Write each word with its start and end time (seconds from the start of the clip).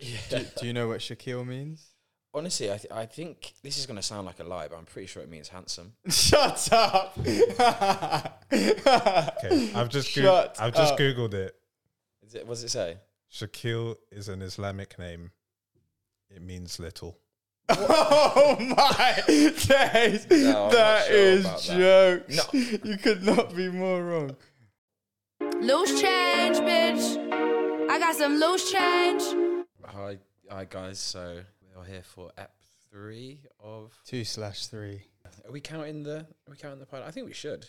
judge. 0.00 0.28
Do, 0.28 0.60
do 0.60 0.66
you 0.66 0.72
know 0.72 0.88
what 0.88 1.00
Shaquille 1.00 1.46
means? 1.46 1.90
Honestly, 2.32 2.68
I, 2.72 2.78
th- 2.78 2.92
I 2.92 3.06
think 3.06 3.52
this 3.62 3.78
is 3.78 3.86
going 3.86 3.96
to 3.96 4.02
sound 4.02 4.26
like 4.26 4.40
a 4.40 4.44
lie, 4.44 4.66
but 4.66 4.76
I'm 4.76 4.86
pretty 4.86 5.06
sure 5.06 5.22
it 5.22 5.30
means 5.30 5.48
handsome. 5.48 5.92
Shut 6.08 6.68
up. 6.72 7.16
Okay, 8.52 9.72
I've 9.74 9.88
just 9.88 10.14
goo- 10.14 10.22
Shut 10.22 10.56
I've 10.60 10.74
just 10.74 10.94
up. 10.94 10.98
googled 10.98 11.34
it. 11.34 11.54
Is 12.26 12.34
it, 12.34 12.46
what 12.46 12.54
does 12.54 12.64
it 12.64 12.70
say? 12.70 12.96
Shakil 13.32 13.96
is 14.10 14.28
an 14.28 14.42
Islamic 14.42 14.98
name. 14.98 15.30
It 16.30 16.42
means 16.42 16.78
little. 16.78 17.18
oh 17.68 18.56
my 18.60 19.22
days! 19.26 20.26
No, 20.30 20.68
that 20.70 21.06
sure 21.06 21.16
is 21.16 21.44
about 21.44 21.60
that. 21.62 22.28
jokes. 22.28 22.52
No. 22.54 22.90
You 22.90 22.98
could 22.98 23.22
not 23.24 23.54
be 23.56 23.68
more 23.70 24.02
wrong. 24.04 24.36
Loose 25.60 26.00
change, 26.00 26.58
bitch. 26.58 27.88
I 27.90 27.98
got 27.98 28.14
some 28.16 28.34
loose 28.38 28.70
change. 28.70 29.22
Hi, 29.94 30.18
hi 30.50 30.64
guys. 30.64 30.98
So 30.98 31.40
we 31.62 31.80
are 31.80 31.84
here 31.84 32.02
for 32.02 32.30
ep 32.36 32.52
three 32.90 33.40
of. 33.62 33.92
Two 34.04 34.24
slash 34.24 34.66
three. 34.66 35.02
Are 35.46 35.52
we 35.52 35.60
counting 35.60 36.02
the? 36.02 36.18
Are 36.20 36.50
we 36.50 36.56
counting 36.56 36.80
the 36.80 36.86
pilot? 36.86 37.06
I 37.06 37.10
think 37.10 37.26
we 37.26 37.32
should. 37.32 37.66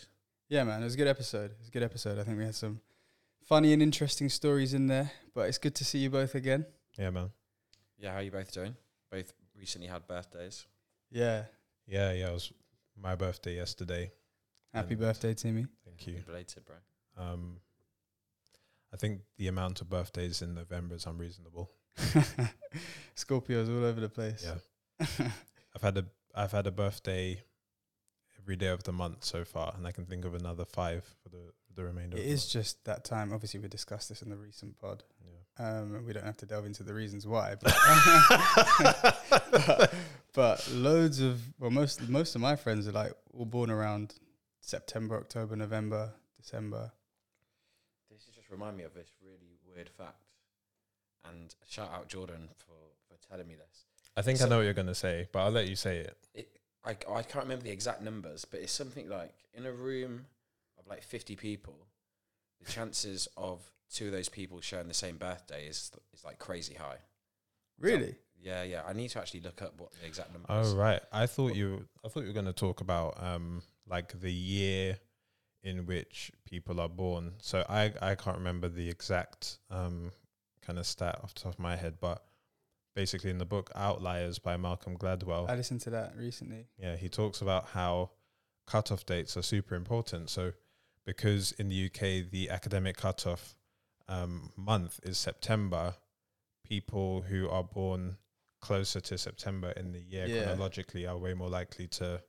Yeah, 0.48 0.64
man, 0.64 0.80
it 0.80 0.84
was 0.84 0.94
a 0.94 0.98
good 0.98 1.08
episode. 1.08 1.50
It 1.52 1.58
was 1.58 1.68
a 1.68 1.70
good 1.72 1.82
episode. 1.82 2.18
I 2.18 2.24
think 2.24 2.38
we 2.38 2.44
had 2.44 2.54
some 2.54 2.80
funny 3.44 3.72
and 3.72 3.82
interesting 3.82 4.28
stories 4.28 4.74
in 4.74 4.86
there. 4.86 5.10
But 5.34 5.48
it's 5.48 5.58
good 5.58 5.74
to 5.76 5.84
see 5.84 5.98
you 5.98 6.10
both 6.10 6.34
again. 6.34 6.66
Yeah, 6.98 7.10
man. 7.10 7.30
Yeah, 7.98 8.12
how 8.12 8.18
are 8.18 8.22
you 8.22 8.30
both 8.30 8.52
doing? 8.52 8.76
Both 9.10 9.32
recently 9.58 9.88
had 9.88 10.06
birthdays. 10.06 10.66
Yeah. 11.10 11.44
Yeah, 11.86 12.12
yeah. 12.12 12.28
It 12.28 12.32
was 12.32 12.52
my 13.00 13.14
birthday 13.14 13.56
yesterday. 13.56 14.10
Happy 14.72 14.92
And- 14.94 15.00
birthday, 15.00 15.34
Timmy. 15.34 15.66
Thank 15.84 16.06
you. 16.06 16.22
Belated, 16.26 16.64
bro. 16.64 16.76
Um, 17.16 17.60
I 18.92 18.96
think 18.96 19.20
the 19.36 19.48
amount 19.48 19.80
of 19.80 19.88
birthdays 19.88 20.42
in 20.42 20.54
November 20.54 20.94
is 20.94 21.06
unreasonable. 21.06 21.70
Scorpios 23.16 23.68
all 23.68 23.84
over 23.84 24.00
the 24.00 24.08
place. 24.08 24.46
Yeah. 24.46 25.28
I've 25.74 25.82
had 25.82 25.98
a 25.98 26.04
I've 26.34 26.52
had 26.52 26.66
a 26.66 26.70
birthday 26.70 27.42
every 28.38 28.56
day 28.56 28.68
of 28.68 28.84
the 28.84 28.92
month 28.92 29.24
so 29.24 29.44
far, 29.44 29.74
and 29.76 29.86
I 29.86 29.92
can 29.92 30.04
think 30.04 30.24
of 30.24 30.34
another 30.34 30.64
five 30.64 31.04
for 31.22 31.28
the 31.30 31.52
the 31.74 31.84
remainder. 31.84 32.16
It 32.16 32.20
of 32.20 32.26
the 32.26 32.32
is 32.32 32.46
just 32.46 32.84
that 32.84 33.04
time. 33.04 33.32
Obviously, 33.32 33.60
we 33.60 33.68
discussed 33.68 34.08
this 34.08 34.22
in 34.22 34.30
the 34.30 34.36
recent 34.36 34.78
pod. 34.78 35.04
month. 35.20 35.36
Um, 35.58 35.94
and 35.94 36.06
we 36.06 36.12
don't 36.12 36.26
have 36.26 36.36
to 36.38 36.46
delve 36.46 36.66
into 36.66 36.82
the 36.82 36.92
reasons 36.92 37.26
why, 37.26 37.54
but, 37.58 37.74
but, 38.78 39.94
but 40.34 40.70
loads 40.70 41.20
of 41.20 41.40
well, 41.58 41.70
most 41.70 42.06
most 42.08 42.34
of 42.34 42.42
my 42.42 42.56
friends 42.56 42.86
are 42.86 42.92
like 42.92 43.12
all 43.32 43.46
born 43.46 43.70
around 43.70 44.14
September, 44.60 45.16
October, 45.16 45.56
November, 45.56 46.12
December. 46.36 46.92
This 48.10 48.26
has 48.26 48.34
just 48.34 48.50
remind 48.50 48.76
me 48.76 48.84
of 48.84 48.92
this 48.92 49.08
really 49.22 49.58
weird 49.66 49.88
fact. 49.88 50.25
And 51.30 51.54
shout 51.68 51.90
out 51.92 52.08
Jordan 52.08 52.48
for, 52.58 52.72
for 53.08 53.28
telling 53.28 53.46
me 53.48 53.54
this. 53.54 53.84
I 54.16 54.22
think 54.22 54.40
I 54.40 54.48
know 54.48 54.58
what 54.58 54.62
you're 54.64 54.72
gonna 54.74 54.94
say, 54.94 55.28
but 55.32 55.40
I'll 55.40 55.50
let 55.50 55.68
you 55.68 55.76
say 55.76 55.98
it. 55.98 56.16
It, 56.34 56.48
I, 56.84 56.90
I 56.90 57.22
can't 57.22 57.44
remember 57.44 57.64
the 57.64 57.70
exact 57.72 58.00
numbers, 58.02 58.44
but 58.44 58.60
it's 58.60 58.72
something 58.72 59.08
like 59.08 59.34
in 59.54 59.66
a 59.66 59.72
room 59.72 60.26
of 60.78 60.86
like 60.86 61.02
50 61.02 61.36
people, 61.36 61.74
the 62.64 62.70
chances 62.70 63.28
of 63.36 63.60
two 63.92 64.06
of 64.06 64.12
those 64.12 64.28
people 64.28 64.60
sharing 64.60 64.88
the 64.88 64.94
same 64.94 65.16
birthday 65.16 65.66
is, 65.66 65.90
is 66.14 66.24
like 66.24 66.38
crazy 66.38 66.74
high. 66.74 66.98
Really? 67.78 68.14
Yeah, 68.40 68.62
yeah. 68.62 68.82
I 68.86 68.92
need 68.92 69.08
to 69.10 69.18
actually 69.18 69.40
look 69.40 69.60
up 69.62 69.78
what 69.78 69.92
the 70.00 70.06
exact 70.06 70.32
number 70.32 70.46
Oh 70.48 70.60
is. 70.60 70.74
right, 70.74 71.00
I 71.12 71.26
thought 71.26 71.54
you 71.54 71.84
I 72.04 72.08
thought 72.08 72.20
you 72.20 72.28
were 72.28 72.32
gonna 72.34 72.52
talk 72.52 72.80
about 72.80 73.22
um 73.22 73.62
like 73.88 74.18
the 74.20 74.32
year 74.32 74.98
in 75.62 75.84
which 75.86 76.30
people 76.44 76.80
are 76.80 76.88
born. 76.88 77.32
So 77.42 77.64
I 77.68 77.92
I 78.00 78.14
can't 78.14 78.38
remember 78.38 78.68
the 78.68 78.88
exact 78.88 79.58
um 79.70 80.12
kind 80.66 80.78
of 80.78 80.86
stat 80.86 81.20
off 81.22 81.34
the 81.34 81.40
top 81.42 81.52
of 81.54 81.58
my 81.58 81.76
head, 81.76 81.94
but 82.00 82.24
basically 82.94 83.30
in 83.30 83.38
the 83.38 83.44
book 83.44 83.70
Outliers 83.74 84.38
by 84.38 84.56
Malcolm 84.56 84.96
Gladwell, 84.96 85.48
I 85.48 85.54
listened 85.54 85.80
to 85.82 85.90
that 85.90 86.14
recently. 86.16 86.66
yeah, 86.78 86.96
he 86.96 87.08
talks 87.08 87.40
about 87.40 87.68
how 87.68 88.10
cutoff 88.66 89.06
dates 89.06 89.36
are 89.36 89.42
super 89.42 89.74
important. 89.74 90.30
So 90.30 90.52
because 91.04 91.52
in 91.52 91.68
the 91.68 91.86
UK 91.86 92.30
the 92.30 92.48
academic 92.50 92.96
cutoff 92.96 93.54
um, 94.08 94.50
month 94.56 94.98
is 95.02 95.18
September, 95.18 95.94
people 96.64 97.22
who 97.22 97.48
are 97.48 97.64
born 97.64 98.16
closer 98.60 99.00
to 99.00 99.18
September 99.18 99.70
in 99.72 99.92
the 99.92 100.00
year 100.00 100.26
Yeah. 100.26 100.44
chronologically 100.44 101.06
are 101.06 101.16
way 101.16 101.34
more 101.34 101.48
likely 101.48 101.86
to. 101.88 102.22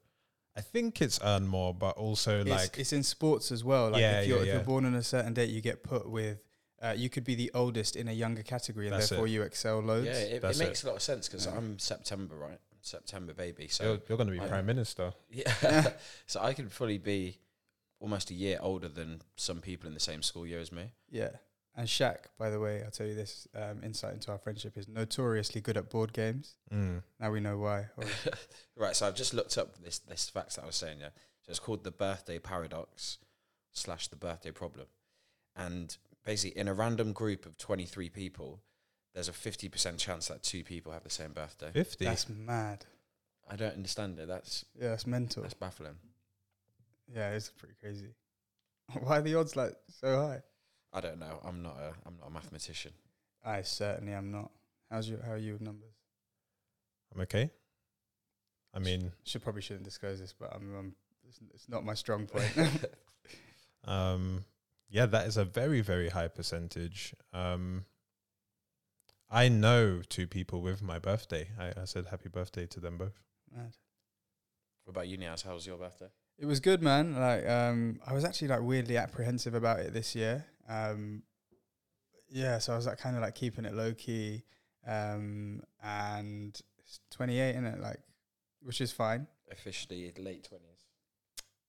I 0.55 0.61
think 0.61 1.01
it's 1.01 1.19
earn 1.23 1.47
more, 1.47 1.73
but 1.73 1.97
also 1.97 2.41
It's, 2.41 2.49
like 2.49 2.77
it's 2.79 2.91
in 2.93 3.03
sports 3.03 3.51
as 3.51 3.63
well. 3.63 3.91
Like 3.91 4.01
Yeah, 4.01 4.21
if 4.21 4.27
you're 4.27 4.37
yeah, 4.39 4.43
if 4.43 4.53
you're 4.53 4.63
born 4.63 4.85
on 4.85 4.95
a 4.95 5.03
certain 5.03 5.33
date, 5.33 5.49
you 5.49 5.61
get 5.61 5.83
put 5.83 6.09
with. 6.09 6.39
Uh, 6.81 6.93
you 6.95 7.09
could 7.09 7.23
be 7.23 7.33
the 7.35 7.49
oldest 7.55 7.95
in 7.95 8.07
a 8.07 8.11
younger 8.11 8.43
category, 8.43 8.85
and 8.87 8.93
That's 8.95 9.09
therefore 9.09 9.27
it. 9.27 9.31
you 9.31 9.41
excel 9.41 9.79
loads. 9.79 10.05
Yeah, 10.07 10.13
it, 10.13 10.31
it 10.33 10.41
That's 10.41 10.59
makes 10.59 10.83
a 10.83 10.87
lot 10.87 10.95
of 10.97 11.01
sense 11.01 11.27
because 11.27 11.45
Yeah. 11.47 11.55
I'm 11.57 11.79
September, 11.79 12.35
right? 12.35 12.59
September 12.81 13.33
baby. 13.33 13.67
So 13.67 13.83
you're, 13.83 13.99
you're 14.07 14.17
going 14.17 14.27
to 14.29 14.33
be 14.33 14.39
I- 14.39 14.47
prime 14.47 14.65
minister. 14.65 15.13
yeah, 15.31 15.91
so 16.27 16.39
I 16.41 16.53
could 16.53 16.71
fully 16.71 16.97
be 16.99 17.39
almost 17.99 18.29
a 18.29 18.33
year 18.35 18.59
older 18.61 18.87
than 18.87 19.21
some 19.35 19.59
people 19.59 19.87
in 19.87 19.93
the 19.95 19.99
same 19.99 20.21
school 20.21 20.45
year 20.45 20.59
as 20.59 20.71
me. 20.71 20.91
Yeah. 21.09 21.29
And 21.75 21.87
Shaq, 21.87 22.17
by 22.39 22.49
the 22.49 22.59
way, 22.59 22.81
I'll 22.83 22.89
tell 22.91 23.05
you 23.05 23.13
this 23.13 23.47
um, 23.55 23.81
insight 23.83 24.13
into 24.13 24.31
our 24.31 24.37
friendship 24.39 24.77
is 24.77 24.87
notoriously 24.87 25.61
good 25.61 25.77
at 25.77 25.89
board 25.91 26.11
games. 26.13 26.55
Mm. 26.73 27.03
Now 27.19 27.31
we 27.31 27.39
know 27.39 27.57
why. 27.57 27.87
obviously. 27.97 28.31
right, 28.75 28.95
so 28.95 29.05
I've 29.07 29.15
just 29.15 29.33
looked 29.33 29.57
up 29.59 29.77
this 29.83 29.99
this 29.99 30.27
facts 30.29 30.55
that 30.55 30.63
I 30.63 30.65
was 30.67 30.75
saying. 30.75 30.99
Yeah, 31.01 31.09
so 31.43 31.49
it's 31.51 31.59
called 31.59 31.83
the 31.83 31.91
birthday 31.91 32.39
paradox 32.39 33.17
slash 33.73 34.07
the 34.07 34.15
birthday 34.15 34.49
problem, 34.51 34.87
and 35.55 35.95
basically 36.27 36.59
in 36.59 36.67
a 36.67 36.73
random 36.73 37.13
group 37.13 37.47
of 37.47 37.57
twenty 37.57 37.85
three 37.85 38.09
people, 38.09 38.59
there's 39.15 39.29
a 39.29 39.33
fifty 39.33 39.69
percent 39.69 39.97
chance 39.97 40.27
that 40.27 40.43
two 40.43 40.63
people 40.63 40.91
have 40.91 41.03
the 41.03 41.09
same 41.09 41.31
birthday. 41.31 41.71
Fifty. 41.71 42.05
That's 42.05 42.29
mad. 42.29 42.85
I 43.49 43.55
don't 43.55 43.73
understand 43.73 44.19
it. 44.19 44.27
That's 44.27 44.65
Yeah, 44.79 44.89
that's 44.89 45.07
mental. 45.07 45.41
that's 45.41 45.55
baffling. 45.55 45.95
Yeah, 47.11 47.29
it's 47.31 47.49
pretty 47.49 47.75
crazy. 47.81 48.13
Why 48.99 49.19
are 49.19 49.21
the 49.21 49.35
odds 49.35 49.55
like 49.55 49.73
so 49.89 50.15
high? 50.17 50.41
I 50.93 50.99
don't 51.01 51.19
know. 51.19 51.39
I'm 51.43 51.63
not 51.63 51.77
a 51.77 51.93
I'm 52.05 52.17
not 52.19 52.27
a 52.27 52.31
mathematician. 52.31 52.91
I 53.45 53.61
certainly 53.61 54.13
am 54.13 54.31
not. 54.31 54.51
How's 54.91 55.09
your 55.09 55.23
how 55.23 55.31
are 55.31 55.37
you 55.37 55.53
with 55.53 55.61
numbers? 55.61 55.93
I'm 57.15 57.21
okay. 57.21 57.49
I 58.73 58.79
mean, 58.79 59.11
Should 59.23 59.41
probably 59.43 59.61
shouldn't 59.61 59.85
disclose 59.85 60.19
this, 60.19 60.33
but 60.37 60.53
I'm, 60.53 60.77
um 60.77 60.95
it's, 61.27 61.39
it's 61.53 61.69
not 61.69 61.85
my 61.85 61.93
strong 61.93 62.27
point. 62.27 62.51
Um, 63.85 64.43
yeah, 64.89 65.05
that 65.05 65.27
is 65.27 65.37
a 65.37 65.45
very, 65.45 65.81
very 65.81 66.09
high 66.09 66.27
percentage. 66.27 67.13
Um, 67.33 67.85
I 69.29 69.49
know 69.49 70.01
two 70.07 70.27
people 70.27 70.61
with 70.61 70.81
my 70.81 70.99
birthday. 70.99 71.49
I, 71.59 71.81
I 71.81 71.85
said 71.85 72.07
happy 72.07 72.29
birthday 72.29 72.65
to 72.67 72.79
them 72.79 72.97
both. 72.97 73.19
Mad. 73.53 73.75
What 74.85 74.91
about 74.91 75.07
you, 75.07 75.17
Niaz? 75.17 75.43
How 75.43 75.53
was 75.53 75.67
your 75.67 75.77
birthday? 75.77 76.07
It 76.37 76.45
was 76.45 76.59
good, 76.59 76.81
man. 76.81 77.19
Like, 77.19 77.47
um, 77.47 77.99
I 78.05 78.13
was 78.13 78.23
actually 78.23 78.47
like 78.49 78.61
weirdly 78.61 78.95
apprehensive 78.95 79.53
about 79.53 79.79
it 79.79 79.93
this 79.93 80.15
year. 80.15 80.45
Um, 80.69 81.23
yeah, 82.29 82.59
so 82.59 82.73
I 82.73 82.75
was 82.75 82.85
like 82.85 82.99
kind 82.99 83.15
of 83.15 83.21
like 83.21 83.35
keeping 83.35 83.65
it 83.65 83.73
low 83.73 83.93
key. 83.93 84.43
Um, 84.85 85.61
and 85.83 86.59
it's 86.79 86.99
28 87.11 87.55
in 87.55 87.65
it, 87.65 87.81
like, 87.81 87.99
which 88.61 88.79
is 88.79 88.91
fine. 88.91 89.27
Officially 89.51 90.13
late 90.17 90.43
twenties. 90.43 90.85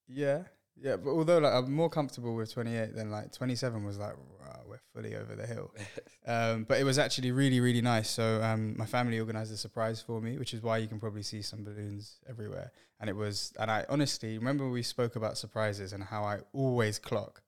Yeah, 0.06 0.44
yeah. 0.82 0.96
But 0.96 1.10
although 1.10 1.38
like 1.38 1.52
I'm 1.52 1.72
more 1.72 1.90
comfortable 1.90 2.34
with 2.34 2.52
28 2.52 2.94
than 2.94 3.10
like 3.10 3.32
27 3.32 3.84
was 3.84 3.98
like, 3.98 4.14
wow, 4.40 4.60
we're 4.68 4.80
fully 4.94 5.16
over 5.16 5.34
the 5.34 5.46
hill. 5.46 5.72
Um, 6.26 6.64
but 6.64 6.78
it 6.78 6.84
was 6.84 6.98
actually 6.98 7.32
really, 7.32 7.58
really 7.58 7.80
nice. 7.80 8.10
So 8.10 8.42
um, 8.42 8.76
my 8.76 8.84
family 8.84 9.18
organized 9.18 9.50
a 9.50 9.56
surprise 9.56 10.02
for 10.02 10.20
me, 10.20 10.36
which 10.36 10.52
is 10.52 10.62
why 10.62 10.76
you 10.76 10.86
can 10.86 11.00
probably 11.00 11.22
see 11.22 11.40
some 11.40 11.64
balloons 11.64 12.18
everywhere. 12.28 12.70
And 13.00 13.08
it 13.08 13.16
was, 13.16 13.54
and 13.58 13.70
I 13.70 13.86
honestly 13.88 14.36
remember 14.36 14.68
we 14.68 14.82
spoke 14.82 15.16
about 15.16 15.38
surprises 15.38 15.94
and 15.94 16.04
how 16.04 16.24
I 16.24 16.40
always 16.52 16.98
clock. 16.98 17.40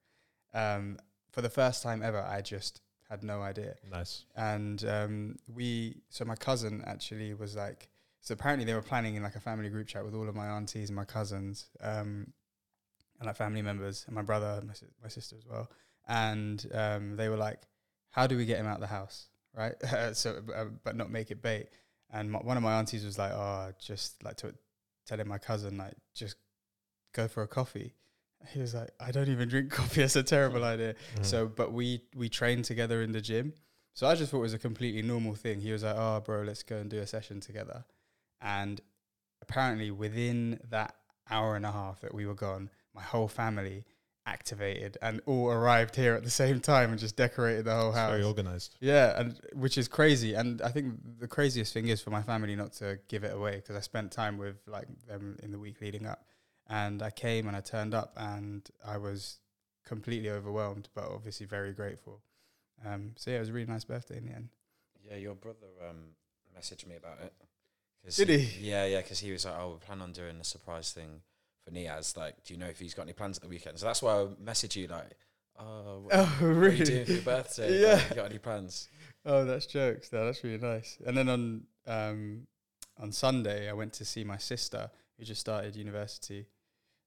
Um, 0.54 0.96
for 1.30 1.42
the 1.42 1.50
first 1.50 1.82
time 1.82 2.02
ever, 2.02 2.22
I 2.22 2.40
just 2.40 2.80
had 3.10 3.22
no 3.22 3.42
idea. 3.42 3.74
Nice. 3.90 4.24
And 4.34 4.82
um, 4.86 5.36
we, 5.46 6.00
so 6.08 6.24
my 6.24 6.36
cousin 6.36 6.82
actually 6.86 7.34
was 7.34 7.56
like, 7.56 7.90
so 8.22 8.32
apparently 8.32 8.64
they 8.64 8.74
were 8.74 8.82
planning 8.82 9.14
in 9.14 9.22
like 9.22 9.36
a 9.36 9.40
family 9.40 9.68
group 9.68 9.88
chat 9.88 10.04
with 10.04 10.14
all 10.14 10.28
of 10.28 10.34
my 10.34 10.46
aunties 10.46 10.88
and 10.88 10.96
my 10.96 11.04
cousins, 11.04 11.66
um, 11.82 12.32
and 13.20 13.26
like 13.28 13.36
family 13.36 13.62
members 13.62 14.04
and 14.06 14.14
my 14.16 14.22
brother, 14.22 14.56
and 14.58 14.66
my, 14.66 14.74
si- 14.74 14.86
my 15.00 15.08
sister 15.08 15.36
as 15.36 15.46
well. 15.46 15.70
And 16.08 16.66
um, 16.74 17.16
they 17.16 17.28
were 17.28 17.36
like, 17.36 17.60
"How 18.10 18.26
do 18.26 18.36
we 18.36 18.44
get 18.46 18.58
him 18.58 18.66
out 18.66 18.74
of 18.76 18.80
the 18.80 18.86
house, 18.88 19.28
right? 19.54 19.74
so, 20.16 20.40
uh, 20.54 20.64
but 20.82 20.96
not 20.96 21.10
make 21.10 21.30
it 21.30 21.40
bait." 21.42 21.68
And 22.12 22.32
my, 22.32 22.38
one 22.40 22.56
of 22.56 22.62
my 22.64 22.72
aunties 22.78 23.04
was 23.04 23.18
like, 23.18 23.32
"Oh, 23.32 23.70
just 23.80 24.22
like 24.24 24.36
to 24.38 24.54
telling 25.06 25.28
my 25.28 25.38
cousin 25.38 25.76
like 25.78 25.94
just 26.14 26.36
go 27.12 27.28
for 27.28 27.42
a 27.42 27.48
coffee." 27.48 27.94
He 28.48 28.58
was 28.60 28.74
like, 28.74 28.90
"I 28.98 29.10
don't 29.12 29.28
even 29.28 29.48
drink 29.48 29.70
coffee. 29.78 30.00
That's 30.00 30.16
a 30.16 30.22
terrible 30.22 30.64
idea." 30.64 30.94
Mhm. 31.16 31.24
So, 31.26 31.46
but 31.46 31.72
we 31.72 32.02
we 32.16 32.28
trained 32.28 32.64
together 32.64 33.02
in 33.02 33.12
the 33.12 33.20
gym. 33.20 33.52
So 33.92 34.06
I 34.06 34.14
just 34.14 34.30
thought 34.30 34.38
it 34.38 34.42
was 34.42 34.54
a 34.54 34.58
completely 34.58 35.02
normal 35.02 35.34
thing. 35.34 35.60
He 35.60 35.72
was 35.72 35.82
like, 35.82 35.96
"Oh, 35.96 36.20
bro, 36.20 36.42
let's 36.42 36.62
go 36.62 36.76
and 36.78 36.88
do 36.88 36.98
a 37.00 37.06
session 37.06 37.40
together." 37.40 37.84
And 38.40 38.80
apparently, 39.42 39.90
within 39.90 40.58
that 40.70 40.94
hour 41.30 41.54
and 41.56 41.66
a 41.66 41.70
half 41.72 42.00
that 42.00 42.14
we 42.14 42.26
were 42.26 42.34
gone, 42.34 42.70
my 42.94 43.02
whole 43.02 43.28
family 43.28 43.84
activated 44.26 44.96
and 45.02 45.20
all 45.26 45.48
arrived 45.50 45.96
here 45.96 46.14
at 46.14 46.22
the 46.22 46.30
same 46.30 46.60
time 46.60 46.90
and 46.90 46.98
just 46.98 47.16
decorated 47.16 47.64
the 47.64 47.74
whole 47.74 47.88
It's 47.88 47.98
house. 47.98 48.10
very 48.10 48.22
organized. 48.22 48.76
Yeah, 48.80 49.18
and 49.18 49.40
which 49.54 49.76
is 49.78 49.88
crazy. 49.88 50.34
And 50.34 50.60
I 50.62 50.68
think 50.68 50.94
the 51.18 51.26
craziest 51.28 51.72
thing 51.72 51.88
is 51.88 52.00
for 52.00 52.10
my 52.10 52.22
family 52.22 52.54
not 52.54 52.72
to 52.74 52.98
give 53.08 53.24
it 53.24 53.34
away 53.34 53.56
because 53.56 53.76
I 53.76 53.80
spent 53.80 54.12
time 54.12 54.38
with 54.38 54.56
like 54.66 54.86
them 55.06 55.36
in 55.42 55.50
the 55.52 55.58
week 55.58 55.80
leading 55.80 56.06
up, 56.06 56.24
and 56.68 57.02
I 57.02 57.10
came 57.10 57.48
and 57.48 57.56
I 57.56 57.60
turned 57.60 57.94
up 57.94 58.12
and 58.16 58.68
I 58.86 58.98
was 58.98 59.40
completely 59.84 60.30
overwhelmed, 60.30 60.88
but 60.94 61.04
obviously 61.04 61.46
very 61.46 61.72
grateful. 61.72 62.22
Um, 62.84 63.12
so 63.16 63.30
yeah, 63.30 63.38
it 63.38 63.40
was 63.40 63.48
a 63.48 63.52
really 63.52 63.66
nice 63.66 63.84
birthday 63.84 64.18
in 64.18 64.26
the 64.26 64.32
end. 64.32 64.48
Yeah, 65.08 65.16
your 65.16 65.34
brother 65.34 65.66
um, 65.88 66.14
messaged 66.56 66.86
me 66.86 66.96
about 66.96 67.18
it. 67.22 67.32
Did 68.16 68.28
he? 68.28 68.68
Yeah, 68.70 68.86
yeah, 68.86 68.98
because 69.02 69.18
he 69.18 69.30
was 69.32 69.44
like, 69.44 69.54
"Oh, 69.58 69.72
we 69.72 69.78
plan 69.86 70.00
on 70.00 70.12
doing 70.12 70.36
a 70.40 70.44
surprise 70.44 70.92
thing 70.92 71.20
for 71.26 71.29
Niaz. 71.72 72.16
Like, 72.16 72.42
do 72.44 72.54
you 72.54 72.60
know 72.60 72.66
if 72.66 72.78
he's 72.78 72.94
got 72.94 73.02
any 73.02 73.12
plans 73.12 73.38
at 73.38 73.42
the 73.42 73.48
weekend?" 73.48 73.78
So 73.78 73.86
that's 73.86 74.02
why 74.02 74.22
I 74.22 74.26
message 74.38 74.76
you 74.76 74.86
like, 74.86 75.10
"Oh, 75.58 76.00
what, 76.04 76.14
Oh, 76.18 76.24
what 76.24 76.42
are 76.42 76.52
really? 76.54 76.78
you 76.78 76.84
doing 76.84 77.04
for 77.06 77.12
your 77.12 77.22
birthday? 77.22 77.80
Yeah. 77.80 77.94
Like, 77.94 78.10
you 78.10 78.16
got 78.16 78.30
any 78.30 78.38
plans?" 78.38 78.88
Oh, 79.24 79.44
that's 79.44 79.66
jokes. 79.66 80.12
No, 80.12 80.24
that's 80.24 80.42
really 80.44 80.58
nice. 80.58 80.98
And 81.06 81.16
then 81.16 81.28
on 81.28 81.62
um, 81.86 82.46
on 82.98 83.12
Sunday, 83.12 83.68
I 83.68 83.72
went 83.72 83.92
to 83.94 84.04
see 84.04 84.24
my 84.24 84.38
sister 84.38 84.90
who 85.18 85.24
just 85.24 85.40
started 85.40 85.76
university. 85.76 86.46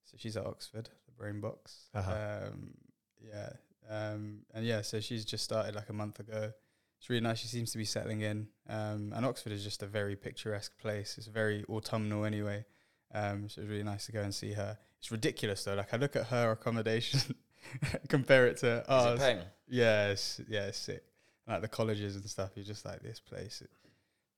So 0.05 0.17
she's 0.17 0.37
at 0.37 0.45
Oxford, 0.45 0.89
the 1.05 1.11
Brain 1.11 1.39
Box. 1.39 1.89
Uh-huh. 1.93 2.11
Um, 2.51 2.73
yeah, 3.21 3.49
um, 3.89 4.39
and 4.53 4.65
yeah, 4.65 4.81
so 4.81 4.99
she's 4.99 5.25
just 5.25 5.43
started 5.43 5.75
like 5.75 5.89
a 5.89 5.93
month 5.93 6.19
ago. 6.19 6.51
It's 6.99 7.09
really 7.09 7.21
nice. 7.21 7.39
She 7.39 7.47
seems 7.47 7.71
to 7.73 7.77
be 7.77 7.85
settling 7.85 8.21
in. 8.21 8.47
Um, 8.69 9.11
and 9.15 9.25
Oxford 9.25 9.51
is 9.51 9.63
just 9.63 9.83
a 9.83 9.85
very 9.87 10.15
picturesque 10.15 10.77
place. 10.77 11.17
It's 11.17 11.27
very 11.27 11.65
autumnal 11.69 12.23
anyway. 12.25 12.65
Um, 13.13 13.47
so 13.49 13.59
it 13.59 13.63
was 13.65 13.69
really 13.69 13.83
nice 13.83 14.05
to 14.07 14.11
go 14.11 14.21
and 14.21 14.33
see 14.33 14.53
her. 14.53 14.77
It's 14.99 15.11
ridiculous 15.11 15.63
though. 15.63 15.75
Like 15.75 15.93
I 15.93 15.97
look 15.97 16.15
at 16.15 16.27
her 16.27 16.51
accommodation, 16.51 17.35
compare 18.09 18.47
it 18.47 18.57
to 18.57 18.83
ours. 18.89 19.05
Is 19.05 19.07
ours. 19.07 19.19
it 19.19 19.23
paying? 19.23 19.45
Yeah, 19.69 20.07
it's, 20.09 20.41
yeah, 20.47 20.65
it's 20.67 20.77
sick. 20.77 21.03
Like 21.47 21.61
the 21.61 21.67
colleges 21.67 22.15
and 22.15 22.25
stuff, 22.29 22.51
you're 22.55 22.65
just 22.65 22.85
like 22.85 23.01
this 23.01 23.19
place. 23.19 23.61
It 23.61 23.69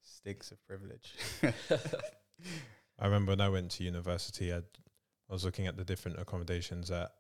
stinks 0.04 0.52
of 0.52 0.66
privilege. 0.68 1.14
I 3.00 3.06
remember 3.06 3.32
when 3.34 3.42
I 3.42 3.50
went 3.50 3.72
to 3.72 3.84
university, 3.84 4.52
I'd, 4.54 4.64
I 5.30 5.34
was 5.34 5.46
looking 5.46 5.68
at 5.68 5.78
the 5.78 5.84
different 5.84 6.20
accommodations 6.20 6.92
at 6.92 7.12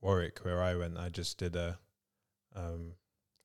Warwick 0.00 0.40
where 0.44 0.62
I 0.62 0.74
went. 0.74 0.98
I 0.98 1.08
just 1.08 1.38
did 1.38 1.54
a 1.56 1.78
um, 2.56 2.92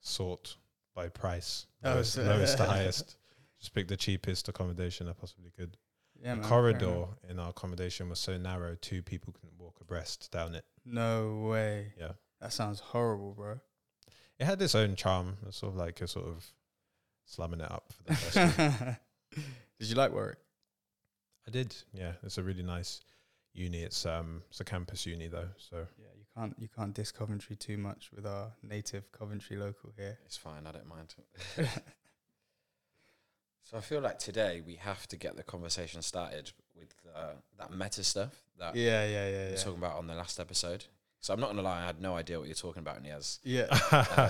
sort 0.02 0.56
by 0.96 1.10
price, 1.10 1.68
Oh, 1.84 1.92
lowest, 1.94 2.14
so- 2.14 2.24
lowest 2.24 2.58
to 2.58 2.66
highest. 2.68 3.18
Just 3.60 3.74
picked 3.74 3.90
the 3.90 3.98
cheapest 3.98 4.50
accommodation 4.50 5.08
I 5.08 5.14
possibly 5.14 5.52
could. 5.56 5.78
Yeah, 6.24 6.36
the 6.36 6.42
man, 6.42 6.50
corridor 6.50 7.06
in 7.30 7.38
our 7.40 7.50
accommodation 7.50 8.10
was 8.10 8.20
so 8.20 8.38
narrow, 8.38 8.76
two 8.80 9.02
people 9.02 9.34
couldn't 9.34 9.60
walk 9.60 9.76
abreast 9.82 10.32
down 10.32 10.56
it. 10.56 10.66
No 10.86 11.48
way. 11.50 11.94
Yeah. 12.00 12.14
That 12.42 12.54
sounds 12.54 12.80
horrible, 12.80 13.34
bro. 13.34 13.60
It 14.40 14.46
had 14.46 14.62
its 14.62 14.76
own 14.76 14.96
charm. 14.96 15.38
It's 15.48 15.58
sort 15.58 15.74
of 15.74 15.78
like 15.78 16.02
a 16.02 16.08
sort 16.08 16.28
of 16.28 16.46
slamming 17.26 17.62
it 17.62 17.72
up 17.72 17.92
for 17.94 18.04
the 18.04 18.16
first 18.16 18.60
year. 18.60 19.00
Did 19.80 19.90
you 19.90 19.96
like 19.96 20.12
Warwick? 20.12 20.38
I 21.48 21.52
did, 21.52 21.76
yeah. 21.94 22.14
It's 22.24 22.38
a 22.38 22.44
really 22.44 22.64
nice 22.64 23.02
uni. 23.54 23.80
It's 23.80 24.06
um 24.06 24.44
it's 24.50 24.62
a 24.62 24.64
campus 24.64 25.06
uni 25.06 25.28
though, 25.28 25.50
so 25.58 25.86
Yeah, 26.00 26.08
you 26.18 26.26
can't 26.36 26.56
you 26.58 26.70
can't 26.70 26.94
diss 26.94 27.12
Coventry 27.12 27.56
too 27.56 27.78
much 27.78 28.12
with 28.16 28.26
our 28.26 28.54
native 28.62 29.12
Coventry 29.12 29.58
local 29.58 29.92
here. 29.98 30.20
It's 30.26 30.38
fine. 30.38 30.66
I 30.66 30.72
don't 30.72 30.88
mind. 30.88 31.16
so 33.64 33.78
I 33.78 33.82
feel 33.82 34.02
like 34.02 34.20
today 34.20 34.62
we 34.66 34.76
have 34.76 35.08
to 35.08 35.18
get 35.18 35.36
the 35.36 35.44
conversation 35.44 36.02
started 36.02 36.52
with 36.76 36.94
uh, 37.16 37.34
that 37.58 37.76
meta 37.76 38.04
stuff 38.04 38.34
that 38.60 38.76
yeah, 38.76 39.06
yeah, 39.06 39.08
yeah, 39.08 39.30
we 39.30 39.38
were 39.38 39.50
yeah. 39.52 39.56
talking 39.58 39.78
about 39.80 39.98
on 39.98 40.08
the 40.08 40.16
last 40.16 40.40
episode. 40.40 40.86
So 41.20 41.34
I'm 41.34 41.40
not 41.40 41.52
gonna 41.52 41.62
lie, 41.62 41.82
I 41.82 41.86
had 41.86 42.02
no 42.02 42.16
idea 42.16 42.38
what 42.38 42.48
you're 42.48 42.56
talking 42.56 42.82
about, 42.82 43.02
Niaz. 43.02 43.40
Yeah. 43.44 43.74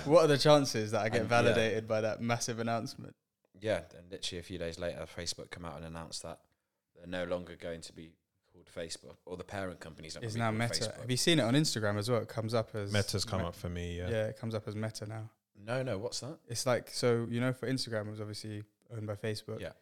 what 0.04 0.24
are 0.24 0.28
the 0.28 0.38
chances 0.38 0.92
that 0.92 1.00
I 1.02 1.08
get 1.08 1.22
And, 1.22 1.30
yeah. 1.30 1.42
validated 1.42 1.88
by 1.88 2.00
that 2.02 2.20
massive 2.20 2.60
announcement? 2.60 3.14
Yeah, 3.60 3.80
and 3.98 4.10
literally 4.10 4.40
a 4.40 4.42
few 4.42 4.58
days 4.58 4.78
later, 4.78 5.04
Facebook 5.16 5.50
come 5.50 5.64
out 5.64 5.76
and 5.76 5.86
announced 5.86 6.22
that 6.22 6.38
they're 6.96 7.06
no 7.06 7.24
longer 7.24 7.56
going 7.56 7.80
to 7.82 7.92
be 7.92 8.12
called 8.52 8.66
Facebook, 8.66 9.16
or 9.26 9.36
the 9.36 9.44
parent 9.44 9.80
company's 9.80 10.14
not 10.14 10.24
It's 10.24 10.36
now 10.36 10.50
Meta. 10.50 10.72
Facebook. 10.72 11.00
Have 11.00 11.10
you 11.10 11.16
seen 11.16 11.40
it 11.40 11.42
on 11.42 11.54
Instagram 11.54 11.98
as 11.98 12.08
well? 12.08 12.20
It 12.20 12.28
comes 12.28 12.54
up 12.54 12.74
as 12.74 12.92
Meta's 12.92 13.24
come 13.24 13.40
Me- 13.40 13.46
up 13.48 13.56
for 13.56 13.68
me. 13.68 13.98
Yeah. 13.98 14.08
Yeah. 14.08 14.26
it 14.26 14.38
comes 14.38 14.54
up 14.54 14.68
as 14.68 14.76
Meta 14.76 15.06
now. 15.06 15.30
No, 15.66 15.82
no, 15.82 15.98
what's 15.98 16.20
that? 16.20 16.38
It's 16.48 16.66
like 16.66 16.90
so 16.90 17.26
you 17.30 17.40
know 17.40 17.52
for 17.52 17.68
Instagram 17.68 18.06
it 18.06 18.10
was 18.10 18.20
obviously 18.20 18.64
owned 18.92 19.06
by 19.06 19.14
Facebook. 19.14 19.60
Yeah. 19.60 19.72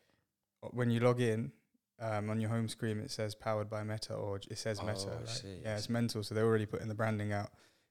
When 0.70 0.90
you 0.90 1.00
log 1.00 1.20
in, 1.20 1.52
um, 2.00 2.31
on 2.31 2.40
your 2.40 2.50
home 2.50 2.69
screen 2.69 2.99
it 2.99 3.10
says 3.10 3.34
powered 3.34 3.70
by 3.70 3.82
Meta 3.84 4.14
or 4.14 4.37
it 4.37 4.58
says 4.58 4.78
Oh, 4.82 4.87
Meta. 4.87 5.08
Like- 5.08 5.28
see, 5.28 5.58
yeah, 5.62 5.76
it's 5.76 5.88
mental. 5.88 6.22
So 6.22 6.34
they're 6.34 6.44
already 6.46 6.66
putting 6.66 6.88
the 6.88 6.94
branding 6.94 7.32
out. 7.32 7.50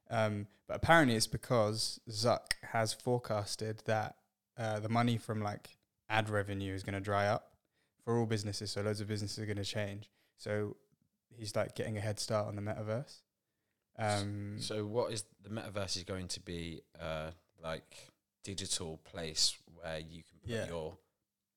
Um, 0.09 0.47
but 0.67 0.75
apparently 0.77 1.15
it's 1.15 1.27
because 1.27 1.99
Zuck 2.09 2.53
has 2.71 2.93
forecasted 2.93 3.81
that 3.85 4.15
uh, 4.57 4.79
the 4.79 4.89
money 4.89 5.17
from 5.17 5.41
like 5.41 5.77
ad 6.09 6.29
revenue 6.29 6.73
is 6.73 6.83
going 6.83 6.93
to 6.95 6.99
dry 7.01 7.27
up 7.27 7.53
for 8.03 8.17
all 8.17 8.25
businesses. 8.25 8.71
So 8.71 8.81
loads 8.81 8.99
of 8.99 9.07
businesses 9.07 9.39
are 9.39 9.45
going 9.45 9.57
to 9.57 9.63
change. 9.63 10.09
So 10.37 10.75
he's 11.29 11.55
like 11.55 11.75
getting 11.75 11.97
a 11.97 12.01
head 12.01 12.19
start 12.19 12.47
on 12.47 12.55
the 12.55 12.61
metaverse. 12.61 13.21
Um, 13.97 14.57
So 14.59 14.85
what 14.85 15.13
is 15.13 15.23
the 15.43 15.49
metaverse 15.49 15.95
is 15.97 16.03
going 16.03 16.27
to 16.29 16.39
be 16.41 16.81
uh, 16.99 17.31
like 17.63 18.09
digital 18.43 18.97
place 19.05 19.57
where 19.75 19.99
you 19.99 20.23
can 20.23 20.39
put 20.41 20.49
Yeah. 20.49 20.67
your 20.67 20.97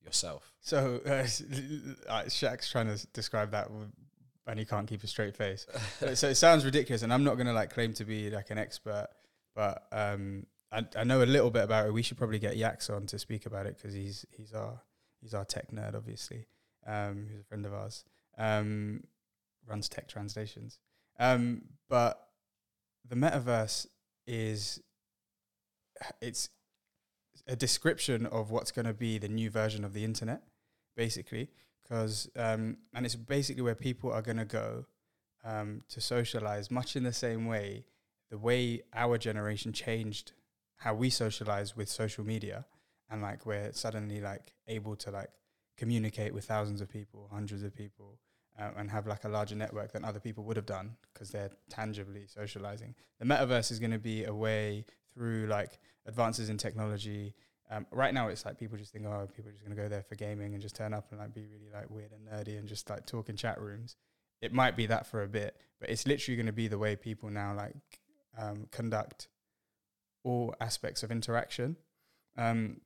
yourself. 0.04 0.52
So 0.60 1.00
uh, 1.06 1.10
uh, 1.10 2.24
Shaq's 2.24 2.70
trying 2.70 2.94
to 2.94 3.06
describe 3.08 3.50
that, 3.52 3.68
and 4.46 4.58
he 4.58 4.64
can't 4.64 4.86
keep 4.86 5.02
a 5.02 5.06
straight 5.06 5.36
face. 5.36 5.66
so, 6.14 6.28
it 6.28 6.36
sounds 6.36 6.64
ridiculous, 6.64 7.02
and 7.02 7.12
I'm 7.12 7.24
not 7.24 7.34
going 7.34 7.46
to 7.46 7.52
like 7.52 7.72
claim 7.72 7.92
to 7.94 8.04
be 8.04 8.30
like 8.30 8.50
an 8.50 8.58
expert, 8.58 9.08
but 9.54 9.86
um, 9.92 10.46
I, 10.70 10.84
I 10.96 11.04
know 11.04 11.22
a 11.22 11.24
little 11.24 11.50
bit 11.50 11.64
about 11.64 11.86
it. 11.86 11.92
We 11.92 12.02
should 12.02 12.18
probably 12.18 12.38
get 12.38 12.56
Yax 12.56 12.90
on 12.90 13.06
to 13.06 13.18
speak 13.18 13.46
about 13.46 13.66
it 13.66 13.76
because 13.76 13.94
he's 13.94 14.26
he's 14.36 14.52
our 14.52 14.80
he's 15.20 15.34
our 15.34 15.44
tech 15.44 15.70
nerd, 15.70 15.94
obviously. 15.94 16.46
Um, 16.86 17.26
he's 17.30 17.40
a 17.40 17.44
friend 17.44 17.64
of 17.64 17.72
ours. 17.72 18.04
Um, 18.36 19.04
runs 19.66 19.88
tech 19.88 20.08
translations. 20.08 20.78
Um, 21.18 21.62
but 21.88 22.28
the 23.08 23.16
metaverse 23.16 23.86
is 24.26 24.80
it's 26.20 26.48
a 27.46 27.56
description 27.56 28.26
of 28.26 28.50
what's 28.50 28.70
going 28.70 28.86
to 28.86 28.94
be 28.94 29.18
the 29.18 29.28
new 29.28 29.50
version 29.50 29.84
of 29.84 29.92
the 29.92 30.04
internet, 30.04 30.42
basically. 30.96 31.50
Because 31.82 32.30
um, 32.36 32.78
and 32.94 33.04
it's 33.04 33.16
basically 33.16 33.62
where 33.62 33.74
people 33.74 34.10
are 34.12 34.22
going 34.22 34.38
to 34.38 34.44
go 34.44 34.86
um, 35.44 35.82
to 35.90 36.00
socialize, 36.00 36.70
much 36.70 36.96
in 36.96 37.02
the 37.02 37.12
same 37.12 37.46
way 37.46 37.84
the 38.30 38.38
way 38.38 38.82
our 38.94 39.18
generation 39.18 39.72
changed 39.72 40.32
how 40.76 40.94
we 40.94 41.08
socialize 41.08 41.76
with 41.76 41.88
social 41.88 42.24
media, 42.24 42.64
and 43.10 43.22
like 43.22 43.46
we're 43.46 43.72
suddenly 43.72 44.20
like 44.20 44.54
able 44.66 44.96
to 44.96 45.10
like 45.10 45.30
communicate 45.76 46.34
with 46.34 46.44
thousands 46.44 46.80
of 46.80 46.88
people, 46.88 47.28
hundreds 47.32 47.62
of 47.62 47.74
people, 47.74 48.18
uh, 48.58 48.70
and 48.76 48.90
have 48.90 49.06
like 49.06 49.24
a 49.24 49.28
larger 49.28 49.54
network 49.54 49.92
than 49.92 50.04
other 50.04 50.20
people 50.20 50.44
would 50.44 50.56
have 50.56 50.66
done 50.66 50.96
because 51.12 51.30
they're 51.30 51.50
tangibly 51.70 52.26
socializing. 52.26 52.94
The 53.18 53.26
metaverse 53.26 53.70
is 53.70 53.78
going 53.78 53.92
to 53.92 53.98
be 53.98 54.24
a 54.24 54.34
way 54.34 54.84
through 55.14 55.46
like 55.46 55.78
advances 56.06 56.48
in 56.48 56.58
technology. 56.58 57.34
Um, 57.70 57.86
right 57.90 58.12
now, 58.12 58.28
it's 58.28 58.44
like 58.44 58.58
people 58.58 58.76
just 58.76 58.92
think, 58.92 59.06
oh, 59.06 59.28
people 59.34 59.48
are 59.48 59.52
just 59.52 59.64
going 59.64 59.76
to 59.76 59.82
go 59.82 59.88
there 59.88 60.02
for 60.02 60.16
gaming 60.16 60.52
and 60.52 60.62
just 60.62 60.76
turn 60.76 60.92
up 60.92 61.06
and 61.10 61.20
like 61.20 61.34
be 61.34 61.46
really 61.46 61.70
like 61.72 61.90
weird 61.90 62.12
and 62.12 62.26
nerdy 62.26 62.58
and 62.58 62.68
just 62.68 62.90
like 62.90 63.06
talk 63.06 63.28
in 63.28 63.36
chat 63.36 63.60
rooms. 63.60 63.96
It 64.42 64.52
might 64.52 64.76
be 64.76 64.86
that 64.86 65.06
for 65.06 65.22
a 65.22 65.28
bit, 65.28 65.56
but 65.80 65.88
it's 65.88 66.06
literally 66.06 66.36
going 66.36 66.46
to 66.46 66.52
be 66.52 66.68
the 66.68 66.78
way 66.78 66.96
people 66.96 67.30
now 67.30 67.54
like 67.54 67.74
um, 68.38 68.66
conduct 68.70 69.28
all 70.22 70.54
aspects 70.60 71.02
of 71.02 71.10
interaction. 71.10 71.76
Um, 72.36 72.80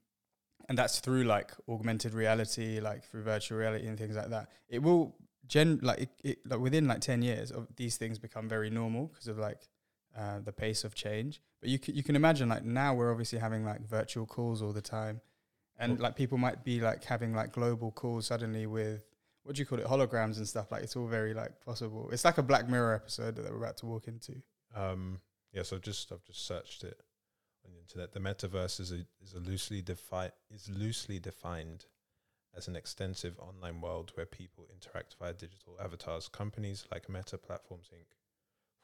and 0.69 0.77
that's 0.77 0.99
through 0.99 1.23
like 1.23 1.51
augmented 1.67 2.13
reality, 2.13 2.79
like 2.79 3.03
through 3.03 3.23
virtual 3.23 3.57
reality 3.57 3.87
and 3.87 3.97
things 3.97 4.15
like 4.15 4.29
that. 4.29 4.49
It 4.69 4.83
will 4.83 5.15
gen 5.47 5.79
like 5.81 5.99
it, 6.01 6.09
it 6.23 6.37
like 6.45 6.59
within 6.59 6.87
like 6.87 7.01
ten 7.01 7.21
years 7.21 7.51
of 7.51 7.67
these 7.75 7.97
things 7.97 8.19
become 8.19 8.47
very 8.47 8.69
normal 8.69 9.07
because 9.07 9.27
of 9.27 9.39
like 9.39 9.67
uh, 10.17 10.39
the 10.39 10.51
pace 10.51 10.83
of 10.83 10.95
change. 10.95 11.41
But 11.61 11.69
you 11.69 11.79
can, 11.79 11.95
you 11.95 12.03
can 12.03 12.15
imagine 12.15 12.49
like 12.49 12.63
now 12.63 12.93
we're 12.93 13.11
obviously 13.11 13.39
having 13.39 13.65
like 13.65 13.81
virtual 13.87 14.25
calls 14.25 14.61
all 14.61 14.73
the 14.73 14.81
time, 14.81 15.21
and 15.77 15.99
like 15.99 16.15
people 16.15 16.37
might 16.37 16.63
be 16.63 16.79
like 16.79 17.03
having 17.03 17.33
like 17.33 17.53
global 17.53 17.91
calls 17.91 18.27
suddenly 18.27 18.65
with 18.65 19.05
what 19.43 19.55
do 19.55 19.61
you 19.61 19.65
call 19.65 19.79
it 19.79 19.85
holograms 19.85 20.37
and 20.37 20.47
stuff. 20.47 20.71
Like 20.71 20.83
it's 20.83 20.95
all 20.95 21.07
very 21.07 21.33
like 21.33 21.59
possible. 21.65 22.09
It's 22.11 22.25
like 22.25 22.37
a 22.37 22.43
Black 22.43 22.69
Mirror 22.69 22.95
episode 22.95 23.35
that 23.35 23.49
we're 23.49 23.57
about 23.57 23.77
to 23.77 23.85
walk 23.85 24.07
into. 24.07 24.41
Um, 24.75 25.19
yeah, 25.53 25.63
so 25.63 25.77
just 25.77 26.11
I've 26.11 26.23
just 26.23 26.45
searched 26.45 26.83
it 26.83 26.99
on 27.65 27.71
the 27.73 27.79
internet. 27.79 28.13
The 28.13 28.19
metaverse 28.19 28.79
is 28.79 28.91
a 28.91 29.05
is 29.21 29.33
a 29.33 29.39
loosely 29.39 29.81
defined 29.81 30.33
is 30.51 30.69
loosely 30.69 31.19
defined 31.19 31.85
as 32.55 32.67
an 32.67 32.75
extensive 32.75 33.39
online 33.39 33.81
world 33.81 34.11
where 34.15 34.25
people 34.25 34.65
interact 34.73 35.15
via 35.19 35.33
digital 35.33 35.75
avatars. 35.81 36.27
Companies 36.27 36.85
like 36.91 37.09
Meta 37.09 37.37
Platforms 37.37 37.89
Inc., 37.93 38.05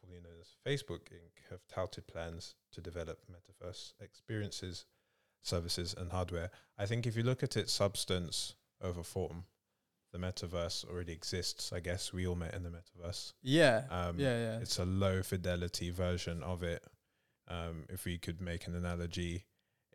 formerly 0.05 0.23
known 0.23 0.39
as 0.39 0.55
Facebook 0.65 1.11
Inc., 1.11 1.49
have 1.49 1.61
touted 1.67 2.07
plans 2.07 2.55
to 2.71 2.81
develop 2.81 3.19
metaverse 3.31 3.93
experiences, 3.99 4.85
services, 5.41 5.95
and 5.97 6.11
hardware. 6.11 6.51
I 6.77 6.85
think 6.85 7.05
if 7.05 7.15
you 7.15 7.23
look 7.23 7.43
at 7.43 7.57
its 7.57 7.73
substance 7.73 8.55
over 8.81 9.03
form, 9.03 9.45
the 10.11 10.19
metaverse 10.19 10.85
already 10.89 11.13
exists. 11.13 11.73
I 11.73 11.79
guess 11.79 12.13
we 12.13 12.25
all 12.25 12.35
met 12.35 12.53
in 12.53 12.63
the 12.63 12.69
metaverse. 12.69 13.33
Yeah, 13.41 13.83
Um, 13.89 14.19
yeah, 14.19 14.37
yeah. 14.37 14.59
It's 14.59 14.79
a 14.79 14.85
low 14.85 15.21
fidelity 15.23 15.89
version 15.89 16.41
of 16.43 16.63
it. 16.63 16.83
Um, 17.47 17.85
if 17.89 18.05
we 18.05 18.17
could 18.17 18.41
make 18.41 18.65
an 18.65 18.75
analogy, 18.75 19.45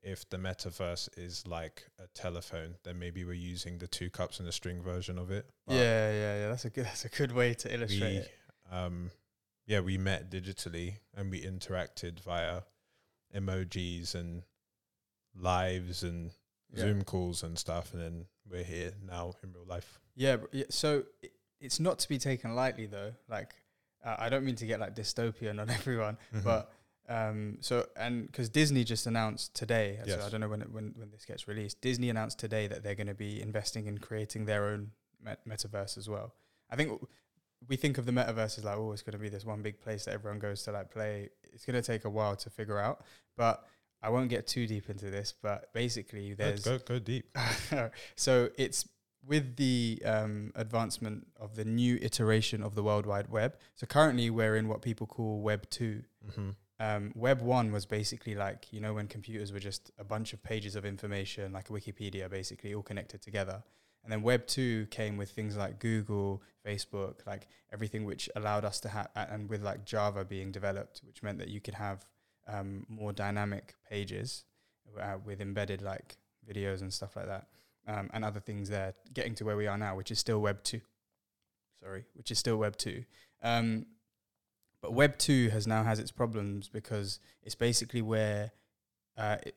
if 0.03 0.29
the 0.29 0.37
metaverse 0.37 1.09
is 1.17 1.47
like 1.47 1.87
a 1.99 2.07
telephone, 2.09 2.77
then 2.85 2.99
maybe 2.99 3.25
we're 3.25 3.33
using 3.33 3.79
the 3.79 3.89
two 3.89 4.09
cups 4.09 4.39
and 4.39 4.49
a 4.49 4.53
string 4.53 4.83
version 4.83 5.19
of 5.19 5.31
it. 5.31 5.47
But 5.67 5.77
yeah, 5.77 6.13
yeah, 6.13 6.39
yeah. 6.41 6.49
That's 6.49 6.65
a 6.65 6.71
good. 6.71 6.85
That's 6.85 7.05
a 7.05 7.09
good 7.09 7.33
way 7.33 7.55
to 7.55 7.75
illustrate 7.75 8.11
we, 8.11 8.17
it. 8.19 8.31
um, 8.71 9.11
yeah, 9.67 9.81
we 9.81 9.99
met 9.99 10.31
digitally 10.31 10.95
and 11.15 11.31
we 11.31 11.41
interacted 11.43 12.21
via 12.21 12.63
emojis 13.35 14.15
and 14.15 14.43
lives 15.35 16.03
and 16.03 16.33
Yeah. 16.73 16.81
Zoom 16.85 17.03
calls 17.05 17.43
and 17.43 17.59
stuff, 17.59 17.93
and 17.95 18.03
then 18.03 18.27
we're 18.49 18.63
here 18.65 18.93
now 19.05 19.35
in 19.43 19.53
real 19.53 19.65
life. 19.67 19.99
Yeah. 20.15 20.37
So 20.69 21.05
it's 21.61 21.81
not 21.81 21.99
to 22.01 22.09
be 22.09 22.17
taken 22.19 22.55
lightly, 22.55 22.87
though. 22.87 23.13
Like, 23.29 23.55
uh, 24.05 24.17
I 24.19 24.29
don't 24.29 24.45
mean 24.45 24.55
to 24.57 24.67
get 24.67 24.79
like 24.81 24.95
dystopian 24.95 25.61
on 25.61 25.69
everyone, 25.79 26.17
Mm-hmm. 26.33 26.45
but 26.45 26.73
um, 27.09 27.59
so 27.61 27.87
and 27.97 28.27
because 28.27 28.49
Disney 28.49 28.85
just 28.85 29.07
announced 29.09 29.55
today, 29.55 29.99
so 30.05 30.11
Yes. 30.11 30.25
I 30.25 30.29
don't 30.31 30.41
know 30.41 30.49
when 30.49 30.63
it, 30.63 30.71
when 30.71 30.95
when 30.97 31.11
this 31.11 31.25
gets 31.25 31.49
released. 31.49 31.81
Disney 31.81 32.09
announced 32.09 32.39
today 32.39 32.69
that 32.69 32.83
they're 32.85 32.95
going 32.95 33.09
to 33.09 33.15
be 33.15 33.41
investing 33.43 33.87
in 33.87 33.99
creating 33.99 34.45
their 34.45 34.67
own 34.67 34.93
met- 35.21 35.45
metaverse 35.47 35.99
as 35.99 36.09
well. 36.09 36.35
I 36.71 36.77
think 36.77 37.05
we 37.69 37.77
think 37.77 37.99
of 37.99 38.07
the 38.07 38.13
metaverse 38.13 38.59
as 38.59 38.65
like, 38.65 38.77
oh, 38.77 38.93
it's 38.93 39.03
going 39.03 39.13
to 39.13 39.19
be 39.19 39.29
this 39.29 39.45
one 39.45 39.63
big 39.63 39.81
place 39.81 40.05
that 40.07 40.15
everyone 40.15 40.39
goes 40.39 40.63
to 40.65 40.73
like 40.73 40.91
play. 40.91 41.29
It's 41.53 41.65
going 41.65 41.81
to 41.81 41.83
take 41.83 42.05
a 42.05 42.11
while 42.11 42.37
to 42.37 42.51
figure 42.51 42.79
out, 42.79 43.03
but 43.37 43.67
I 44.03 44.09
won't 44.11 44.31
get 44.31 44.47
too 44.47 44.67
deep 44.67 44.89
into 44.89 45.11
this. 45.11 45.35
But 45.41 45.73
basically, 45.73 46.35
there's 46.35 46.65
go 46.65 46.79
go 46.79 46.99
deep. 46.99 47.37
so 48.17 48.49
it's 48.57 48.89
with 49.27 49.57
the 49.57 50.01
um, 50.05 50.53
advancement 50.55 51.27
of 51.39 51.55
the 51.55 51.65
new 51.65 51.99
iteration 52.01 52.63
of 52.63 52.75
the 52.75 52.83
World 52.83 53.07
Wide 53.07 53.29
Web. 53.29 53.57
So 53.75 53.87
currently 53.87 54.31
we're 54.31 54.57
in 54.57 54.69
what 54.69 54.81
people 54.81 55.07
call 55.07 55.41
Web 55.41 55.69
two. 55.71 56.03
Mm-hmm. 56.27 56.51
Um, 56.79 57.13
Web 57.15 57.43
one 57.43 57.73
was 57.73 57.85
basically 57.85 58.35
like 58.35 58.73
you 58.73 58.81
know 58.81 58.95
when 58.95 59.07
computers 59.07 59.53
were 59.53 59.59
just 59.59 59.91
a 59.99 60.05
bunch 60.05 60.33
of 60.33 60.43
pages 60.43 60.77
of 60.77 60.87
information, 60.87 61.53
like 61.53 61.69
Wikipedia, 61.69 62.31
basically 62.31 62.75
all 62.75 62.83
connected 62.83 63.21
together. 63.21 63.63
And 64.03 64.11
then 64.11 64.23
Web 64.23 64.47
two 64.47 64.87
came 64.87 65.17
with 65.17 65.31
things 65.31 65.57
like 65.57 65.79
Google, 65.79 66.43
Facebook, 66.67 67.27
like 67.27 67.47
everything 67.73 68.05
which 68.05 68.29
allowed 68.35 68.65
us 68.65 68.81
to 68.81 68.89
have, 68.89 69.09
and 69.15 69.49
with 69.49 69.63
like 69.63 69.85
Java 69.85 70.25
being 70.25 70.51
developed, 70.53 71.03
which 71.07 71.23
meant 71.23 71.39
that 71.39 71.49
you 71.49 71.61
could 71.61 71.75
have 71.75 72.07
um, 72.49 72.87
more 72.89 73.13
dynamic 73.13 73.75
pages 73.89 74.45
uh, 74.99 75.17
with 75.25 75.41
embedded 75.41 75.83
like 75.83 76.17
videos 76.49 76.81
and 76.81 76.93
stuff 76.93 77.15
like 77.15 77.27
that, 77.27 77.47
um, 77.87 78.11
and 78.13 78.25
other 78.25 78.41
things 78.41 78.69
there. 78.71 78.95
Getting 79.13 79.35
to 79.37 79.45
where 79.45 79.57
we 79.57 79.67
are 79.67 79.79
now, 79.79 79.97
which 79.97 80.11
is 80.11 80.19
still 80.19 80.41
Web 80.41 80.63
two. 80.65 80.81
Sorry, 81.83 82.05
which 82.15 82.31
is 82.31 82.39
still 82.39 82.57
Web 82.57 82.77
two. 82.77 83.05
Um, 83.43 83.87
but 84.81 84.95
Web 84.95 85.19
two 85.19 85.51
has 85.51 85.67
now 85.67 85.85
has 85.85 85.99
its 85.99 86.11
problems 86.11 86.69
because 86.69 87.21
it's 87.43 87.55
basically 87.55 88.01
where, 88.01 88.53
uh, 89.17 89.37
it, 89.45 89.55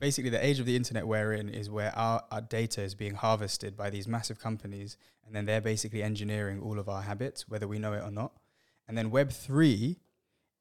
basically 0.00 0.30
the 0.30 0.44
age 0.44 0.58
of 0.58 0.66
the 0.66 0.74
internet 0.74 1.06
we're 1.06 1.32
in 1.34 1.48
is 1.48 1.70
where 1.70 1.96
our, 1.96 2.24
our 2.30 2.40
data 2.40 2.82
is 2.82 2.94
being 2.94 3.14
harvested 3.14 3.76
by 3.76 3.90
these 3.90 4.08
massive 4.08 4.40
companies, 4.40 4.96
and 5.24 5.36
then 5.36 5.44
they're 5.44 5.60
basically 5.60 6.02
engineering 6.02 6.60
all 6.60 6.78
of 6.78 6.88
our 6.88 7.02
habits, 7.02 7.48
whether 7.48 7.68
we 7.68 7.78
know 7.78 7.92
it 7.92 8.02
or 8.02 8.10
not. 8.10 8.32
And 8.88 8.98
then 8.98 9.10
Web 9.10 9.30
three 9.30 10.00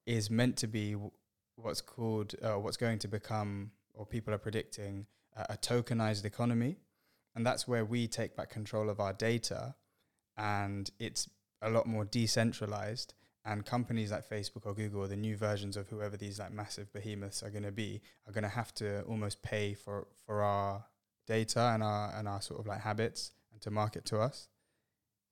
is 0.05 0.29
meant 0.29 0.57
to 0.57 0.67
be 0.67 0.95
what's 1.55 1.81
called, 1.81 2.35
uh, 2.43 2.59
what's 2.59 2.77
going 2.77 2.99
to 2.99 3.07
become, 3.07 3.71
or 3.93 4.05
people 4.05 4.33
are 4.33 4.37
predicting, 4.37 5.07
uh, 5.35 5.45
a 5.49 5.57
tokenized 5.57 6.25
economy, 6.25 6.77
and 7.35 7.45
that's 7.45 7.67
where 7.67 7.85
we 7.85 8.07
take 8.07 8.35
back 8.35 8.49
control 8.49 8.89
of 8.89 8.99
our 8.99 9.13
data, 9.13 9.75
and 10.37 10.91
it's 10.99 11.29
a 11.61 11.69
lot 11.69 11.85
more 11.85 12.05
decentralized 12.05 13.13
and 13.49 13.65
companies 13.65 14.11
like 14.11 14.29
Facebook 14.29 14.65
or 14.65 14.75
Google 14.75 15.01
or 15.01 15.07
the 15.07 15.15
new 15.15 15.35
versions 15.35 15.75
of 15.75 15.89
whoever 15.89 16.15
these 16.15 16.37
like 16.37 16.53
massive 16.53 16.93
behemoths 16.93 17.41
are 17.41 17.49
going 17.49 17.63
to 17.63 17.71
be 17.71 17.99
are 18.27 18.31
going 18.31 18.43
to 18.43 18.49
have 18.49 18.71
to 18.75 19.01
almost 19.03 19.41
pay 19.41 19.73
for 19.73 20.07
for 20.25 20.43
our 20.43 20.85
data 21.25 21.71
and 21.73 21.81
our 21.81 22.13
and 22.15 22.27
our 22.27 22.41
sort 22.41 22.59
of 22.59 22.67
like 22.67 22.81
habits 22.81 23.31
and 23.51 23.59
to 23.61 23.71
market 23.71 24.05
to 24.05 24.19
us. 24.19 24.49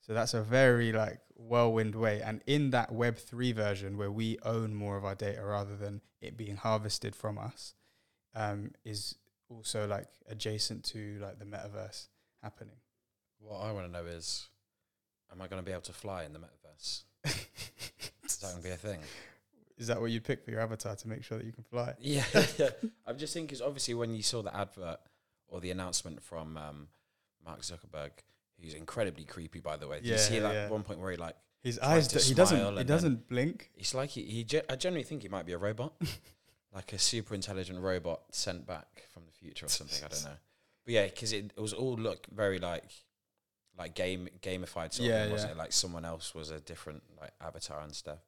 So 0.02 0.14
that's 0.14 0.34
a 0.34 0.42
very 0.42 0.92
like 0.92 1.20
whirlwind 1.36 1.94
way 1.94 2.22
and 2.24 2.42
in 2.48 2.72
that 2.72 2.92
web 2.92 3.18
3 3.18 3.52
version 3.52 3.98
where 3.98 4.12
we 4.12 4.40
own 4.44 4.74
more 4.74 4.98
of 4.98 5.06
our 5.06 5.14
data 5.14 5.44
rather 5.44 5.76
than 5.76 6.02
it 6.20 6.36
being 6.36 6.56
harvested 6.56 7.16
from 7.16 7.38
us 7.38 7.76
um, 8.34 8.72
is 8.84 9.16
also 9.48 9.86
like 9.86 10.08
adjacent 10.28 10.84
to 10.86 11.20
like 11.22 11.38
the 11.38 11.46
metaverse 11.46 12.08
happening. 12.42 12.78
What 13.40 13.60
I 13.60 13.72
want 13.72 13.86
to 13.86 13.92
know 13.92 14.08
is, 14.08 14.48
am 15.32 15.42
I 15.42 15.48
going 15.48 15.62
to 15.62 15.66
be 15.66 15.72
able 15.72 15.82
to 15.84 15.94
fly 15.94 16.24
in 16.24 16.34
the 16.34 16.40
metaverse? 16.40 17.04
Is 18.38 18.41
that 18.41 18.51
going 18.51 18.63
to 18.63 18.67
be 18.70 18.74
a 18.74 18.77
thing? 18.77 19.00
Is 19.77 19.88
that 19.88 20.00
what 20.01 20.10
you'd 20.12 20.24
pick 20.24 20.44
for 20.44 20.51
your 20.51 20.60
avatar 20.62 20.96
to 20.96 21.08
make 21.08 21.24
sure 21.24 21.38
that 21.38 21.46
you 21.46 21.51
can 21.53 21.63
fly? 21.63 21.94
Yeah, 22.00 22.24
yeah. 22.58 22.70
I'm 23.06 23.17
just 23.17 23.34
thinking, 23.34 23.56
'cause 23.58 23.62
obviously, 23.65 23.94
when 23.94 24.13
you 24.15 24.24
saw 24.24 24.41
the 24.41 24.56
advert 24.56 25.00
or 25.48 25.60
the 25.62 25.72
announcement 25.72 26.22
from 26.24 26.58
um, 26.58 26.88
Mark 27.46 27.62
Zuckerberg, 27.62 28.12
who's 28.62 28.74
incredibly 28.74 29.24
creepy, 29.24 29.60
by 29.60 29.77
the 29.77 29.88
way. 29.88 29.98
Did 29.98 30.08
you 30.08 30.17
see 30.17 30.36
Yeah, 30.36 30.41
that 30.41 30.53
yeah. 30.53 30.70
one 30.70 30.84
point 30.84 31.00
where 31.00 31.12
he 31.12 31.17
like, 31.17 31.36
His 31.62 31.77
eyes, 31.79 32.08
do, 32.08 32.17
he 32.20 32.34
doesn't 32.34 32.77
he 32.77 32.84
doesn't 32.84 33.27
blink. 33.29 33.72
it's 33.75 33.94
like 33.94 34.10
he, 34.10 34.24
he 34.24 34.44
ge- 34.44 34.65
I 34.70 34.75
generally 34.75 35.03
think 35.03 35.22
he 35.22 35.29
might 35.29 35.46
be 35.46 35.53
a 35.53 35.58
robot, 35.60 35.94
like 36.74 36.91
a 36.94 36.98
super 37.00 37.36
intelligent 37.36 37.79
robot 37.79 38.22
sent 38.32 38.65
back 38.65 39.06
from 39.13 39.24
the 39.25 39.32
future 39.32 39.67
or 39.67 39.70
something. 39.70 40.03
I 40.03 40.08
don't 40.08 40.24
know. 40.24 40.38
But 40.86 40.94
yeah, 40.94 41.06
because 41.06 41.34
it, 41.34 41.53
it 41.56 41.62
was 41.62 41.74
all 41.74 41.96
look 41.96 42.25
very 42.34 42.58
like, 42.60 42.89
like 43.78 43.96
game 43.96 44.28
gamified 44.42 44.94
sort 44.94 45.10
Yeah, 45.10 45.16
of 45.18 45.24
thing, 45.24 45.32
wasn't 45.32 45.52
yeah. 45.52 45.56
it? 45.56 45.60
Like 45.60 45.72
someone 45.74 46.06
else 46.06 46.34
was 46.34 46.50
a 46.50 46.60
different 46.60 47.04
like 47.20 47.32
avatar 47.42 47.82
and 47.82 47.94
stuff. 47.94 48.20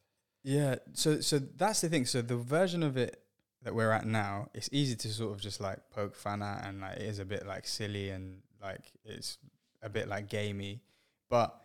Yeah. 0.44 0.76
So, 0.94 1.22
so 1.22 1.40
that's 1.40 1.82
the 1.82 1.90
thing. 1.90 2.06
So 2.06 2.22
the 2.22 2.38
version 2.38 2.84
of 2.84 2.98
it 2.98 3.22
that 3.64 3.76
we're 3.76 3.92
at 3.92 4.06
now, 4.06 4.50
it's 4.54 4.70
easy 4.72 4.96
to 4.96 5.08
sort 5.10 5.34
of 5.34 5.42
just 5.42 5.60
like 5.60 5.80
poke 5.90 6.16
fun 6.16 6.42
at, 6.42 6.66
and 6.66 6.82
like 6.82 6.98
it 6.98 7.02
is 7.04 7.20
a 7.20 7.26
bit 7.26 7.46
like 7.46 7.68
silly 7.68 8.10
and 8.10 8.42
like 8.62 8.92
it's 9.04 9.38
a 9.82 9.90
bit 9.90 10.08
like 10.08 10.30
gamey. 10.30 10.82
But 11.30 11.56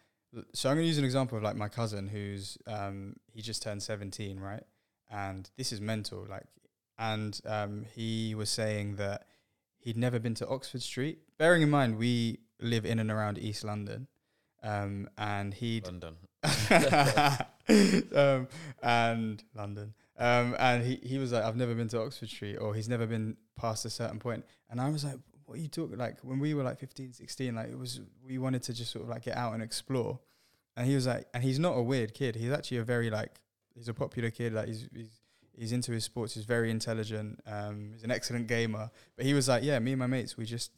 so 0.53 0.69
I'm 0.69 0.77
gonna 0.77 0.87
use 0.87 0.99
an 0.99 1.05
example 1.05 1.39
of 1.39 1.45
like 1.45 1.57
my 1.57 1.69
cousin 1.69 2.09
who's 2.09 2.59
um 2.67 3.15
he 3.33 3.43
just 3.43 3.63
turned 3.63 3.83
17, 3.83 4.41
right? 4.41 4.63
And 5.11 5.49
this 5.57 5.71
is 5.73 5.81
mental, 5.81 6.27
like, 6.29 6.47
and 6.99 7.41
um 7.45 7.85
he 7.95 8.35
was 8.35 8.51
saying 8.51 8.97
that 8.97 9.27
he'd 9.79 9.97
never 9.97 10.19
been 10.19 10.35
to 10.37 10.49
Oxford 10.49 10.83
Street. 10.83 11.19
Bearing 11.39 11.63
in 11.63 11.71
mind 11.71 11.97
we 11.99 12.41
live 12.61 12.85
in 12.85 12.99
and 12.99 13.11
around 13.11 13.39
East 13.39 13.65
London, 13.65 14.09
um, 14.63 15.09
and 15.19 15.55
he'd 15.55 15.87
London. 15.87 16.17
um, 18.15 18.49
and 18.83 19.43
London. 19.55 19.95
Um, 20.19 20.55
and 20.59 20.85
he, 20.85 21.01
he 21.03 21.19
was 21.19 21.33
like, 21.33 21.45
I've 21.45 21.57
never 21.57 21.75
been 21.75 21.89
to 21.89 22.01
Oxford 22.01 22.29
Street, 22.29 22.57
or 22.57 22.75
he's 22.75 22.89
never 22.89 23.07
been 23.07 23.37
past 23.57 23.85
a 23.85 23.91
certain 23.91 24.19
point. 24.19 24.45
And 24.71 24.81
I 24.81 24.89
was 24.89 25.05
like, 25.05 25.19
what 25.47 25.59
are 25.59 25.61
you 25.61 25.69
talking? 25.69 25.99
Like 25.99 26.19
when 26.23 26.39
we 26.39 26.55
were 26.55 26.63
like 26.63 26.79
15, 26.79 27.13
16, 27.13 27.55
like 27.55 27.69
it 27.69 27.79
was, 27.79 28.01
we 28.25 28.39
wanted 28.39 28.63
to 28.65 28.73
just 28.73 28.93
sort 28.93 29.05
of 29.05 29.11
like 29.11 29.23
get 29.23 29.37
out 29.37 29.55
and 29.55 29.63
explore. 29.63 30.19
And 30.77 30.87
he 30.87 30.95
was 30.95 31.07
like, 31.07 31.27
and 31.35 31.43
he's 31.43 31.59
not 31.59 31.73
a 31.73 31.83
weird 31.83 32.15
kid. 32.15 32.35
He's 32.37 32.51
actually 32.51 32.79
a 32.79 32.85
very 32.85 33.11
like, 33.11 33.41
he's 33.75 33.89
a 33.89 33.95
popular 33.95 34.31
kid. 34.31 34.53
Like 34.53 34.69
he's, 34.69 34.89
he's, 34.95 35.21
he's 35.57 35.73
into 35.73 35.93
his 35.93 36.05
sports. 36.05 36.35
He's 36.35 36.45
very 36.45 36.71
intelligent. 36.71 37.41
Um, 37.47 37.91
he's 37.93 38.05
an 38.05 38.11
excellent 38.11 38.47
gamer. 38.47 38.91
But 39.17 39.27
he 39.27 39.35
was 39.35 39.49
like, 39.49 39.63
yeah, 39.63 39.79
me 39.79 39.93
and 39.93 40.01
my 40.01 40.07
mates, 40.07 40.37
we 40.37 40.45
just, 40.45 40.73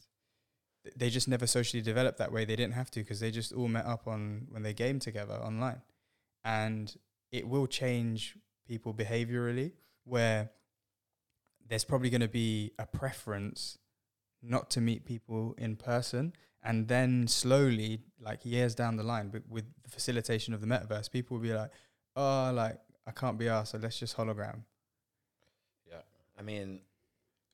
they 0.95 1.09
just 1.09 1.27
never 1.27 1.47
socially 1.47 1.81
developed 1.81 2.17
that 2.19 2.31
way. 2.31 2.45
They 2.45 2.55
didn't 2.55 2.73
have 2.73 2.91
to 2.91 2.99
because 2.99 3.19
they 3.19 3.31
just 3.31 3.53
all 3.53 3.67
met 3.67 3.85
up 3.85 4.07
on 4.07 4.47
when 4.49 4.63
they 4.63 4.73
game 4.73 4.99
together 4.99 5.35
online, 5.35 5.81
and 6.43 6.95
it 7.31 7.47
will 7.47 7.67
change 7.67 8.37
people 8.67 8.93
behaviorally. 8.93 9.73
Where 10.03 10.51
there's 11.67 11.83
probably 11.83 12.09
going 12.09 12.21
to 12.21 12.27
be 12.27 12.71
a 12.79 12.85
preference 12.85 13.77
not 14.41 14.69
to 14.71 14.81
meet 14.81 15.05
people 15.05 15.55
in 15.57 15.75
person, 15.75 16.33
and 16.63 16.87
then 16.87 17.27
slowly, 17.27 18.01
like 18.19 18.45
years 18.45 18.75
down 18.75 18.95
the 18.95 19.03
line, 19.03 19.29
but 19.29 19.43
with 19.49 19.65
the 19.83 19.89
facilitation 19.89 20.53
of 20.53 20.61
the 20.61 20.67
metaverse, 20.67 21.11
people 21.11 21.37
will 21.37 21.43
be 21.43 21.53
like, 21.53 21.71
"Oh, 22.15 22.51
like 22.53 22.79
I 23.05 23.11
can't 23.11 23.37
be 23.37 23.49
asked, 23.49 23.71
so 23.71 23.77
let's 23.77 23.99
just 23.99 24.15
hologram." 24.15 24.63
Yeah, 25.89 26.01
I 26.37 26.41
mean, 26.41 26.81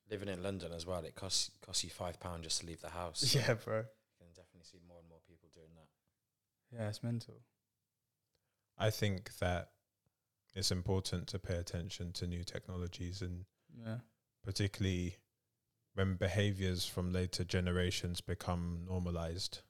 living 0.09 0.27
in 0.29 0.43
London 0.43 0.71
as 0.73 0.85
well, 0.85 1.03
it 1.05 1.15
costs 1.15 1.51
costs 1.65 1.83
you 1.83 1.89
five 1.89 2.19
pound 2.19 2.43
just 2.43 2.61
to 2.61 2.67
leave 2.67 2.81
the 2.81 2.89
house. 2.89 3.19
so 3.21 3.39
Yeah, 3.39 3.53
bro. 3.55 3.79
you 3.79 3.85
can 4.19 4.27
definitely 4.35 4.63
see 4.71 4.79
more 4.87 4.99
and 4.99 5.09
more 5.09 5.19
people 5.27 5.49
doing 5.53 5.69
that. 5.75 5.87
Yeah, 6.77 6.89
it's 6.89 7.03
mental. 7.03 7.41
I 8.77 8.89
think 8.89 9.37
that 9.37 9.69
it's 10.55 10.71
important 10.71 11.27
to 11.27 11.39
pay 11.39 11.55
attention 11.57 12.11
to 12.13 12.27
new 12.27 12.43
technologies 12.43 13.21
and 13.21 13.45
Yeah. 13.75 13.99
particularly 14.43 15.17
when 15.93 16.15
behaviors 16.15 16.85
from 16.85 17.13
later 17.13 17.43
generations 17.43 18.19
become 18.21 18.85
normalized. 18.87 19.61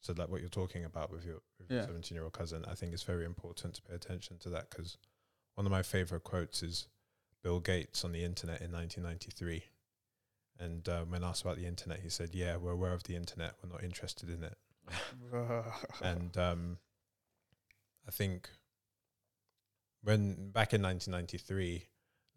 So, 0.00 0.12
like 0.12 0.28
what 0.28 0.40
you're 0.40 0.50
talking 0.50 0.84
about 0.84 1.10
with 1.10 1.24
your 1.24 1.40
with 1.58 1.70
your 1.70 1.80
Yeah. 1.80 1.86
17 1.86 2.14
year 2.14 2.24
old 2.24 2.32
cousin, 2.34 2.64
I 2.66 2.74
think 2.74 2.92
it's 2.92 3.04
very 3.04 3.24
important 3.24 3.74
to 3.76 3.82
pay 3.82 3.94
attention 3.94 4.38
to 4.40 4.50
that 4.50 4.68
because 4.70 4.98
one 5.54 5.64
of 5.66 5.72
my 5.72 5.82
favorite 5.82 6.24
quotes 6.24 6.62
is 6.62 6.88
Bill 7.44 7.60
Gates 7.60 8.04
on 8.04 8.12
the 8.12 8.24
internet 8.24 8.62
in 8.62 8.72
1993. 8.72 9.62
And 10.58 10.88
uh, 10.88 11.04
when 11.04 11.22
asked 11.22 11.42
about 11.42 11.58
the 11.58 11.66
internet, 11.66 12.00
he 12.00 12.08
said, 12.08 12.30
Yeah, 12.32 12.56
we're 12.56 12.72
aware 12.72 12.94
of 12.94 13.04
the 13.04 13.14
internet, 13.14 13.54
we're 13.62 13.70
not 13.70 13.84
interested 13.84 14.30
in 14.30 14.42
it. 14.42 14.56
and 16.02 16.36
um, 16.36 16.78
I 18.08 18.10
think 18.10 18.48
when 20.02 20.50
back 20.50 20.72
in 20.72 20.82
1993, 20.82 21.84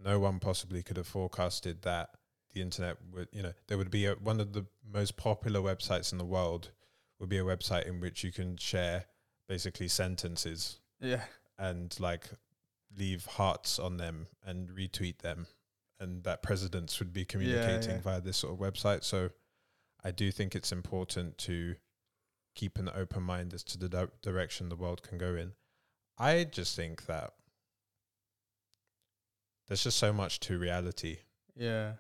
no 0.04 0.20
one 0.20 0.40
possibly 0.40 0.84
could 0.84 0.98
have 0.98 1.08
forecasted 1.08 1.82
that 1.84 2.10
the 2.54 2.62
internet 2.62 2.98
would, 3.14 3.28
you 3.32 3.42
know, 3.42 3.54
there 3.68 3.78
would 3.78 3.92
be 3.92 4.06
a, 4.06 4.14
one 4.14 4.40
of 4.40 4.54
the 4.54 4.66
most 4.92 5.18
popular 5.18 5.62
websites 5.62 6.12
in 6.12 6.18
the 6.18 6.26
world 6.26 6.72
would 7.20 7.30
be 7.30 7.38
a 7.38 7.44
website 7.44 7.88
in 7.88 8.00
which 8.00 8.24
you 8.24 8.32
can 8.32 8.58
share 8.58 9.06
basically 9.48 9.88
sentences 9.88 10.80
yeah, 11.00 11.22
and 11.58 11.96
like 12.00 12.26
leave 12.98 13.25
hearts 13.25 13.80
on 13.80 13.98
them 13.98 14.27
and 14.46 14.70
retweet 14.70 15.20
them 15.20 15.48
and 16.00 16.24
that 16.24 16.44
presidents 16.44 17.00
would 17.00 17.13
be 17.13 17.25
communicating 17.25 17.96
yeah. 17.96 18.01
via 18.01 18.22
this 18.22 18.38
sort 18.38 18.54
of 18.54 18.60
website 18.60 19.04
so 19.04 19.30
i 20.04 20.12
do 20.12 20.32
think 20.32 20.56
it's 20.56 20.72
important 20.72 21.38
to 21.38 21.75
keep 22.56 22.77
an 22.77 22.89
open 22.96 23.24
mind 23.24 23.54
as 23.54 23.63
to 23.63 23.77
the 23.77 23.89
di- 23.89 24.08
direction 24.22 24.70
the 24.70 24.75
world 24.75 25.04
can 25.04 25.18
go 25.18 25.36
in 25.36 25.54
i 26.18 26.44
just 26.44 26.75
think 26.75 27.06
that 27.06 27.34
there's 29.68 29.84
just 29.84 29.98
so 29.98 30.13
much 30.13 30.39
to 30.39 30.58
reality 30.58 31.18
yeah, 31.60 31.94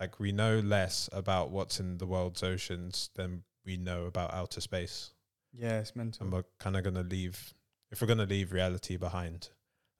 like 0.00 0.18
we 0.18 0.32
know 0.32 0.58
less 0.58 1.08
about 1.12 1.50
what's 1.50 1.78
in 1.78 1.98
the 1.98 2.06
world's 2.06 2.42
oceans 2.42 3.10
than 3.14 3.44
we 3.64 3.76
know 3.76 4.06
about 4.06 4.34
outer 4.34 4.60
space 4.60 5.12
yeah. 5.58 5.78
It's 5.78 5.96
mental. 5.96 6.24
and 6.24 6.32
we're 6.32 6.44
kind 6.58 6.76
of 6.76 6.82
going 6.82 6.96
to 6.96 7.02
leave 7.02 7.54
if 7.90 8.00
we're 8.00 8.06
going 8.06 8.18
to 8.18 8.26
leave 8.26 8.52
reality 8.52 8.96
behind 8.96 9.50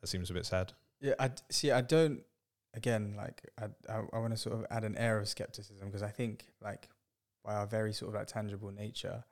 that 0.07 0.11
seems 0.11 0.31
a 0.31 0.35
bit 0.35 0.47
sad 0.47 0.73
Yeah, 1.01 1.15
I 1.19 1.31
see. 1.51 1.73
I 1.73 1.81
don't. 1.81 2.23
Again, 2.75 3.15
like 3.17 3.43
I, 3.59 3.65
I, 3.93 4.03
I 4.13 4.19
want 4.19 4.33
to 4.33 4.37
sort 4.37 4.55
of 4.55 4.67
add 4.71 4.85
an 4.85 4.97
air 4.97 5.19
of 5.19 5.29
skepticism 5.29 5.89
because 5.89 6.03
I 6.03 6.11
think, 6.11 6.45
like, 6.63 6.89
by 7.45 7.55
our 7.55 7.67
very 7.67 7.93
sort 7.93 8.11
of 8.11 8.15
like 8.15 8.29
tangible 8.29 8.71
nature, 8.71 9.25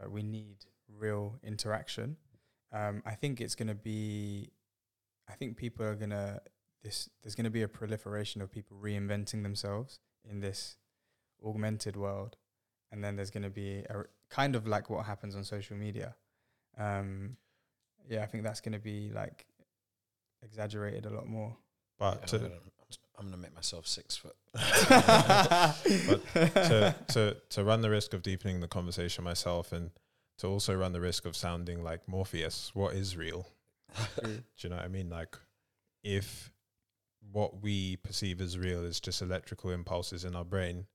like 0.00 0.10
we 0.10 0.22
need 0.22 0.56
real 0.98 1.38
interaction. 1.42 2.16
Um, 2.72 3.02
I 3.06 3.14
think 3.14 3.40
it's 3.40 3.54
going 3.54 3.68
to 3.68 3.74
be. 3.74 4.50
I 5.28 5.34
think 5.34 5.56
people 5.56 5.84
are 5.86 5.94
gonna 5.94 6.40
this. 6.82 7.08
There's 7.22 7.34
going 7.34 7.44
to 7.44 7.50
be 7.50 7.62
a 7.62 7.68
proliferation 7.68 8.42
of 8.42 8.50
people 8.50 8.76
reinventing 8.82 9.42
themselves 9.42 10.00
in 10.28 10.40
this 10.40 10.76
augmented 11.44 11.96
world, 11.96 12.36
and 12.90 13.04
then 13.04 13.16
there's 13.16 13.30
going 13.30 13.44
to 13.44 13.50
be 13.50 13.84
a 13.90 14.04
kind 14.28 14.56
of 14.56 14.66
like 14.66 14.90
what 14.90 15.06
happens 15.06 15.36
on 15.36 15.44
social 15.44 15.76
media. 15.76 16.16
Um, 16.78 17.36
yeah, 18.08 18.22
I 18.22 18.26
think 18.26 18.42
that's 18.42 18.60
going 18.60 18.72
to 18.72 18.78
be 18.78 19.10
like 19.14 19.46
exaggerated 20.42 21.06
a 21.06 21.10
lot 21.10 21.28
more. 21.28 21.56
but 21.98 22.20
Yeah, 22.20 22.26
to, 22.26 22.36
I'm, 22.36 22.42
gonna, 22.42 22.54
I'm 23.18 23.24
gonna 23.26 23.36
make 23.36 23.54
myself 23.54 23.86
six 23.86 24.16
foot. 24.16 24.36
to 26.54 26.94
to 27.08 27.36
to 27.50 27.64
run 27.64 27.82
the 27.82 27.90
risk 27.90 28.14
of 28.14 28.22
deepening 28.22 28.60
the 28.60 28.68
conversation 28.68 29.24
myself 29.24 29.72
and 29.72 29.90
to 30.38 30.46
also 30.46 30.74
run 30.74 30.92
the 30.92 31.00
risk 31.00 31.24
of 31.24 31.34
sounding 31.36 31.82
like 31.82 32.06
Morpheus, 32.06 32.70
what 32.74 32.94
is 32.94 33.16
real? 33.16 33.48
Do 34.22 34.42
you 34.58 34.68
know 34.68 34.76
what 34.76 34.84
I 34.84 34.88
mean? 34.88 35.08
Like 35.08 35.36
if 36.02 36.52
what 37.32 37.62
we 37.62 37.96
perceive 37.96 38.40
as 38.40 38.58
real 38.58 38.84
is 38.84 39.00
just 39.00 39.22
electrical 39.22 39.70
impulses 39.70 40.24
in 40.24 40.36
our 40.36 40.44
brain, 40.44 40.86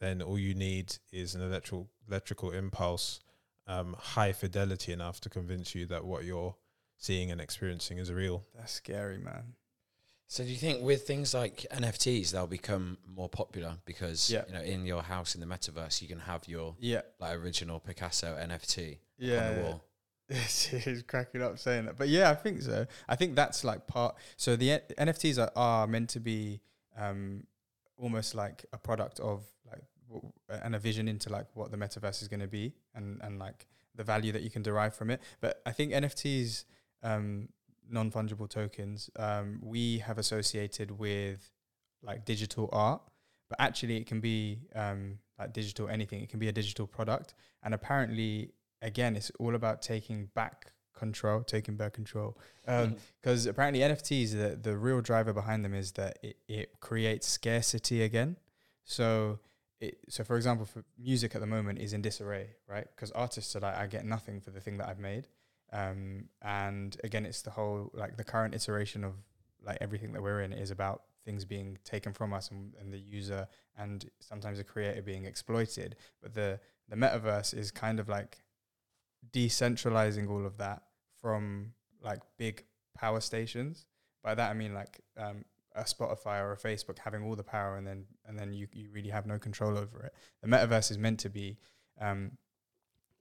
then 0.00 0.22
all 0.22 0.38
you 0.38 0.54
need 0.54 0.96
is 1.12 1.34
an 1.34 1.42
electrical 1.42 1.88
electrical 2.08 2.50
impulse, 2.50 3.20
um, 3.66 3.94
high 3.98 4.32
fidelity 4.32 4.92
enough 4.92 5.20
to 5.20 5.28
convince 5.28 5.74
you 5.74 5.86
that 5.86 6.04
what 6.04 6.24
you're 6.24 6.56
seeing 6.98 7.30
and 7.30 7.40
experiencing 7.40 7.96
is 7.98 8.12
real. 8.12 8.44
That's 8.54 8.72
scary, 8.72 9.16
man. 9.18 9.54
So 10.26 10.44
do 10.44 10.50
you 10.50 10.56
think 10.56 10.82
with 10.82 11.06
things 11.06 11.32
like 11.32 11.64
NFTs 11.72 12.32
they'll 12.32 12.46
become 12.46 12.98
more 13.06 13.30
popular 13.30 13.78
because 13.86 14.28
Yeah. 14.30 14.44
you 14.46 14.52
know 14.52 14.60
in 14.60 14.84
your 14.84 15.02
house 15.02 15.34
in 15.34 15.40
the 15.40 15.46
metaverse 15.46 16.02
you 16.02 16.08
can 16.08 16.18
have 16.18 16.46
your 16.46 16.76
Yeah, 16.78 17.00
like 17.18 17.34
original 17.38 17.80
Picasso 17.80 18.36
NFT 18.36 18.88
on 18.90 18.98
yeah. 19.18 19.52
the 19.54 19.60
wall. 19.62 19.84
He's 20.28 21.02
cracking 21.06 21.42
up 21.42 21.58
saying 21.58 21.86
that, 21.86 21.96
but 21.96 22.08
yeah, 22.10 22.30
I 22.30 22.34
think 22.34 22.60
so. 22.60 22.86
I 23.08 23.16
think 23.16 23.34
that's 23.36 23.64
like 23.64 23.86
part. 23.86 24.16
So 24.36 24.56
the 24.56 24.72
N- 24.72 24.80
NFTs 24.98 25.38
are, 25.42 25.50
are 25.56 25.86
meant 25.86 26.10
to 26.10 26.20
be 26.20 26.60
um, 26.98 27.44
almost 27.96 28.34
like 28.34 28.66
a 28.74 28.76
product 28.78 29.20
of 29.20 29.44
like 29.70 29.80
w- 30.12 30.30
and 30.50 30.74
a 30.74 30.78
vision 30.78 31.08
into 31.08 31.30
like 31.30 31.46
what 31.54 31.70
the 31.70 31.78
metaverse 31.78 32.20
is 32.20 32.28
going 32.28 32.40
to 32.40 32.46
be 32.46 32.74
and 32.94 33.22
and 33.22 33.38
like 33.38 33.66
the 33.94 34.04
value 34.04 34.30
that 34.32 34.42
you 34.42 34.50
can 34.50 34.62
derive 34.62 34.94
from 34.94 35.08
it. 35.10 35.22
But 35.40 35.62
I 35.64 35.72
think 35.72 35.92
NFTs, 35.92 36.64
um, 37.02 37.48
non 37.90 38.10
fungible 38.10 38.48
tokens, 38.48 39.10
um, 39.16 39.60
we 39.62 39.98
have 39.98 40.18
associated 40.18 40.90
with 40.90 41.50
like 42.02 42.24
digital 42.24 42.68
art, 42.72 43.02
but 43.48 43.60
actually 43.60 43.96
it 43.96 44.06
can 44.06 44.20
be 44.20 44.60
um, 44.74 45.18
like 45.38 45.52
digital 45.52 45.88
anything. 45.88 46.22
It 46.22 46.28
can 46.28 46.38
be 46.38 46.48
a 46.48 46.52
digital 46.52 46.86
product, 46.86 47.34
and 47.62 47.74
apparently 47.74 48.52
again, 48.82 49.16
it's 49.16 49.30
all 49.38 49.54
about 49.54 49.82
taking 49.82 50.26
back 50.34 50.72
control, 50.94 51.42
taking 51.42 51.76
back 51.76 51.92
control. 51.92 52.36
Because 52.66 53.46
apparently 53.46 53.80
NFTs, 53.80 54.32
the, 54.32 54.56
the 54.60 54.76
real 54.76 55.00
driver 55.00 55.32
behind 55.32 55.64
them 55.64 55.74
is 55.74 55.92
that 55.92 56.18
it, 56.22 56.36
it 56.48 56.80
creates 56.80 57.26
scarcity 57.26 58.02
again. 58.02 58.36
So 58.84 59.38
it, 59.80 59.98
so 60.08 60.24
for 60.24 60.36
example, 60.36 60.66
for 60.66 60.84
music 60.98 61.34
at 61.34 61.40
the 61.40 61.46
moment 61.46 61.78
is 61.78 61.92
in 61.92 62.02
disarray, 62.02 62.50
right? 62.68 62.86
Because 62.94 63.10
artists 63.12 63.54
are 63.54 63.60
like, 63.60 63.76
I 63.76 63.86
get 63.86 64.04
nothing 64.04 64.40
for 64.40 64.50
the 64.50 64.60
thing 64.60 64.78
that 64.78 64.88
I've 64.88 64.98
made. 64.98 65.28
Um, 65.72 66.24
and 66.42 66.96
again, 67.04 67.26
it's 67.26 67.42
the 67.42 67.50
whole 67.50 67.90
like 67.94 68.16
the 68.16 68.24
current 68.24 68.54
iteration 68.54 69.04
of 69.04 69.14
like 69.64 69.78
everything 69.80 70.12
that 70.12 70.22
we're 70.22 70.40
in 70.40 70.52
is 70.52 70.70
about 70.70 71.02
things 71.24 71.44
being 71.44 71.76
taken 71.84 72.12
from 72.12 72.32
us 72.32 72.50
and, 72.50 72.72
and 72.80 72.92
the 72.92 72.98
user 72.98 73.46
and 73.76 74.08
sometimes 74.18 74.58
the 74.58 74.64
creator 74.64 75.02
being 75.02 75.24
exploited. 75.24 75.96
But 76.22 76.34
the 76.34 76.60
the 76.88 76.96
metaverse 76.96 77.52
is 77.56 77.70
kind 77.70 78.00
of 78.00 78.08
like 78.08 78.38
decentralizing 79.32 80.30
all 80.30 80.46
of 80.46 80.56
that 80.58 80.82
from 81.20 81.72
like 82.02 82.20
big 82.38 82.64
power 82.96 83.20
stations. 83.20 83.86
By 84.22 84.34
that 84.34 84.50
I 84.50 84.54
mean 84.54 84.72
like 84.72 85.00
um, 85.18 85.44
a 85.74 85.82
Spotify 85.82 86.40
or 86.40 86.52
a 86.52 86.56
Facebook 86.56 86.98
having 86.98 87.22
all 87.24 87.36
the 87.36 87.44
power 87.44 87.76
and 87.76 87.86
then 87.86 88.06
and 88.26 88.38
then 88.38 88.52
you, 88.52 88.68
you 88.72 88.88
really 88.90 89.10
have 89.10 89.26
no 89.26 89.38
control 89.38 89.76
over 89.76 90.02
it. 90.04 90.14
The 90.42 90.48
metaverse 90.48 90.90
is 90.90 90.98
meant 90.98 91.20
to 91.20 91.28
be 91.28 91.58
um, 92.00 92.32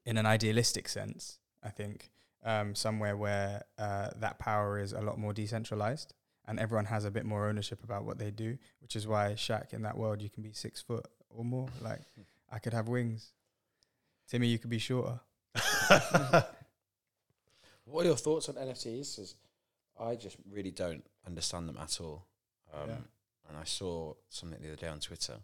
in 0.06 0.18
an 0.18 0.26
idealistic 0.26 0.88
sense, 0.88 1.40
I 1.62 1.70
think, 1.70 2.12
um, 2.43 2.76
somewhere 2.76 3.15
where 3.17 3.63
uh, 3.78 4.10
that 4.17 4.39
power 4.39 4.80
is 4.80 4.93
a 4.93 5.02
lot 5.02 5.17
more 5.17 5.34
decentralized 5.34 6.13
and 6.47 6.60
everyone 6.60 6.86
has 6.86 7.04
a 7.06 7.12
bit 7.12 7.26
more 7.26 7.47
ownership 7.47 7.84
about 7.84 8.06
what 8.06 8.17
they 8.19 8.32
do, 8.32 8.58
which 8.82 8.95
is 8.95 9.06
why 9.08 9.34
Shaq 9.34 9.73
in 9.73 9.82
that 9.82 9.97
world 9.97 10.21
you 10.21 10.30
can 10.30 10.43
be 10.43 10.54
six 10.54 10.82
foot 10.82 11.06
or 11.30 11.43
more. 11.43 11.67
Like 11.82 12.02
I 12.52 12.60
could 12.60 12.73
have 12.73 12.88
wings. 12.88 13.34
Timmy, 14.30 14.47
you 14.47 14.58
could 14.60 14.69
be 14.69 14.80
shorter. 14.80 15.19
What 17.86 18.04
are 18.06 18.10
your 18.10 18.17
thoughts 18.17 18.50
on 18.50 18.56
NFTs? 18.56 19.15
'Cause 19.15 19.36
I 20.00 20.15
just 20.15 20.38
really 20.50 20.71
don't 20.71 21.04
understand 21.26 21.67
them 21.69 21.78
at 21.78 22.00
all. 22.02 22.26
Um, 22.73 22.89
Yeah. 22.89 22.97
And 23.50 23.58
I 23.58 23.63
saw 23.63 24.13
something 24.30 24.62
the 24.62 24.67
other 24.67 24.76
day 24.76 24.89
on 24.89 25.00
Twitter 25.00 25.39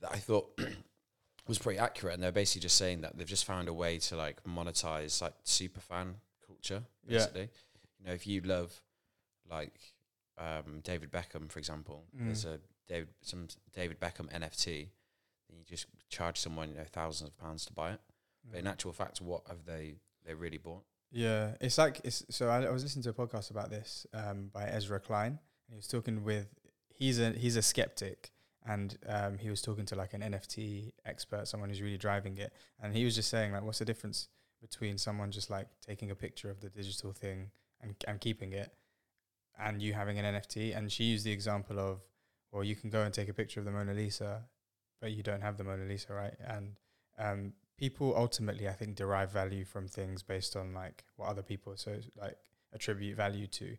that 0.00 0.10
I 0.12 0.16
thought 0.18 0.58
was 1.50 1.58
pretty 1.58 1.78
accurate, 1.78 2.14
and 2.14 2.22
they're 2.22 2.32
basically 2.32 2.62
just 2.62 2.76
saying 2.76 3.02
that 3.02 3.16
they've 3.18 3.26
just 3.36 3.44
found 3.44 3.68
a 3.68 3.72
way 3.74 3.98
to 3.98 4.16
like 4.16 4.42
monetize 4.44 5.20
like 5.20 5.34
super 5.44 5.80
fan 5.80 6.14
culture. 6.46 6.82
Yeah. 7.06 7.18
Basically, 7.18 7.48
you 7.98 8.06
know, 8.06 8.12
if 8.12 8.26
you 8.26 8.40
love 8.40 8.80
like 9.50 9.78
um, 10.38 10.80
David 10.82 11.10
Beckham, 11.10 11.50
for 11.50 11.58
example, 11.58 12.04
Mm. 12.16 12.26
there's 12.26 12.44
a 12.46 12.58
David 12.88 13.08
some 13.22 13.48
David 13.74 14.00
Beckham 14.00 14.28
NFT, 14.32 14.64
then 15.48 15.58
you 15.58 15.64
just 15.68 15.86
charge 16.08 16.38
someone 16.38 16.70
you 16.70 16.76
know 16.76 16.84
thousands 16.90 17.30
of 17.30 17.36
pounds 17.38 17.64
to 17.66 17.72
buy 17.72 17.92
it. 17.92 18.00
But 18.50 18.58
in 18.60 18.66
actual 18.66 18.92
fact, 18.92 19.20
what 19.20 19.42
have 19.48 19.64
they 19.66 19.96
they 20.24 20.34
really 20.34 20.58
bought? 20.58 20.84
Yeah, 21.12 21.56
it's 21.60 21.76
like 21.78 22.00
it's. 22.04 22.24
So 22.30 22.48
I, 22.48 22.62
I 22.62 22.70
was 22.70 22.82
listening 22.84 23.02
to 23.04 23.10
a 23.10 23.12
podcast 23.12 23.50
about 23.50 23.68
this 23.70 24.06
um, 24.14 24.50
by 24.52 24.64
Ezra 24.68 25.00
Klein, 25.00 25.32
and 25.66 25.70
he 25.70 25.76
was 25.76 25.88
talking 25.88 26.24
with. 26.24 26.46
He's 26.94 27.18
a 27.18 27.30
he's 27.32 27.56
a 27.56 27.62
skeptic, 27.62 28.30
and 28.66 28.98
um, 29.08 29.38
he 29.38 29.50
was 29.50 29.62
talking 29.62 29.86
to 29.86 29.94
like 29.94 30.14
an 30.14 30.20
NFT 30.20 30.92
expert, 31.06 31.48
someone 31.48 31.70
who's 31.70 31.82
really 31.82 31.98
driving 31.98 32.38
it, 32.38 32.52
and 32.82 32.94
he 32.94 33.04
was 33.04 33.14
just 33.14 33.30
saying 33.30 33.52
like, 33.52 33.62
what's 33.62 33.78
the 33.78 33.84
difference 33.84 34.28
between 34.60 34.98
someone 34.98 35.30
just 35.30 35.50
like 35.50 35.68
taking 35.86 36.10
a 36.10 36.14
picture 36.14 36.50
of 36.50 36.60
the 36.60 36.68
digital 36.68 37.12
thing 37.12 37.50
and 37.80 37.94
and 38.06 38.20
keeping 38.20 38.52
it, 38.52 38.72
and 39.58 39.80
you 39.80 39.92
having 39.94 40.18
an 40.18 40.34
NFT? 40.34 40.76
And 40.76 40.90
she 40.92 41.04
used 41.04 41.24
the 41.24 41.32
example 41.32 41.78
of, 41.78 42.00
well, 42.52 42.64
you 42.64 42.76
can 42.76 42.90
go 42.90 43.02
and 43.02 43.14
take 43.14 43.28
a 43.28 43.34
picture 43.34 43.60
of 43.60 43.66
the 43.66 43.72
Mona 43.72 43.94
Lisa, 43.94 44.42
but 45.00 45.12
you 45.12 45.22
don't 45.22 45.42
have 45.42 45.56
the 45.56 45.64
Mona 45.64 45.84
Lisa, 45.84 46.12
right? 46.12 46.34
And 46.46 46.76
um, 47.18 47.52
people 47.78 48.14
ultimately, 48.16 48.68
I 48.68 48.72
think, 48.72 48.94
derive 48.94 49.32
value 49.32 49.64
from 49.64 49.88
things 49.88 50.22
based 50.22 50.54
on 50.54 50.74
like 50.74 51.04
what 51.16 51.28
other 51.28 51.42
people 51.42 51.76
so 51.76 51.98
like 52.20 52.36
attribute 52.72 53.16
value 53.16 53.46
to. 53.46 53.76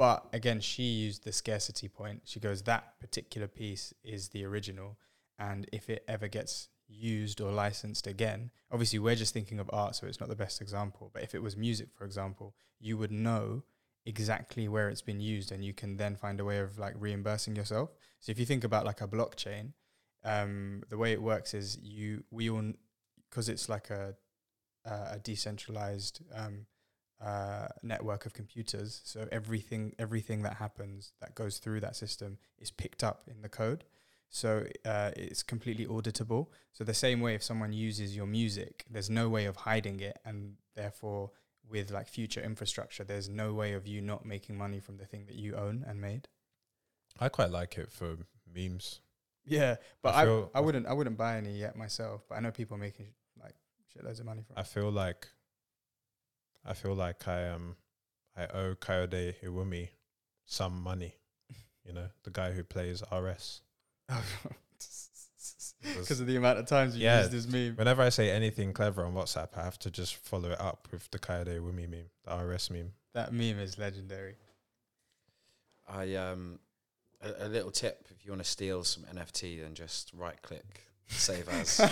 But 0.00 0.28
again, 0.32 0.60
she 0.60 0.84
used 0.84 1.24
the 1.24 1.32
scarcity 1.32 1.86
point. 1.86 2.22
She 2.24 2.40
goes, 2.40 2.62
that 2.62 2.98
particular 3.00 3.46
piece 3.46 3.92
is 4.02 4.30
the 4.30 4.46
original, 4.46 4.96
and 5.38 5.68
if 5.74 5.90
it 5.90 6.04
ever 6.08 6.26
gets 6.26 6.70
used 6.88 7.38
or 7.38 7.52
licensed 7.52 8.06
again, 8.06 8.50
obviously 8.72 8.98
we're 8.98 9.14
just 9.14 9.34
thinking 9.34 9.60
of 9.60 9.68
art, 9.74 9.94
so 9.94 10.06
it's 10.06 10.18
not 10.18 10.30
the 10.30 10.34
best 10.34 10.62
example. 10.62 11.10
But 11.12 11.22
if 11.22 11.34
it 11.34 11.42
was 11.42 11.54
music, 11.54 11.88
for 11.94 12.06
example, 12.06 12.54
you 12.78 12.96
would 12.96 13.12
know 13.12 13.62
exactly 14.06 14.68
where 14.68 14.88
it's 14.88 15.02
been 15.02 15.20
used, 15.20 15.52
and 15.52 15.62
you 15.62 15.74
can 15.74 15.98
then 15.98 16.16
find 16.16 16.40
a 16.40 16.46
way 16.46 16.60
of 16.60 16.78
like 16.78 16.94
reimbursing 16.96 17.54
yourself. 17.54 17.90
So 18.20 18.32
if 18.32 18.38
you 18.38 18.46
think 18.46 18.64
about 18.64 18.86
like 18.86 19.02
a 19.02 19.06
blockchain, 19.06 19.74
um, 20.24 20.82
the 20.88 20.96
way 20.96 21.12
it 21.12 21.20
works 21.20 21.52
is 21.52 21.78
you 21.82 22.24
we 22.30 22.48
all 22.48 22.72
because 23.28 23.50
it's 23.50 23.68
like 23.68 23.90
a 23.90 24.14
a 24.86 25.18
decentralized 25.18 26.22
um, 26.34 26.64
uh, 27.20 27.68
network 27.82 28.26
of 28.26 28.32
computers. 28.32 29.00
So 29.04 29.28
everything 29.30 29.94
everything 29.98 30.42
that 30.42 30.54
happens 30.54 31.12
that 31.20 31.34
goes 31.34 31.58
through 31.58 31.80
that 31.80 31.96
system 31.96 32.38
is 32.58 32.70
picked 32.70 33.04
up 33.04 33.24
in 33.26 33.42
the 33.42 33.48
code. 33.48 33.84
So 34.30 34.64
uh, 34.84 35.10
it's 35.16 35.42
completely 35.42 35.86
auditable. 35.86 36.46
So 36.72 36.84
the 36.84 36.94
same 36.94 37.20
way, 37.20 37.34
if 37.34 37.42
someone 37.42 37.72
uses 37.72 38.14
your 38.14 38.26
music, 38.26 38.84
there's 38.88 39.10
no 39.10 39.28
way 39.28 39.46
of 39.46 39.56
hiding 39.56 39.98
it, 40.00 40.18
and 40.24 40.54
therefore, 40.76 41.32
with 41.68 41.90
like 41.90 42.08
future 42.08 42.40
infrastructure, 42.40 43.02
there's 43.02 43.28
no 43.28 43.52
way 43.52 43.72
of 43.72 43.88
you 43.88 44.00
not 44.00 44.24
making 44.24 44.56
money 44.56 44.78
from 44.78 44.98
the 44.98 45.04
thing 45.04 45.26
that 45.26 45.34
you 45.34 45.56
own 45.56 45.84
and 45.86 46.00
made. 46.00 46.28
I 47.18 47.28
quite 47.28 47.50
like 47.50 47.76
it 47.76 47.90
for 47.90 48.18
memes. 48.54 49.00
Yeah, 49.44 49.76
but 50.00 50.14
I 50.14 50.26
I, 50.28 50.44
I, 50.54 50.60
wouldn't 50.60 50.86
I 50.86 50.92
wouldn't 50.92 51.18
buy 51.18 51.36
any 51.36 51.58
yet 51.58 51.76
myself. 51.76 52.22
But 52.28 52.36
I 52.36 52.40
know 52.40 52.52
people 52.52 52.76
are 52.76 52.80
making 52.80 53.08
like 53.42 53.54
shitloads 53.92 54.20
of 54.20 54.26
money 54.26 54.42
from. 54.42 54.56
I 54.56 54.60
it. 54.60 54.68
feel 54.68 54.92
like 54.92 55.26
I 56.64 56.74
feel 56.74 56.94
like 56.94 57.26
I 57.28 57.48
um 57.48 57.76
I 58.36 58.46
owe 58.46 58.74
Kayode 58.74 59.34
Ewumi 59.42 59.88
some 60.46 60.82
money. 60.82 61.14
You 61.84 61.92
know, 61.94 62.06
the 62.24 62.30
guy 62.30 62.52
who 62.52 62.62
plays 62.62 63.02
RS. 63.12 63.62
Because 65.82 66.20
of 66.20 66.26
the 66.26 66.36
amount 66.36 66.58
of 66.58 66.66
times 66.66 66.96
you 66.96 67.04
Yeah. 67.04 67.20
used 67.20 67.30
this 67.32 67.46
meme. 67.46 67.74
Whenever 67.76 68.02
I 68.02 68.10
say 68.10 68.30
anything 68.30 68.72
clever 68.72 69.04
on 69.04 69.14
WhatsApp, 69.14 69.56
I 69.56 69.64
have 69.64 69.78
to 69.80 69.90
just 69.90 70.16
follow 70.16 70.50
it 70.50 70.60
up 70.60 70.88
with 70.92 71.10
the 71.10 71.18
Kayode 71.18 71.58
Ewumi 71.58 71.88
meme, 71.88 72.10
the 72.24 72.36
RS 72.36 72.70
meme. 72.70 72.92
That 73.14 73.32
meme 73.32 73.58
is 73.58 73.78
legendary. 73.78 74.36
I 75.88 76.14
um 76.14 76.60
a, 77.20 77.46
a 77.46 77.48
little 77.48 77.70
tip 77.70 78.06
if 78.10 78.24
you 78.24 78.32
want 78.32 78.42
to 78.44 78.48
steal 78.48 78.84
some 78.84 79.04
NFT, 79.04 79.60
then 79.62 79.74
just 79.74 80.12
right 80.14 80.40
click, 80.42 80.86
save 81.10 81.48
us. 81.48 81.80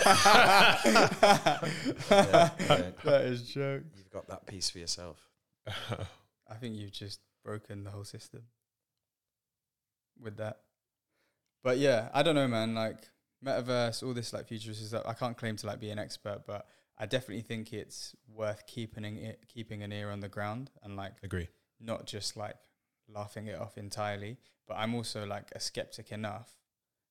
Yeah, 2.11 2.51
yeah. 2.61 2.91
that 3.05 3.23
is 3.25 3.49
joke. 3.49 3.83
You've 3.97 4.11
got 4.11 4.29
that 4.29 4.47
piece 4.47 4.71
for 4.71 4.79
yourself. 4.79 5.19
I 5.67 6.55
think 6.55 6.77
you've 6.77 6.93
just 6.93 7.21
broken 7.45 7.85
the 7.85 7.91
whole 7.91 8.05
system 8.05 8.43
with 10.21 10.37
that. 10.39 10.59
But 11.63 11.79
yeah, 11.79 12.09
I 12.15 12.23
don't 12.23 12.35
know, 12.35 12.49
man. 12.49 12.75
Like 12.75 13.09
metaverse, 13.45 14.03
all 14.03 14.15
this 14.15 14.33
like 14.33 14.49
futuristic 14.49 14.89
stuff. 14.89 15.05
I 15.07 15.13
can't 15.15 15.37
claim 15.37 15.57
to 15.57 15.67
like 15.67 15.81
be 15.81 15.91
an 15.91 15.99
expert, 15.99 16.43
but 16.47 16.67
I 16.97 17.07
definitely 17.07 17.43
think 17.43 17.73
it's 17.73 18.15
worth 18.33 18.67
keeping 18.67 19.05
it, 19.05 19.45
keeping 19.49 19.83
an 19.83 19.93
ear 19.93 20.11
on 20.11 20.21
the 20.21 20.29
ground 20.29 20.71
and 20.83 20.97
like 20.97 21.15
Agree. 21.23 21.49
not 21.81 22.07
just 22.07 22.37
like 22.37 22.57
laughing 23.09 23.47
it 23.47 23.59
off 23.59 23.77
entirely. 23.79 24.39
But 24.67 24.75
I'm 24.79 24.95
also 24.95 25.27
like 25.27 25.49
a 25.55 25.61
skeptic 25.61 26.13
enough 26.13 26.51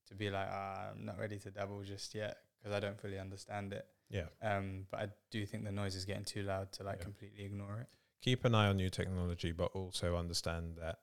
to 0.10 0.16
be 0.16 0.30
like, 0.30 0.48
ah, 0.50 0.90
I'm 0.92 1.06
not 1.06 1.20
ready 1.20 1.38
to 1.40 1.52
dabble 1.52 1.84
just 1.84 2.16
yet 2.16 2.38
because 2.58 2.76
I 2.76 2.80
don't 2.80 3.00
fully 3.00 3.20
understand 3.20 3.74
it. 3.74 3.86
Yeah. 4.10 4.28
Um, 4.42 4.86
but 4.90 5.00
I 5.02 5.08
do 5.32 5.46
think 5.46 5.66
the 5.66 5.72
noise 5.72 5.96
is 5.96 6.06
getting 6.06 6.24
too 6.26 6.44
loud 6.44 6.72
to 6.74 6.84
like 6.84 6.98
Yeah. 7.00 7.04
completely 7.04 7.44
ignore 7.46 7.80
it. 7.82 7.88
Keep 8.22 8.46
an 8.46 8.56
eye 8.56 8.68
on 8.68 8.78
new 8.78 8.90
technology, 8.90 9.52
but 9.52 9.72
also 9.74 10.16
understand 10.16 10.78
that 10.82 11.00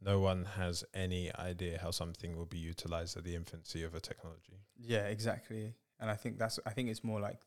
no 0.00 0.20
one 0.20 0.44
has 0.56 0.84
any 0.94 1.34
idea 1.34 1.78
how 1.82 1.90
something 1.90 2.36
will 2.36 2.46
be 2.46 2.58
utilized 2.58 3.16
at 3.16 3.24
the 3.24 3.34
infancy 3.34 3.82
of 3.82 3.94
a 3.94 4.00
technology. 4.00 4.60
Yeah, 4.78 5.06
exactly. 5.06 5.74
And 5.98 6.10
I 6.10 6.14
think 6.14 6.38
that's 6.38 6.58
I 6.64 6.70
think 6.70 6.88
it's 6.88 7.04
more 7.04 7.20
like 7.20 7.40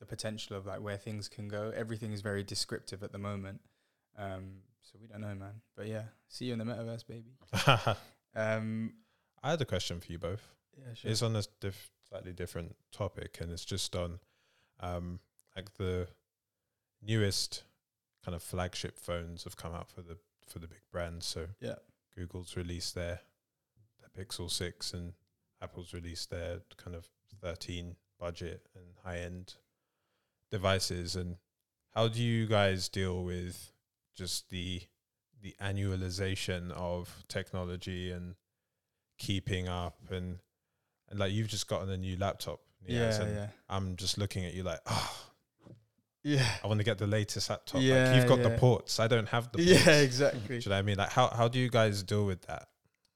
the 0.00 0.06
potential 0.06 0.56
of 0.56 0.66
like 0.66 0.80
where 0.80 0.96
things 0.96 1.28
can 1.28 1.46
go. 1.48 1.72
Everything 1.76 2.12
is 2.12 2.20
very 2.22 2.42
descriptive 2.42 3.02
at 3.04 3.12
the 3.12 3.18
moment. 3.18 3.60
Um, 4.16 4.62
so 4.80 4.98
we 5.00 5.06
don't 5.06 5.20
know, 5.20 5.34
man. 5.34 5.60
But 5.76 5.86
yeah, 5.86 6.04
see 6.28 6.46
you 6.46 6.54
in 6.54 6.58
the 6.58 6.64
metaverse, 6.64 7.06
baby. 7.06 7.36
Um, 8.34 8.94
I 9.42 9.50
had 9.50 9.60
a 9.60 9.64
question 9.64 10.00
for 10.00 10.10
you 10.12 10.18
both. 10.18 10.46
yeah, 10.78 10.94
sure. 10.94 11.10
It's 11.10 11.22
on 11.22 11.36
a 11.36 11.42
diff- 11.60 11.90
slightly 12.08 12.32
different 12.32 12.76
topic, 12.92 13.38
and 13.40 13.50
it's 13.50 13.64
just 13.64 13.94
on 13.96 14.20
um, 14.80 15.20
like 15.56 15.74
the 15.74 16.08
newest 17.02 17.64
kind 18.24 18.34
of 18.34 18.42
flagship 18.42 18.98
phones 18.98 19.44
have 19.44 19.56
come 19.56 19.74
out 19.74 19.90
for 19.90 20.02
the 20.02 20.16
for 20.46 20.58
the 20.58 20.66
big 20.68 20.82
brands. 20.90 21.26
So 21.26 21.46
Yeah. 21.60 21.76
Google's 22.16 22.56
released 22.56 22.94
their 22.94 23.20
their 24.00 24.24
Pixel 24.24 24.50
Six, 24.50 24.92
and 24.92 25.14
Apple's 25.60 25.92
released 25.92 26.30
their 26.30 26.60
kind 26.76 26.94
of 26.96 27.08
thirteen 27.40 27.96
budget 28.20 28.68
and 28.76 28.84
high 29.04 29.18
end 29.18 29.54
devices. 30.50 31.16
And 31.16 31.36
how 31.94 32.08
do 32.08 32.22
you 32.22 32.46
guys 32.46 32.88
deal 32.88 33.24
with 33.24 33.72
just 34.14 34.50
the 34.50 34.82
the 35.40 35.54
annualization 35.60 36.70
of 36.70 37.24
technology 37.26 38.12
and 38.12 38.36
keeping 39.18 39.68
up 39.68 39.96
and 40.10 40.38
and 41.10 41.18
like 41.18 41.32
you've 41.32 41.48
just 41.48 41.68
gotten 41.68 41.90
a 41.90 41.96
new 41.96 42.16
laptop 42.16 42.60
Niaz, 42.88 43.18
yeah, 43.18 43.22
and 43.24 43.34
yeah, 43.36 43.46
i'm 43.68 43.96
just 43.96 44.18
looking 44.18 44.44
at 44.44 44.54
you 44.54 44.62
like 44.62 44.80
oh 44.86 45.26
yeah, 46.24 46.46
i 46.62 46.66
want 46.66 46.78
to 46.78 46.84
get 46.84 46.98
the 46.98 47.06
latest 47.06 47.50
laptop 47.50 47.76
like 47.76 47.84
Yeah, 47.84 48.14
you've 48.14 48.26
got 48.26 48.42
the 48.42 48.50
ports 48.50 48.98
i 49.00 49.06
don't 49.08 49.28
have 49.28 49.50
the 49.52 49.58
ports 49.58 49.70
yeah, 49.86 49.98
Do 49.98 50.04
exactly. 50.04 50.56
you 50.56 50.62
know 50.66 50.70
what 50.76 50.78
i 50.78 50.82
mean 50.82 50.96
like 50.96 51.10
how, 51.10 51.28
how 51.28 51.48
do 51.48 51.58
you 51.58 51.68
guys 51.68 52.02
deal 52.02 52.24
with 52.26 52.42
that 52.46 52.68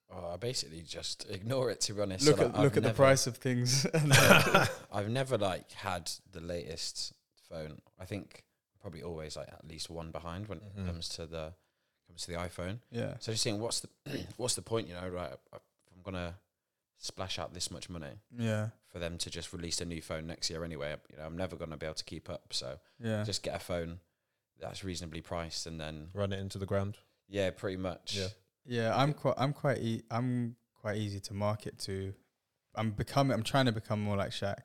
Oh, 0.09 0.31
I 0.35 0.37
basically 0.37 0.83
just 0.83 1.27
ignore 1.29 1.69
it 1.71 1.81
to 1.83 1.93
be 1.93 2.01
honest. 2.01 2.25
look 2.25 2.37
So, 2.39 2.45
at 2.45 2.49
like, 2.51 2.57
I've 2.57 2.63
look 2.63 2.77
at 2.77 2.85
the 2.85 2.91
price 2.91 3.27
of 3.27 3.37
things. 3.39 3.85
I've 4.93 5.11
never 5.11 5.37
like 5.37 5.73
had 5.73 6.11
the 6.31 6.41
latest 6.41 7.13
phone. 7.51 7.81
I 7.99 8.05
think 8.05 8.45
probably 8.81 9.03
always 9.03 9.37
like 9.37 9.49
at 9.49 9.67
least 9.67 9.91
one 9.91 10.13
behind 10.13 10.47
when 10.49 10.61
Mhm. 10.61 10.79
it 10.79 10.87
comes 10.87 11.09
to 11.11 11.27
the 11.27 11.55
comes 12.07 12.23
to 12.25 12.31
the 12.31 12.39
iPhone. 12.39 12.79
yeah, 12.93 13.15
So 13.19 13.33
just 13.33 13.43
saying, 13.43 13.59
what's 13.61 13.81
the 13.81 13.89
what's 14.37 14.55
the 14.55 14.63
point? 14.63 14.87
You 14.89 14.95
know, 14.95 15.09
right? 15.09 15.33
If 15.53 15.61
I'm 16.07 16.13
gonna 16.13 16.35
splash 16.99 17.39
out 17.39 17.53
this 17.53 17.71
much 17.71 17.91
money 17.91 18.21
yeah, 18.39 18.69
for 18.89 18.99
them 18.99 19.19
to 19.19 19.31
just 19.31 19.53
release 19.53 19.81
a 19.81 19.85
new 19.85 20.01
phone 20.01 20.27
next 20.27 20.49
year 20.51 20.65
anyway, 20.65 20.97
you 21.11 21.19
know, 21.19 21.25
I'm 21.25 21.37
never 21.37 21.57
gonna 21.57 21.77
be 21.77 21.87
able 21.87 21.95
to 21.95 22.05
keep 22.05 22.31
up. 22.31 22.53
So 22.53 22.79
yeah. 23.03 23.25
just 23.25 23.43
get 23.43 23.55
a 23.55 23.59
phone 23.61 24.01
that's 24.61 24.83
reasonably 24.85 25.21
priced, 25.21 25.67
and 25.67 25.81
then 25.81 26.09
run 26.15 26.33
it 26.33 26.41
into 26.41 26.59
the 26.59 26.67
ground 26.67 26.97
yeah, 27.29 27.51
pretty 27.51 27.77
much. 27.77 28.17
Yeah. 28.17 28.29
Yeah, 28.69 28.97
I'm 28.97 29.13
quite 29.13 29.35
I'm 29.37 29.53
quite 29.53 29.79
e- 29.79 30.03
I'm 30.11 30.57
quite 30.75 30.97
easy 30.97 31.21
to 31.21 31.35
market 31.35 31.79
to. 31.81 32.13
I'm 32.75 32.91
becoming 32.91 33.33
I'm 33.33 33.45
trying 33.45 33.67
to 33.67 33.73
become 33.73 34.01
more 34.01 34.17
like 34.17 34.31
Shaq, 34.31 34.59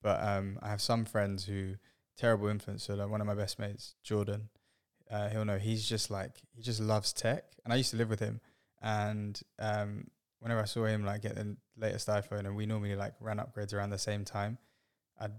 but 0.00 0.22
um 0.22 0.58
I 0.62 0.68
have 0.68 0.80
some 0.80 1.04
friends 1.04 1.44
who 1.44 1.74
terrible 2.16 2.46
influencer. 2.46 2.96
Like 2.96 3.08
one 3.08 3.20
of 3.20 3.26
my 3.26 3.34
best 3.34 3.58
mates, 3.58 3.96
Jordan, 4.04 4.48
uh, 5.10 5.28
he'll 5.28 5.44
know 5.44 5.58
he's 5.58 5.88
just 5.88 6.10
like 6.10 6.36
he 6.54 6.62
just 6.62 6.80
loves 6.80 7.12
tech, 7.12 7.44
and 7.64 7.72
I 7.72 7.76
used 7.76 7.90
to 7.90 7.96
live 7.96 8.10
with 8.10 8.20
him, 8.20 8.40
and 8.80 9.40
um 9.58 10.06
whenever 10.40 10.60
I 10.60 10.66
saw 10.66 10.84
him 10.84 11.04
like 11.04 11.22
get 11.22 11.34
the 11.34 11.56
latest 11.76 12.08
iPhone, 12.08 12.40
and 12.40 12.56
we 12.56 12.66
normally 12.66 12.94
like 12.96 13.14
ran 13.20 13.38
upgrades 13.38 13.74
around 13.74 13.90
the 13.90 13.98
same 13.98 14.24
time, 14.24 14.58
I'd 15.20 15.32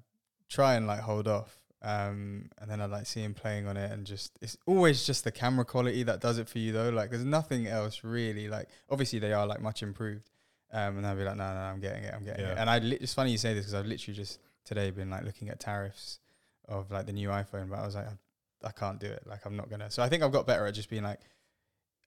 try 0.49 0.75
and 0.75 0.87
like 0.87 0.99
hold 1.01 1.27
off. 1.27 1.57
Um, 1.81 2.49
and 2.59 2.69
then 2.69 2.81
I'd 2.81 2.89
like 2.89 3.05
see 3.05 3.21
him 3.21 3.33
playing 3.33 3.65
on 3.65 3.77
it, 3.77 3.89
and 3.89 4.05
just 4.05 4.37
it's 4.41 4.57
always 4.65 5.05
just 5.05 5.23
the 5.23 5.31
camera 5.31 5.63
quality 5.63 6.03
that 6.03 6.19
does 6.19 6.37
it 6.37 6.49
for 6.49 6.59
you, 6.59 6.73
though. 6.73 6.89
Like, 6.89 7.09
there's 7.09 7.23
nothing 7.23 7.67
else 7.67 8.03
really. 8.03 8.49
Like, 8.49 8.67
obviously 8.89 9.19
they 9.19 9.31
are 9.31 9.47
like 9.47 9.61
much 9.61 9.81
improved, 9.81 10.29
um, 10.73 10.97
and 10.97 11.07
I'd 11.07 11.17
be 11.17 11.23
like, 11.23 11.37
no, 11.37 11.53
no, 11.53 11.59
I'm 11.61 11.79
getting 11.79 12.03
it, 12.03 12.13
I'm 12.13 12.25
getting 12.25 12.43
it. 12.51 12.57
And 12.57 12.69
I, 12.69 12.79
li- 12.79 12.97
it's 12.99 13.13
funny 13.13 13.31
you 13.31 13.37
say 13.37 13.53
this 13.53 13.61
because 13.63 13.75
I've 13.75 13.85
literally 13.85 14.13
just 14.13 14.39
today 14.65 14.91
been 14.91 15.09
like 15.09 15.23
looking 15.23 15.47
at 15.47 15.61
tariffs 15.61 16.19
of 16.67 16.91
like 16.91 17.05
the 17.05 17.13
new 17.13 17.29
iPhone, 17.29 17.69
but 17.69 17.79
I 17.79 17.85
was 17.85 17.95
like, 17.95 18.07
I, 18.07 18.67
I 18.67 18.71
can't 18.71 18.99
do 18.99 19.07
it. 19.07 19.23
Like, 19.25 19.45
I'm 19.45 19.55
not 19.55 19.69
gonna. 19.69 19.89
So 19.89 20.03
I 20.03 20.09
think 20.09 20.21
I've 20.21 20.33
got 20.33 20.45
better 20.45 20.65
at 20.65 20.73
just 20.73 20.89
being 20.89 21.03
like, 21.03 21.21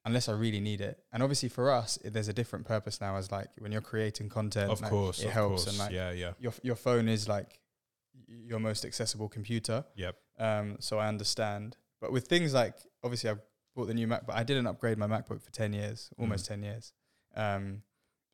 unless 0.04 0.28
I 0.28 0.32
really 0.32 0.60
need 0.60 0.80
it. 0.80 0.98
And 1.12 1.22
obviously 1.22 1.48
for 1.48 1.70
us, 1.70 1.98
it, 2.04 2.12
there's 2.12 2.28
a 2.28 2.32
different 2.32 2.66
purpose 2.66 3.00
now. 3.00 3.16
As 3.16 3.30
like 3.30 3.48
when 3.58 3.72
you're 3.72 3.80
creating 3.80 4.28
content, 4.28 4.70
of 4.70 4.80
like, 4.80 4.90
course 4.90 5.20
it 5.20 5.26
of 5.26 5.32
helps, 5.32 5.64
course 5.64 5.68
and 5.68 5.78
like 5.78 5.92
yeah 5.92 6.10
yeah 6.12 6.32
your 6.38 6.52
your 6.62 6.76
phone 6.76 7.08
is 7.08 7.28
like 7.28 7.60
your 8.28 8.58
most 8.58 8.84
accessible 8.84 9.28
computer. 9.28 9.84
yep 9.94 10.16
Um, 10.38 10.76
so 10.80 10.98
I 10.98 11.08
understand. 11.08 11.76
But 12.00 12.12
with 12.12 12.26
things 12.26 12.52
like 12.54 12.74
obviously 13.04 13.30
I 13.30 13.34
bought 13.74 13.86
the 13.86 13.94
new 13.94 14.06
Mac, 14.06 14.26
but 14.26 14.36
I 14.36 14.42
didn't 14.42 14.66
upgrade 14.66 14.98
my 14.98 15.06
MacBook 15.06 15.42
for 15.42 15.50
ten 15.52 15.72
years, 15.72 16.10
almost 16.18 16.46
ten 16.46 16.62
years. 16.62 16.92
Um, 17.34 17.82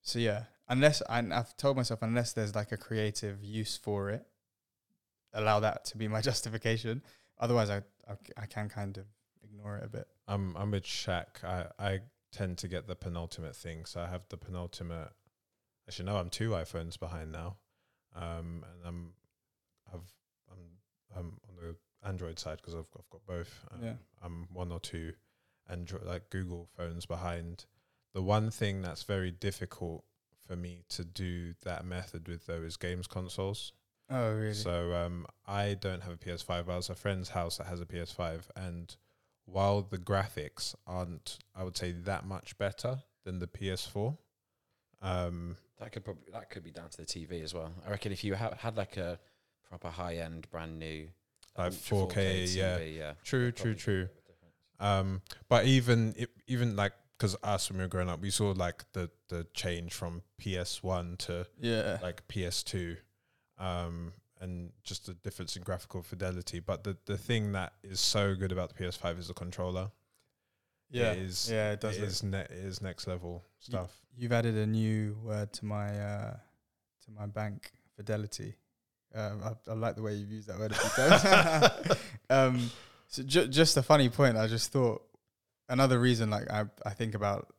so 0.02 0.18
yeah, 0.18 0.44
unless 0.68 1.02
I, 1.08 1.18
I've 1.18 1.56
told 1.56 1.76
myself 1.76 2.00
unless 2.02 2.32
there's 2.32 2.54
like 2.54 2.72
a 2.72 2.76
creative 2.76 3.42
use 3.42 3.76
for 3.76 4.10
it, 4.10 4.26
allow 5.34 5.60
that 5.60 5.84
to 5.86 5.98
be 5.98 6.08
my 6.08 6.20
justification. 6.28 7.02
Otherwise, 7.38 7.70
I 7.70 7.82
I 8.36 8.46
can 8.46 8.68
kind 8.68 8.96
of 8.96 9.04
ignore 9.44 9.76
it 9.76 9.84
a 9.84 9.88
bit. 9.88 10.08
I'm 10.28 10.54
i'm 10.56 10.70
with 10.70 10.84
Shaq. 10.84 11.42
i 11.42 11.66
i 11.78 11.98
tend 12.30 12.58
to 12.58 12.68
get 12.68 12.86
the 12.86 12.94
penultimate 12.94 13.56
thing 13.56 13.84
so 13.86 14.00
i 14.00 14.06
have 14.06 14.22
the 14.28 14.36
penultimate 14.36 15.10
actually 15.88 16.04
no 16.06 16.16
i'm 16.16 16.30
two 16.30 16.50
iphones 16.50 16.98
behind 16.98 17.32
now 17.32 17.56
um 18.14 18.64
and 18.70 18.86
i'm 18.86 19.10
i've 19.92 20.12
i'm 20.52 20.58
i'm 21.16 21.26
on 21.48 21.56
the 21.56 21.74
android 22.06 22.38
side 22.38 22.58
because 22.58 22.74
I've, 22.74 22.88
I've 22.98 23.08
got 23.10 23.26
both 23.26 23.64
um, 23.72 23.80
Yeah. 23.82 23.94
i'm 24.22 24.46
one 24.52 24.70
or 24.70 24.78
two 24.80 25.14
android 25.68 26.04
like 26.04 26.30
google 26.30 26.68
phones 26.76 27.06
behind 27.06 27.64
the 28.14 28.22
one 28.22 28.50
thing 28.50 28.82
that's 28.82 29.02
very 29.02 29.30
difficult 29.30 30.04
for 30.46 30.56
me 30.56 30.84
to 30.90 31.04
do 31.04 31.54
that 31.64 31.84
method 31.84 32.28
with 32.28 32.46
though 32.46 32.62
is 32.62 32.76
games 32.76 33.06
consoles 33.06 33.72
Oh 34.10 34.32
really? 34.32 34.54
so 34.54 34.94
um, 34.94 35.26
I 35.46 35.74
don't 35.74 36.02
have 36.02 36.14
a 36.14 36.16
PS5. 36.16 36.64
But 36.64 36.72
I 36.72 36.76
was 36.76 36.88
a 36.88 36.94
friend's 36.94 37.28
house 37.28 37.58
that 37.58 37.66
has 37.66 37.82
a 37.82 37.84
PS5, 37.84 38.44
and 38.56 38.96
while 39.50 39.82
the 39.82 39.98
graphics 39.98 40.74
aren't, 40.86 41.38
I 41.54 41.64
would 41.64 41.76
say 41.76 41.92
that 41.92 42.26
much 42.26 42.56
better 42.58 42.98
than 43.24 43.38
the 43.38 43.46
PS4. 43.46 44.16
Um, 45.00 45.56
That 45.78 45.92
could 45.92 46.04
probably 46.04 46.24
that 46.32 46.50
could 46.50 46.64
be 46.64 46.70
down 46.70 46.88
to 46.90 46.96
the 46.98 47.06
TV 47.06 47.42
as 47.42 47.54
well. 47.54 47.72
I 47.86 47.90
reckon 47.90 48.12
if 48.12 48.24
you 48.24 48.34
ha- 48.34 48.54
had 48.58 48.76
like 48.76 48.96
a 48.96 49.18
proper 49.68 49.88
high 49.88 50.16
end, 50.16 50.50
brand 50.50 50.78
new 50.78 51.08
like 51.56 51.72
4K, 51.72 52.54
yeah. 52.54 52.78
TV, 52.78 52.96
yeah. 52.96 53.12
True, 53.24 53.52
true, 53.52 53.74
true. 53.74 54.08
Um, 54.80 55.22
but 55.48 55.64
even 55.66 56.14
it, 56.16 56.30
even 56.46 56.76
like 56.76 56.92
because 57.16 57.36
us 57.42 57.68
when 57.68 57.78
we 57.78 57.84
were 57.84 57.88
growing 57.88 58.08
up, 58.08 58.20
we 58.20 58.30
saw 58.30 58.50
like 58.52 58.84
the 58.92 59.10
the 59.28 59.46
change 59.54 59.92
from 59.94 60.22
PS 60.40 60.82
One 60.82 61.16
to 61.18 61.46
Yeah. 61.60 61.98
like 62.02 62.26
PS2, 62.28 62.96
um, 63.58 64.12
and 64.40 64.70
just 64.84 65.06
the 65.06 65.14
difference 65.14 65.56
in 65.56 65.62
graphical 65.62 66.02
fidelity. 66.02 66.60
But 66.60 66.84
the 66.84 66.96
the 67.06 67.18
thing 67.18 67.52
that 67.52 67.72
is 67.82 68.00
so 68.00 68.34
good 68.34 68.52
about 68.52 68.74
the 68.74 68.84
PS5 68.84 69.18
is 69.18 69.28
the 69.28 69.34
controller. 69.34 69.90
Yeah. 70.90 71.12
it 71.12 71.18
is. 71.18 71.50
yeah, 71.50 71.72
it 71.72 71.80
does. 71.80 71.96
it 71.98 72.00
look- 72.00 72.08
is 72.10 72.22
ne- 72.22 72.38
it 72.40 72.50
is 72.50 72.80
next 72.80 73.06
level 73.06 73.44
stuff. 73.58 73.90
You've 74.16 74.32
added 74.32 74.54
a 74.56 74.66
new 74.66 75.16
word 75.22 75.52
to 75.54 75.64
my 75.64 75.88
uh, 75.98 76.32
to 77.04 77.10
my 77.10 77.26
bank 77.26 77.70
fidelity. 77.96 78.54
Um, 79.14 79.42
I, 79.42 79.70
I 79.70 79.74
like 79.74 79.96
the 79.96 80.02
way 80.02 80.14
you've 80.14 80.30
used 80.30 80.48
that 80.48 80.58
word 80.58 80.72
a 80.72 80.74
few 80.74 80.90
times. 80.90 81.98
um, 82.30 82.70
so 83.06 83.22
ju- 83.22 83.48
just 83.48 83.76
a 83.76 83.82
funny 83.82 84.08
point. 84.08 84.36
I 84.36 84.46
just 84.46 84.70
thought 84.72 85.02
another 85.68 85.98
reason, 85.98 86.30
like 86.30 86.50
I 86.50 86.64
I 86.84 86.90
think 86.90 87.14
about, 87.14 87.52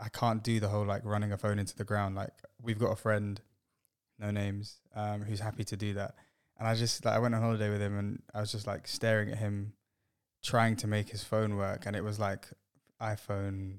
I 0.00 0.08
can't 0.08 0.42
do 0.42 0.58
the 0.60 0.68
whole 0.68 0.84
like 0.86 1.04
running 1.04 1.32
a 1.32 1.38
phone 1.38 1.58
into 1.58 1.76
the 1.76 1.84
ground. 1.84 2.16
Like 2.16 2.32
we've 2.60 2.78
got 2.78 2.92
a 2.92 2.96
friend, 2.96 3.40
no 4.22 4.30
names, 4.30 4.80
um, 4.94 5.22
who's 5.22 5.40
happy 5.40 5.64
to 5.64 5.76
do 5.76 5.94
that, 5.94 6.14
and 6.58 6.66
I 6.68 6.74
just 6.74 7.04
like 7.04 7.14
I 7.14 7.18
went 7.18 7.34
on 7.34 7.42
holiday 7.42 7.68
with 7.70 7.82
him, 7.82 7.98
and 7.98 8.22
I 8.34 8.40
was 8.40 8.52
just 8.52 8.66
like 8.66 8.88
staring 8.88 9.30
at 9.30 9.38
him, 9.38 9.72
trying 10.42 10.76
to 10.76 10.86
make 10.86 11.08
his 11.10 11.22
phone 11.24 11.56
work, 11.56 11.84
and 11.86 11.94
it 11.96 12.04
was 12.04 12.18
like 12.18 12.46
iPhone 13.00 13.78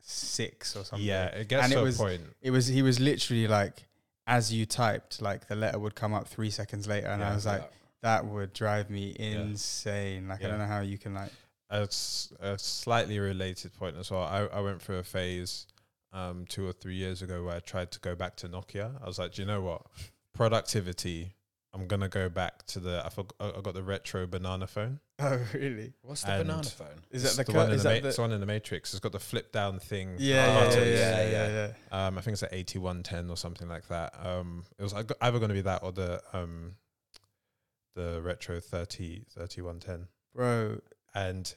six 0.00 0.74
or 0.76 0.84
something. 0.84 1.06
Yeah, 1.06 1.26
it 1.26 1.48
gets 1.48 1.64
And 1.64 1.72
it 1.72 1.76
to 1.76 1.82
a 1.82 1.84
was- 1.84 1.98
point. 1.98 2.22
It 2.40 2.50
was 2.50 2.66
he 2.66 2.82
was 2.82 2.98
literally 3.00 3.46
like 3.46 3.86
as 4.26 4.52
you 4.52 4.64
typed, 4.66 5.20
like 5.20 5.48
the 5.48 5.56
letter 5.56 5.78
would 5.78 5.94
come 5.94 6.14
up 6.14 6.28
three 6.28 6.50
seconds 6.50 6.86
later, 6.86 7.08
and 7.08 7.22
I 7.22 7.34
was 7.34 7.44
like, 7.46 7.62
Yeah. 7.62 7.68
that 8.02 8.26
would 8.26 8.52
drive 8.52 8.88
me 8.88 9.14
insane. 9.18 10.28
Like 10.28 10.44
I 10.44 10.48
don't 10.48 10.58
know 10.58 10.66
how 10.66 10.80
you 10.80 10.96
can 10.98 11.14
like 11.14 11.32
a, 11.70 11.82
s- 11.82 12.32
a 12.40 12.56
slightly 12.58 13.18
related 13.18 13.74
point 13.74 13.96
as 13.96 14.10
well. 14.10 14.22
I, 14.22 14.46
I 14.46 14.60
went 14.60 14.80
through 14.82 14.98
a 14.98 15.02
phase 15.02 15.66
um, 16.12 16.44
two 16.48 16.66
or 16.66 16.72
three 16.72 16.94
years 16.96 17.22
ago 17.22 17.44
where 17.44 17.56
I 17.56 17.60
tried 17.60 17.90
to 17.92 18.00
go 18.00 18.14
back 18.14 18.36
to 18.36 18.48
Nokia. 18.48 19.02
I 19.02 19.06
was 19.06 19.18
like, 19.18 19.32
do 19.32 19.42
you 19.42 19.48
know 19.48 19.60
what? 19.62 19.82
Productivity. 20.34 21.34
I'm 21.74 21.86
gonna 21.86 22.08
go 22.08 22.28
back 22.28 22.66
to 22.66 22.80
the. 22.80 23.02
I 23.04 23.08
forgot. 23.08 23.34
I 23.40 23.60
got 23.62 23.72
the 23.72 23.82
retro 23.82 24.26
banana 24.26 24.66
phone. 24.66 25.00
Oh 25.24 25.38
really? 25.54 25.92
What's 26.02 26.22
the 26.22 26.32
And- 26.32 26.48
banana 26.48 26.64
phone? 26.64 27.00
Is 27.12 27.22
that 27.22 27.46
the, 27.46 27.50
the 27.52 27.56
one 27.56 27.66
co- 27.66 27.72
in 27.72 27.76
is 27.76 27.82
the, 27.84 27.88
that 27.90 27.94
ma- 27.94 28.02
the 28.02 28.08
it's 28.08 28.18
one 28.18 28.32
in 28.32 28.40
the 28.40 28.46
Matrix? 28.46 28.92
It's 28.92 28.98
got 29.00 29.12
the 29.12 29.20
flip 29.20 29.52
down 29.52 29.78
thing. 29.78 30.16
yeah, 30.18 30.46
yeah, 30.68 30.74
yeah, 30.74 30.84
yeah, 30.84 30.90
Yeah, 30.90 31.30
yeah, 31.30 31.68
yeah. 31.92 32.06
Um, 32.06 32.18
I 32.18 32.20
think 32.22 32.32
it's 32.34 32.42
at 32.42 32.52
eighty 32.52 32.78
one 32.78 33.02
ten 33.04 33.30
or 33.30 33.36
something 33.36 33.68
like 33.68 33.86
that. 33.88 34.14
Um, 34.22 34.64
it 34.78 34.82
was 34.82 34.92
either 34.92 35.38
going 35.38 35.48
to 35.48 35.54
be 35.54 35.60
that 35.62 35.82
or 35.84 35.92
the 35.92 36.20
um, 36.32 36.74
the 37.94 38.20
retro 38.22 38.58
30 38.60 39.24
3110. 39.32 40.08
Bro, 40.34 40.80
and 41.14 41.54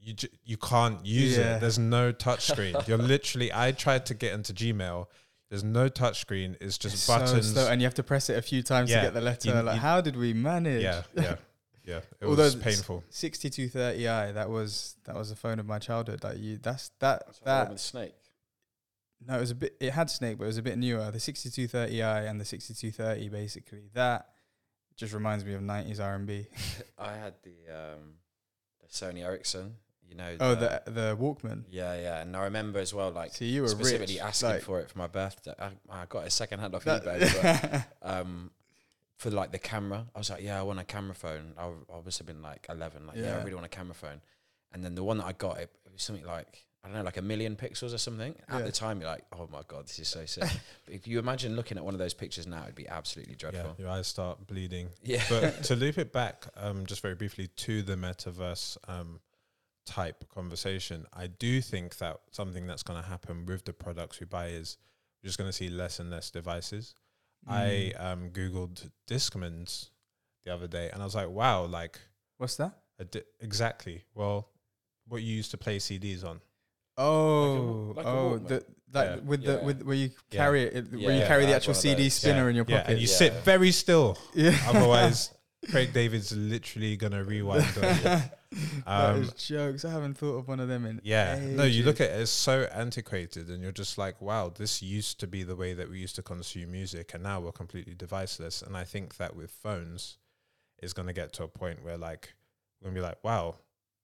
you 0.00 0.14
ju- 0.14 0.28
you 0.44 0.56
can't 0.56 1.04
use 1.04 1.36
Yeah. 1.36 1.56
it. 1.56 1.60
There's 1.60 1.78
no 1.78 2.10
touch 2.12 2.46
screen. 2.52 2.74
You're 2.86 2.98
literally. 2.98 3.52
I 3.52 3.72
tried 3.72 4.06
to 4.06 4.14
get 4.14 4.32
into 4.32 4.52
Gmail. 4.52 5.06
There's 5.50 5.64
no 5.64 5.88
touch 5.88 6.20
screen. 6.20 6.56
It's 6.60 6.78
just 6.78 6.94
it's 6.94 7.02
so 7.04 7.18
buttons. 7.18 7.52
slow, 7.52 7.68
and 7.68 7.80
you 7.80 7.86
have 7.86 7.94
to 7.94 8.02
press 8.02 8.30
it 8.30 8.38
a 8.38 8.42
few 8.42 8.62
times 8.62 8.88
Yeah, 8.90 9.00
to 9.00 9.06
get 9.08 9.14
the 9.14 9.20
letter. 9.20 9.48
you- 9.48 9.54
like, 9.62 9.74
you- 9.74 9.80
how 9.80 10.00
did 10.00 10.16
we 10.16 10.32
manage? 10.32 10.82
yeah, 10.82 11.02
yeah, 11.16 11.36
yeah. 11.84 11.96
It 12.20 12.24
Although 12.26 12.44
was 12.44 12.54
it's- 12.54 12.76
painful. 12.76 13.02
6230i. 13.10 14.34
That 14.34 14.48
was 14.48 14.96
that 15.04 15.16
was 15.16 15.28
the 15.30 15.36
phone 15.36 15.58
of 15.58 15.66
my 15.66 15.78
childhood. 15.78 16.22
Like 16.24 16.38
you, 16.38 16.58
that's 16.58 16.90
that 17.00 17.24
That's 17.26 17.40
what 17.40 17.44
that. 17.46 17.58
went 17.62 17.70
with 17.72 17.80
Snake. 17.80 18.14
No, 19.26 19.36
it 19.36 19.40
was 19.40 19.50
a 19.50 19.54
bit. 19.54 19.76
It 19.80 19.90
had 19.92 20.08
Snake, 20.08 20.38
but 20.38 20.44
it 20.44 20.46
was 20.46 20.56
a 20.56 20.62
bit 20.62 20.78
newer. 20.78 21.10
The 21.10 21.18
6230i 21.18 22.26
and 22.30 22.40
the 22.40 22.44
6230, 22.46 23.28
basically. 23.28 23.82
That 23.92 24.28
just 24.96 25.12
reminds 25.12 25.44
me 25.44 25.52
of 25.54 25.60
90s 25.62 26.00
R&B. 26.00 26.46
I 26.98 27.12
had 27.16 27.34
the 27.42 27.74
um, 27.74 28.14
the 28.80 28.86
Sony 28.88 29.22
Ericsson. 29.24 29.74
You 30.10 30.16
know. 30.16 30.36
Oh, 30.40 30.54
the 30.56 30.82
the 30.86 31.16
Walkman. 31.18 31.62
Yeah, 31.70 31.94
yeah, 32.00 32.20
and 32.20 32.36
I 32.36 32.42
remember 32.44 32.80
as 32.80 32.92
well, 32.92 33.10
like 33.12 33.32
See, 33.32 33.46
you 33.46 33.62
were 33.62 33.68
specifically 33.68 34.14
rich. 34.14 34.22
asking 34.22 34.48
like, 34.50 34.62
for 34.62 34.80
it 34.80 34.90
for 34.90 34.98
my 34.98 35.06
birthday. 35.06 35.54
I, 35.58 35.70
I 35.88 36.04
got 36.08 36.26
a 36.26 36.30
second 36.30 36.58
hand 36.58 36.74
off 36.74 36.82
that- 36.84 37.04
eBay, 37.04 37.84
but 38.02 38.10
um, 38.10 38.50
for 39.16 39.30
like 39.30 39.52
the 39.52 39.58
camera, 39.58 40.06
I 40.14 40.18
was 40.18 40.28
like, 40.30 40.42
yeah, 40.42 40.58
I 40.58 40.62
want 40.62 40.80
a 40.80 40.84
camera 40.84 41.14
phone. 41.14 41.54
I 41.56 41.70
must 42.04 42.18
have 42.18 42.26
been 42.26 42.42
like 42.42 42.66
eleven. 42.68 43.06
Like, 43.06 43.16
yeah. 43.18 43.36
I 43.36 43.42
really 43.42 43.54
want 43.54 43.66
a 43.66 43.70
camera 43.70 43.94
phone. 43.94 44.20
And 44.72 44.84
then 44.84 44.94
the 44.96 45.04
one 45.04 45.18
that 45.18 45.26
I 45.26 45.32
got, 45.32 45.58
it, 45.58 45.70
it 45.86 45.92
was 45.92 46.02
something 46.02 46.24
like 46.26 46.66
I 46.82 46.88
don't 46.88 46.96
know, 46.96 47.02
like 47.04 47.18
a 47.18 47.22
million 47.22 47.56
pixels 47.56 47.92
or 47.94 47.98
something. 47.98 48.34
At 48.48 48.60
Yeah. 48.60 48.64
the 48.64 48.72
time, 48.72 49.00
you're 49.00 49.10
like, 49.10 49.24
oh 49.32 49.48
my 49.52 49.60
god, 49.68 49.86
this 49.86 49.98
is 49.98 50.08
so 50.08 50.24
sick. 50.24 50.44
but 50.86 50.94
if 50.94 51.06
you 51.06 51.18
imagine 51.18 51.54
looking 51.54 51.76
at 51.76 51.84
one 51.84 51.92
of 51.94 51.98
those 51.98 52.14
pictures 52.14 52.46
now, 52.46 52.62
it'd 52.62 52.74
be 52.74 52.88
absolutely 52.88 53.34
Yeah, 53.34 53.50
dreadful. 53.50 53.76
your 53.78 53.90
eyes 53.90 54.06
start 54.06 54.46
bleeding. 54.46 54.88
Yeah, 55.04 55.22
But 55.28 55.62
to 55.64 55.76
loop 55.76 55.98
it 55.98 56.10
back, 56.12 56.46
um, 56.56 56.86
just 56.86 57.02
very 57.02 57.14
briefly 57.14 57.48
to 57.48 57.82
the 57.82 57.96
metaverse 57.96 58.78
um, 58.88 59.20
type 59.86 60.24
conversation, 60.32 61.06
I 61.12 61.26
do 61.26 61.60
think 61.60 61.96
that 61.98 62.20
something 62.30 62.66
that's 62.66 62.82
going 62.82 63.02
to 63.02 63.08
happen 63.08 63.46
with 63.46 63.64
the 63.64 63.72
products 63.72 64.20
we 64.20 64.26
buy 64.26 64.48
is 64.48 64.78
we're 65.22 65.28
just 65.28 65.38
going 65.38 65.48
to 65.48 65.56
see 65.56 65.68
less 65.68 65.98
and 66.00 66.10
less 66.10 66.30
devices. 66.30 66.94
I 67.46 67.92
Mm. 67.96 68.00
um, 68.04 68.30
googled 68.30 68.90
Discmans 69.08 69.90
the 70.44 70.52
other 70.54 70.66
day, 70.66 70.90
and 70.90 71.00
I 71.02 71.04
was 71.04 71.14
like, 71.14 71.28
wow, 71.30 71.64
like 71.64 71.98
What's 72.38 72.56
that? 72.56 72.72
a 72.98 73.04
di- 73.04 73.22
exactly. 73.40 74.04
Well, 74.14 74.48
what 75.08 75.22
you 75.22 75.34
used 75.34 75.50
to 75.52 75.58
play 75.58 75.78
CDs 75.78 76.24
on. 76.24 76.40
Oh, 76.98 77.92
like 77.96 78.04
a 78.04 78.08
oh, 78.08 78.38
the 78.38 78.64
like 78.92 79.08
Yeah. 79.08 79.16
with 79.16 79.42
the 79.44 79.58
with 79.64 79.82
where 79.82 79.96
you 79.96 80.10
carry 80.30 80.64
it, 80.64 80.76
it- 80.76 80.92
where 80.92 81.16
you 81.18 81.24
carry 81.26 81.44
I 81.44 81.46
the 81.46 81.54
actual 81.56 81.74
CD 81.74 82.08
spinner 82.10 82.44
yeah, 82.44 82.50
in 82.50 82.56
your 82.56 82.64
yeah, 82.68 82.78
pocket. 82.80 82.90
and 82.92 83.00
you 83.00 83.08
Yeah. 83.08 83.14
sit 83.14 83.32
very 83.44 83.72
still. 83.72 84.18
yeah. 84.34 84.56
Otherwise, 84.68 85.30
Craig 85.70 85.92
David's 85.92 86.32
literally 86.34 86.96
gonna 86.96 87.22
rewind. 87.22 87.64
on 87.76 87.80
that 88.02 88.38
Um, 88.86 89.22
is 89.22 89.32
jokes. 89.34 89.84
I 89.84 89.90
haven't 89.90 90.14
thought 90.14 90.36
of 90.36 90.48
one 90.48 90.58
of 90.60 90.68
them 90.68 90.86
in. 90.86 91.00
Yeah. 91.04 91.38
No, 91.42 91.64
you 91.64 91.84
look 91.84 92.00
at 92.00 92.10
it, 92.10 92.20
it's 92.20 92.30
so 92.30 92.62
antiquated 92.72 93.48
and 93.48 93.62
you're 93.62 93.70
just 93.72 93.98
like, 93.98 94.20
wow, 94.22 94.48
this 94.54 94.82
used 94.82 95.20
to 95.20 95.26
be 95.26 95.42
the 95.42 95.54
way 95.56 95.74
that 95.74 95.90
we 95.90 95.98
used 95.98 96.16
to 96.16 96.22
consume 96.22 96.72
music 96.72 97.12
and 97.14 97.22
now 97.22 97.40
we're 97.40 97.52
completely 97.52 97.94
deviceless. 97.94 98.66
And 98.66 98.76
I 98.76 98.84
think 98.84 99.16
that 99.18 99.36
with 99.36 99.50
phones 99.50 100.18
is 100.82 100.92
gonna 100.94 101.12
get 101.12 101.32
to 101.34 101.44
a 101.44 101.48
point 101.48 101.84
where 101.84 101.98
like 101.98 102.32
we're 102.80 102.88
gonna 102.90 103.00
be 103.00 103.02
like, 103.06 103.22
wow, 103.22 103.56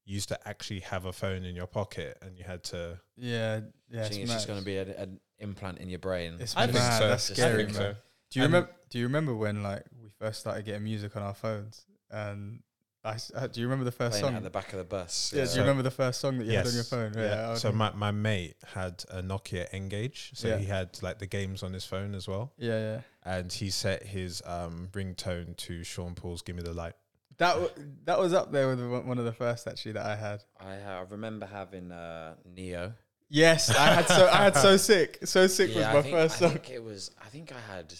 you 0.04 0.14
used 0.14 0.28
to 0.28 0.48
actually 0.48 0.80
have 0.80 1.04
a 1.06 1.12
phone 1.12 1.44
in 1.44 1.56
your 1.56 1.66
pocket 1.66 2.18
and 2.22 2.36
you 2.38 2.44
had 2.44 2.62
to 2.64 3.00
Yeah, 3.16 3.60
yeah. 3.90 4.00
I 4.02 4.04
It's, 4.04 4.08
think 4.10 4.22
it's 4.24 4.32
just 4.32 4.46
going 4.46 4.60
to 4.60 4.64
be 4.64 4.76
a, 4.76 4.82
an 5.02 5.18
implant 5.40 5.78
in 5.78 5.88
your 5.88 5.98
brain. 5.98 6.36
It's 6.38 6.54
I 6.56 6.66
mad. 6.66 6.74
think 6.74 6.92
so. 6.92 7.08
That's 7.08 7.30
I 7.30 7.34
scary, 7.34 7.56
think 7.64 7.68
man. 7.70 7.94
so. 7.94 7.94
Do 8.36 8.40
you 8.40 8.44
And- 8.44 8.52
remember? 8.54 8.72
Do 8.90 8.98
you 8.98 9.04
remember 9.06 9.34
when 9.34 9.62
like 9.62 9.82
we 10.00 10.10
first 10.18 10.40
started 10.40 10.64
getting 10.66 10.84
music 10.84 11.16
on 11.16 11.22
our 11.22 11.32
phones? 11.34 11.86
And 12.10 12.62
I 13.02 13.14
s- 13.14 13.32
uh, 13.34 13.46
do 13.46 13.60
you 13.60 13.66
remember 13.66 13.84
the 13.86 13.92
first 13.92 14.20
song? 14.20 14.34
at 14.34 14.42
the 14.42 14.50
back 14.50 14.72
of 14.74 14.78
the 14.78 14.84
bus. 14.84 15.32
yeah, 15.34 15.42
do 15.44 15.48
So- 15.48 15.54
you 15.56 15.60
remember 15.62 15.82
the 15.82 15.90
first 15.90 16.20
song 16.20 16.36
that 16.38 16.44
you 16.44 16.52
had 16.56 16.66
on 16.66 16.74
your 16.74 16.84
phone? 16.84 17.14
Yeah. 17.16 17.52
I 17.52 17.54
So 17.54 17.72
my, 17.72 17.92
my 17.92 18.10
mate 18.10 18.56
had 18.74 19.02
a 19.10 19.22
Nokia 19.22 19.66
N-Gage. 19.72 20.32
So 20.34 20.48
Yeah. 20.48 20.58
he 20.58 20.66
had 20.66 21.02
like 21.02 21.18
the 21.18 21.26
games 21.26 21.62
on 21.62 21.72
his 21.72 21.86
phone 21.86 22.14
as 22.14 22.28
well. 22.28 22.52
yeah, 22.58 22.78
yeah. 22.78 23.00
And 23.24 23.50
he 23.52 23.70
set 23.70 24.02
his 24.04 24.42
um 24.44 24.88
ringtone 24.92 25.56
to 25.56 25.82
Sean 25.82 26.14
Paul's 26.14 26.42
Give 26.42 26.56
Me 26.56 26.62
the 26.62 26.74
Light. 26.74 26.94
That 27.38 27.54
w- 27.54 27.72
that 28.04 28.18
was 28.18 28.32
up 28.34 28.52
there 28.52 28.68
with 28.68 28.80
one 28.80 29.06
one 29.06 29.18
of 29.18 29.24
the 29.24 29.32
first 29.32 29.66
actually 29.66 29.92
that 29.92 30.06
I 30.06 30.16
had. 30.16 30.44
I, 30.60 30.76
ha- 30.78 30.98
I 31.00 31.02
remember 31.10 31.46
having 31.46 31.90
uh, 31.90 32.34
Ne-Yo. 32.44 32.92
Yes, 33.28 33.70
I 33.70 33.94
had 33.94 34.08
so 34.08 34.28
I 34.28 34.36
had 34.44 34.56
so 34.56 34.76
sick. 34.90 35.18
So 35.24 35.46
sick 35.48 35.70
Yeah, 35.74 35.92
was 35.92 35.94
my 35.96 36.02
think, 36.02 36.14
first 36.14 36.36
I 36.36 36.38
song. 36.38 36.50
think 36.52 36.70
it 36.70 36.82
was. 36.84 37.10
I 37.20 37.28
think 37.28 37.52
I 37.52 37.60
had. 37.74 37.92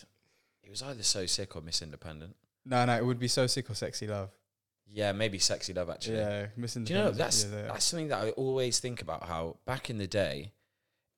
It 0.67 0.71
was 0.71 0.83
either 0.83 1.03
So 1.03 1.25
Sick 1.27 1.57
or 1.57 1.63
Miss 1.63 1.81
Independent. 1.81 2.37
No, 2.65 2.85
no, 2.85 2.97
it 2.97 3.07
would 3.07 3.19
be 3.21 3.29
so 3.29 3.47
sick 3.47 3.71
or 3.71 3.75
sexy 3.75 4.07
love. 4.09 4.31
Yeah, 4.89 5.13
maybe 5.13 5.39
Sexy 5.39 5.73
Love 5.73 5.91
actually. 5.91 6.19
Yeah, 6.19 6.47
missing. 6.57 6.85
Do 6.85 6.93
you 6.93 6.99
know 7.01 7.11
that's 7.11 7.43
that's 7.45 7.85
something 7.85 8.09
that 8.09 8.23
I 8.23 8.31
always 8.31 8.79
think 8.79 9.03
about 9.03 9.25
how 9.25 9.57
back 9.67 9.91
in 9.91 9.99
the 9.99 10.07
day, 10.07 10.53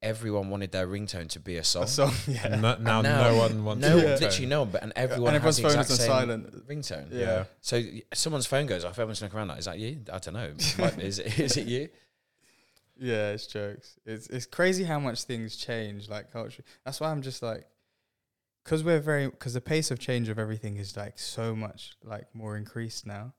everyone 0.01 0.49
wanted 0.49 0.73
their 0.73 0.87
ringtone 0.87 1.29
to 1.31 1.41
be 1.41 1.57
a 1.59 1.65
song. 1.65 1.83
a 1.83 1.87
song. 1.87 2.13
Yeah, 2.29 2.47
And 2.53 2.63
no, 2.63 2.77
now, 2.77 3.03
now- 3.03 3.23
no 3.31 3.37
one 3.37 3.65
wants 3.65 3.83
No, 3.87 3.99
a 3.99 4.03
Yeah. 4.03 4.15
literally 4.21 4.47
no 4.47 4.61
one, 4.61 4.71
but 4.71 4.83
and 4.83 4.93
everyone 4.97 5.35
and 5.35 5.43
has 5.43 5.59
everyone's 5.59 5.59
the 5.59 5.63
phone 5.63 5.81
exact 5.81 5.91
is 5.91 6.01
on 6.01 6.07
silent. 6.07 6.69
ringtone. 6.69 7.13
Yeah. 7.13 7.19
Yeah. 7.21 7.45
So 7.61 7.83
someone's 8.15 8.47
phone 8.47 8.65
goes 8.67 8.85
off, 8.85 8.93
everyone's 8.93 9.21
looking 9.21 9.37
around 9.39 9.49
like, 9.49 9.59
is 9.59 9.65
that 9.67 9.79
you? 9.79 9.99
I 10.11 10.19
don't 10.19 10.35
know. 10.35 10.53
Is 10.99 11.19
it, 11.19 11.39
is 11.39 11.57
it 11.59 11.67
you? 11.67 11.89
Yeah, 12.99 13.31
it's 13.33 13.47
jokes. 13.47 13.97
It's 14.07 14.27
it's 14.29 14.47
crazy 14.47 14.83
how 14.85 14.99
much 14.99 15.23
things 15.25 15.57
change, 15.57 16.09
like 16.09 16.33
culture. 16.33 16.65
That's 16.85 17.01
why 17.01 17.11
I'm 17.11 17.23
just 17.23 17.43
like, 17.43 17.65
because 18.69 18.85
we're 18.85 19.01
very, 19.01 19.29
because 19.29 19.55
the 19.55 19.63
pace 19.63 19.91
of 19.91 19.99
change 19.99 20.29
of 20.29 20.39
everything 20.39 20.77
is 20.77 20.95
like 20.95 21.19
so 21.19 21.57
much 21.57 21.97
like 22.05 22.27
more 22.35 22.55
increased 22.55 23.07
now. 23.07 23.33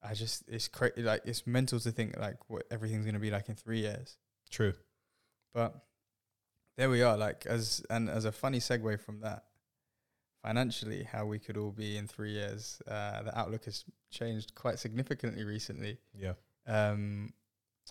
I 0.00 0.14
just 0.14 0.44
it's 0.46 0.68
crazy 0.68 1.02
like 1.02 1.22
it's 1.24 1.44
mental 1.44 1.80
to 1.80 1.90
think 1.90 2.16
like 2.16 2.48
what 2.48 2.62
everything's 2.70 3.04
gonna 3.04 3.18
be 3.18 3.32
like 3.32 3.48
in 3.48 3.56
three 3.56 3.80
years. 3.80 4.16
True. 4.48 4.74
But 5.52 5.74
there 6.76 6.88
we 6.88 7.02
are. 7.02 7.16
Like 7.16 7.46
as 7.46 7.82
and 7.90 8.08
as 8.08 8.24
a 8.24 8.30
funny 8.30 8.60
segue 8.60 9.00
from 9.00 9.22
that, 9.22 9.42
financially, 10.40 11.02
how 11.02 11.26
we 11.26 11.40
could 11.40 11.56
all 11.56 11.72
be 11.72 11.96
in 11.96 12.06
three 12.06 12.34
years. 12.34 12.80
Uh, 12.86 13.24
the 13.24 13.36
outlook 13.36 13.64
has 13.64 13.84
changed 14.12 14.54
quite 14.54 14.78
significantly 14.78 15.42
recently. 15.42 15.98
Yeah. 16.14 16.34
Um, 16.68 17.32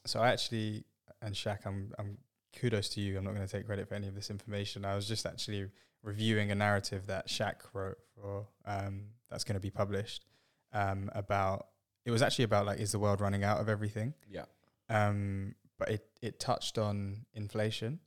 so 0.06 0.22
I 0.22 0.30
actually, 0.30 0.86
and 1.22 1.36
Shaq, 1.36 1.66
I'm, 1.66 1.92
I'm 2.00 2.20
kudos 2.58 2.88
to 2.90 3.02
you. 3.02 3.18
I'm 3.18 3.26
not 3.26 3.36
going 3.36 3.46
to 3.46 3.52
take 3.52 3.66
credit 3.66 3.90
for 3.90 3.96
any 3.96 4.08
of 4.08 4.16
this 4.16 4.30
information. 4.30 4.86
I 4.86 4.96
was 4.96 5.10
just 5.10 5.26
actually 5.26 5.68
reviewing 6.04 6.52
a 6.52 6.56
narrative 6.56 7.08
that 7.08 7.28
Shaq 7.28 7.56
wrote 7.74 7.98
for 8.16 8.48
um, 8.66 9.06
that's 9.30 9.44
going 9.44 9.56
to 9.56 9.60
be 9.60 9.70
published, 9.72 10.26
um, 10.74 11.10
about 11.14 11.68
it 12.06 12.12
was 12.12 12.22
actually 12.22 12.46
about 12.46 12.66
like 12.66 12.80
is 12.80 12.92
the 12.92 13.00
world 13.00 13.22
running 13.22 13.44
out 13.44 13.60
of 13.60 13.70
everything? 13.70 14.14
Yeah. 14.30 14.46
um, 14.90 15.56
but 15.78 15.90
it, 15.90 16.06
it 16.22 16.40
touched 16.40 16.78
on 16.78 17.26
inflation, 17.34 18.00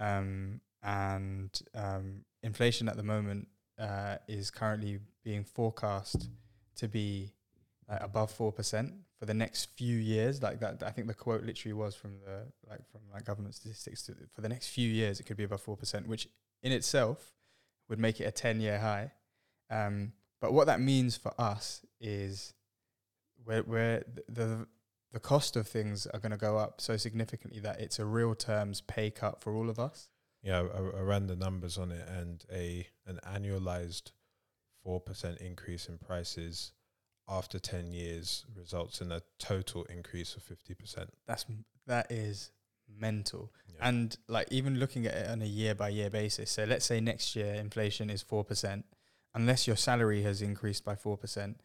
um, 0.00 0.60
and 0.82 1.50
um, 1.74 2.24
inflation 2.42 2.88
at 2.88 2.96
the 2.96 3.02
moment 3.02 3.48
uh, 3.78 4.16
is 4.28 4.50
currently 4.50 4.98
being 5.22 5.44
forecast 5.44 6.28
to 6.76 6.88
be 6.88 7.32
like 7.88 8.02
above 8.02 8.30
four 8.30 8.52
percent 8.52 8.92
for 9.18 9.26
the 9.26 9.34
next 9.34 9.66
few 9.76 9.96
years. 9.96 10.42
Like 10.42 10.60
that, 10.60 10.82
I 10.82 10.90
think 10.90 11.06
the 11.06 11.14
quote 11.14 11.44
literally 11.44 11.72
was 11.72 11.94
from 11.94 12.18
the 12.24 12.46
like 12.68 12.80
from 12.90 13.02
like 13.12 13.24
government 13.24 13.54
statistics. 13.54 14.02
To, 14.04 14.14
for 14.34 14.40
the 14.40 14.48
next 14.48 14.68
few 14.68 14.88
years, 14.88 15.20
it 15.20 15.24
could 15.24 15.36
be 15.36 15.44
above 15.44 15.60
four 15.60 15.76
percent, 15.76 16.08
which 16.08 16.28
in 16.64 16.72
itself 16.72 17.36
would 17.88 18.00
make 18.00 18.20
it 18.20 18.24
a 18.24 18.32
ten-year 18.32 18.80
high. 18.80 19.12
Um, 19.70 20.12
but 20.40 20.52
what 20.52 20.66
that 20.66 20.80
means 20.80 21.16
for 21.16 21.32
us 21.38 21.84
is 22.00 22.54
where 23.44 24.04
the 24.28 24.66
the 25.12 25.20
cost 25.20 25.54
of 25.54 25.68
things 25.68 26.06
are 26.08 26.18
going 26.18 26.32
to 26.32 26.36
go 26.36 26.58
up 26.58 26.80
so 26.80 26.96
significantly 26.96 27.60
that 27.60 27.80
it's 27.80 28.00
a 28.00 28.04
real 28.04 28.34
terms 28.34 28.80
pay 28.80 29.10
cut 29.10 29.40
for 29.40 29.54
all 29.54 29.70
of 29.70 29.78
us. 29.78 30.08
Yeah, 30.42 30.64
I, 30.74 30.98
I 30.98 31.00
ran 31.02 31.28
the 31.28 31.36
numbers 31.36 31.78
on 31.78 31.92
it, 31.92 32.08
and 32.08 32.44
a 32.52 32.88
an 33.06 33.20
annualized 33.24 34.10
four 34.82 35.00
percent 35.00 35.38
increase 35.38 35.88
in 35.88 35.98
prices 35.98 36.72
after 37.28 37.58
ten 37.58 37.92
years 37.92 38.44
results 38.54 39.00
in 39.00 39.12
a 39.12 39.22
total 39.38 39.84
increase 39.84 40.34
of 40.34 40.42
fifty 40.42 40.74
percent. 40.74 41.10
That's 41.26 41.46
that 41.86 42.10
is 42.10 42.50
mental. 42.88 43.52
Yeah. 43.68 43.88
And 43.88 44.16
like 44.28 44.48
even 44.50 44.78
looking 44.78 45.06
at 45.06 45.14
it 45.14 45.28
on 45.28 45.42
a 45.42 45.46
year 45.46 45.74
by 45.74 45.88
year 45.90 46.10
basis. 46.10 46.50
So 46.50 46.64
let's 46.64 46.84
say 46.86 47.00
next 47.00 47.34
year 47.36 47.54
inflation 47.54 48.10
is 48.10 48.22
four 48.22 48.44
percent. 48.44 48.84
Unless 49.34 49.66
your 49.66 49.76
salary 49.76 50.22
has 50.22 50.40
increased 50.42 50.84
by 50.84 50.94
four 50.94 51.16
percent, 51.16 51.60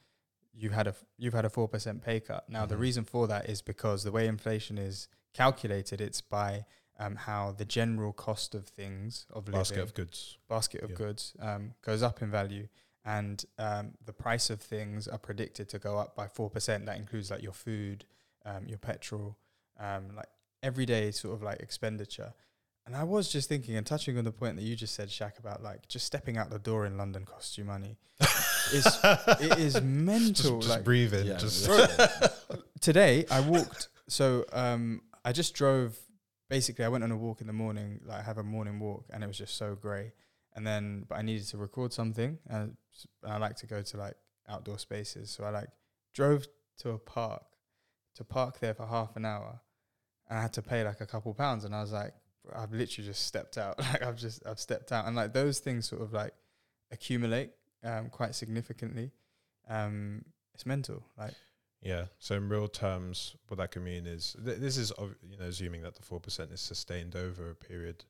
you 0.53 0.71
had 0.71 0.88
a 0.88 0.95
you've 1.17 1.34
had 1.36 1.45
a 1.45 1.49
four 1.49 1.67
percent 1.67 2.03
pay 2.03 2.19
cut. 2.19 2.49
Now 2.49 2.65
the 2.65 2.75
Mhm. 2.75 2.79
reason 2.79 3.03
for 3.05 3.27
that 3.27 3.49
is 3.49 3.62
because 3.62 4.03
the 4.03 4.12
way 4.12 4.27
inflation 4.27 4.77
is 4.77 5.08
calculated, 5.34 6.01
it's 6.01 6.21
by 6.21 6.65
um, 6.97 7.15
how 7.15 7.51
the 7.53 7.63
general 7.63 8.12
cost 8.12 8.53
of 8.55 8.67
things 8.67 9.25
of 9.29 9.45
basket 9.45 9.77
living 9.77 9.84
of 9.84 9.93
goods. 9.93 10.38
basket 10.49 10.82
of 10.82 10.89
Yeah. 10.89 10.95
goods 10.97 11.34
um, 11.39 11.73
goes 11.82 12.03
up 12.03 12.21
in 12.21 12.29
value 12.29 12.67
and 13.05 13.45
um, 13.58 13.93
the 14.03 14.12
price 14.12 14.49
of 14.49 14.62
things 14.62 15.08
are 15.08 15.17
predicted 15.17 15.69
to 15.69 15.79
go 15.79 15.97
up 15.97 16.13
by 16.13 16.27
4% 16.27 16.86
that 16.88 16.97
includes 16.97 17.32
like 17.32 17.41
your 17.41 17.53
food 17.53 18.03
um, 18.43 18.67
your 18.67 18.79
petrol 18.79 19.38
um, 19.79 20.13
like 20.13 20.27
everyday 20.63 21.12
sort 21.12 21.34
of 21.36 21.41
like 21.41 21.60
expenditure 21.60 22.34
and 22.86 22.95
i 22.95 23.04
was 23.04 23.32
just 23.32 23.48
thinking 23.50 23.76
and 23.76 23.86
touching 23.88 24.17
on 24.17 24.24
the 24.26 24.32
point 24.32 24.56
that 24.56 24.63
you 24.63 24.76
just 24.76 24.93
said 24.95 25.08
Shaq 25.10 25.39
about 25.39 25.62
like 25.63 25.88
just 25.88 26.06
stepping 26.06 26.38
out 26.38 26.50
the 26.50 26.60
door 26.60 26.86
in 26.86 26.98
london 26.98 27.26
costs 27.26 27.58
you 27.58 27.63
money 27.65 27.98
It's- 28.74 29.00
it 29.41 29.58
is 29.58 29.82
mental 29.82 30.58
Just, 30.60 30.67
just 30.67 30.69
like 30.69 30.84
breathe 30.84 31.13
in. 31.13 31.26
Yeah, 31.26 31.38
just 31.38 31.67
today 32.82 33.26
I 33.32 33.39
walked. 33.41 33.89
So 34.08 34.45
um, 34.54 35.02
I 35.26 35.32
just 35.32 35.56
drove. 35.56 35.98
Basically, 36.50 36.86
I 36.86 36.89
went 36.89 37.04
on 37.04 37.12
a 37.12 37.17
walk 37.17 37.41
in 37.41 37.48
the 37.48 37.54
morning. 37.54 38.00
Like 38.06 38.19
I 38.19 38.22
have 38.24 38.38
a 38.38 38.43
morning 38.43 38.80
walk, 38.80 39.06
and 39.12 39.24
it 39.24 39.28
was 39.28 39.38
just 39.39 39.56
so 39.58 39.74
grey. 39.74 40.13
And 40.56 40.67
then, 40.67 41.06
but 41.08 41.15
I 41.17 41.24
needed 41.24 41.48
to 41.48 41.58
record 41.58 41.93
something, 41.93 42.38
and 42.48 42.76
I 43.26 43.38
like 43.38 43.56
to 43.58 43.65
go 43.65 43.82
to 43.82 43.98
like 43.98 44.15
outdoor 44.48 44.78
spaces. 44.78 45.32
So 45.32 45.43
I 45.45 45.50
like 45.50 45.69
drove 46.13 46.45
to 46.82 46.91
a 46.91 47.00
park, 47.00 47.43
to 48.17 48.24
park 48.24 48.60
there 48.60 48.74
for 48.76 48.86
half 48.86 49.15
an 49.15 49.26
hour, 49.26 49.62
and 50.29 50.39
I 50.39 50.41
had 50.41 50.53
to 50.53 50.61
pay 50.61 50.83
like 50.83 51.01
a 51.01 51.05
couple 51.05 51.33
pounds. 51.33 51.65
And 51.65 51.75
I 51.75 51.81
was 51.81 51.91
like, 51.91 52.13
I've 52.55 52.71
literally 52.71 53.07
just 53.07 53.25
stepped 53.25 53.57
out. 53.57 53.77
Like 53.93 54.03
I've 54.03 54.17
just 54.17 54.45
I've 54.45 54.59
stepped 54.59 54.91
out, 54.91 55.05
and 55.05 55.15
like 55.15 55.33
those 55.33 55.59
things 55.59 55.87
sort 55.87 56.01
of 56.01 56.13
like 56.13 56.33
accumulate 56.91 57.51
um, 57.83 58.09
quite 58.09 58.35
significantly. 58.35 59.11
Um, 59.67 60.25
it's 60.53 60.65
mental. 60.65 61.03
Like 61.17 61.33
Yeah. 61.81 62.05
So 62.19 62.35
in 62.35 62.49
real 62.49 62.67
terms, 62.67 63.35
what 63.47 63.57
that 63.57 63.71
can 63.71 63.83
mean 63.83 64.05
is 64.07 64.35
th- 64.43 64.59
this 64.59 64.77
is 64.77 64.91
ov- 64.97 65.15
you 65.29 65.37
know 65.37 65.45
assuming 65.45 65.81
that 65.83 65.95
the 65.95 66.03
four 66.03 66.19
percent 66.19 66.51
is 66.51 66.61
sustained 66.61 67.15
over 67.15 67.49
a 67.49 67.55
period 67.55 68.05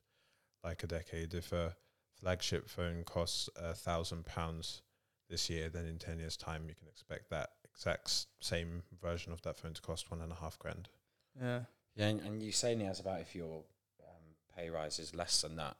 like 0.64 0.82
a 0.82 0.86
decade. 0.86 1.34
If 1.34 1.52
a 1.52 1.76
flagship 2.18 2.68
phone 2.68 3.02
costs 3.04 3.48
a 3.56 3.74
thousand 3.74 4.26
pounds 4.26 4.82
this 5.28 5.48
year, 5.50 5.68
then 5.68 5.86
in 5.86 5.98
ten 5.98 6.18
years' 6.18 6.36
time 6.36 6.64
you 6.68 6.74
can 6.74 6.88
expect 6.88 7.30
that 7.30 7.50
exact 7.74 8.26
same 8.40 8.82
version 9.00 9.32
of 9.32 9.40
that 9.42 9.56
phone 9.58 9.72
to 9.74 9.80
cost 9.82 10.10
one 10.10 10.20
and 10.20 10.32
a 10.32 10.34
half 10.36 10.58
grand. 10.58 10.88
yeah. 11.40 11.60
Yeah, 11.96 12.06
and, 12.08 12.20
and 12.20 12.42
you 12.42 12.52
say 12.52 12.74
Niaz 12.74 13.00
about 13.00 13.20
if 13.20 13.34
your 13.34 13.62
um, 14.00 14.34
pay 14.56 14.70
rise 14.70 14.98
is 14.98 15.14
less 15.14 15.42
than 15.42 15.56
that, 15.56 15.76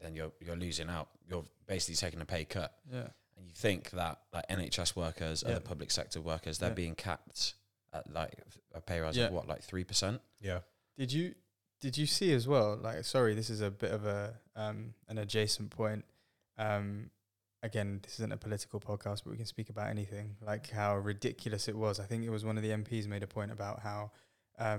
then 0.00 0.14
you're 0.14 0.32
you're 0.40 0.56
losing 0.56 0.88
out. 0.88 1.08
You're 1.28 1.44
basically 1.66 1.96
taking 1.96 2.20
a 2.20 2.24
pay 2.24 2.44
cut, 2.44 2.72
Yeah. 2.90 3.08
and 3.36 3.46
you 3.46 3.52
think 3.54 3.90
that 3.90 4.18
like 4.32 4.46
NHS 4.48 4.96
workers, 4.96 5.42
Yeah. 5.44 5.52
other 5.52 5.60
public 5.60 5.90
sector 5.90 6.20
workers, 6.20 6.58
they're 6.58 6.70
Yeah. 6.70 6.74
being 6.74 6.94
capped 6.94 7.54
at 7.92 8.10
like 8.12 8.38
a 8.74 8.80
pay 8.80 9.00
rise 9.00 9.16
Yeah. 9.16 9.26
of 9.26 9.32
what, 9.32 9.48
like 9.48 9.62
three 9.62 9.84
percent? 9.84 10.20
Yeah. 10.40 10.60
Did 10.96 11.12
you 11.12 11.34
did 11.80 11.96
you 11.96 12.06
see 12.06 12.32
as 12.34 12.46
well? 12.46 12.76
Like, 12.76 13.04
sorry, 13.04 13.34
this 13.34 13.48
is 13.50 13.60
a 13.62 13.70
bit 13.70 13.90
of 13.90 14.04
a 14.06 14.38
um 14.56 14.94
an 15.08 15.18
adjacent 15.18 15.70
point. 15.70 16.04
Um, 16.58 17.10
again, 17.62 18.00
this 18.02 18.14
isn't 18.14 18.32
a 18.32 18.36
political 18.36 18.80
podcast, 18.80 19.24
but 19.24 19.30
we 19.30 19.36
can 19.36 19.46
speak 19.46 19.70
about 19.70 19.88
anything. 19.88 20.36
Like 20.40 20.70
how 20.70 20.96
ridiculous 20.96 21.68
it 21.68 21.76
was. 21.76 21.98
I 22.00 22.04
think 22.04 22.24
it 22.24 22.30
was 22.30 22.44
one 22.44 22.56
of 22.56 22.62
the 22.62 22.70
MPs 22.70 23.06
made 23.06 23.22
a 23.22 23.26
point 23.26 23.50
about 23.50 23.80
how, 23.80 24.12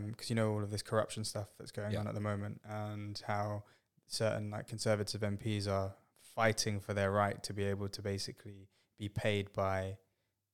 because 0.08 0.30
you 0.30 0.36
know 0.36 0.52
all 0.52 0.64
of 0.64 0.70
this 0.72 0.82
corruption 0.82 1.24
stuff 1.24 1.48
that's 1.58 1.72
going 1.72 1.92
Yeah. 1.92 2.00
on 2.02 2.08
at 2.08 2.14
the 2.14 2.22
moment, 2.22 2.62
and 2.64 3.22
how 3.26 3.64
certain 4.08 4.52
like 4.52 4.68
conservative 4.68 5.22
MPs 5.22 5.68
are 5.68 5.96
fighting 6.36 6.80
for 6.80 6.94
their 6.94 7.12
right 7.12 7.42
to 7.44 7.54
be 7.54 7.64
able 7.66 7.90
to 7.90 8.02
basically 8.02 8.68
be 9.00 9.10
paid 9.10 9.52
by 9.54 9.98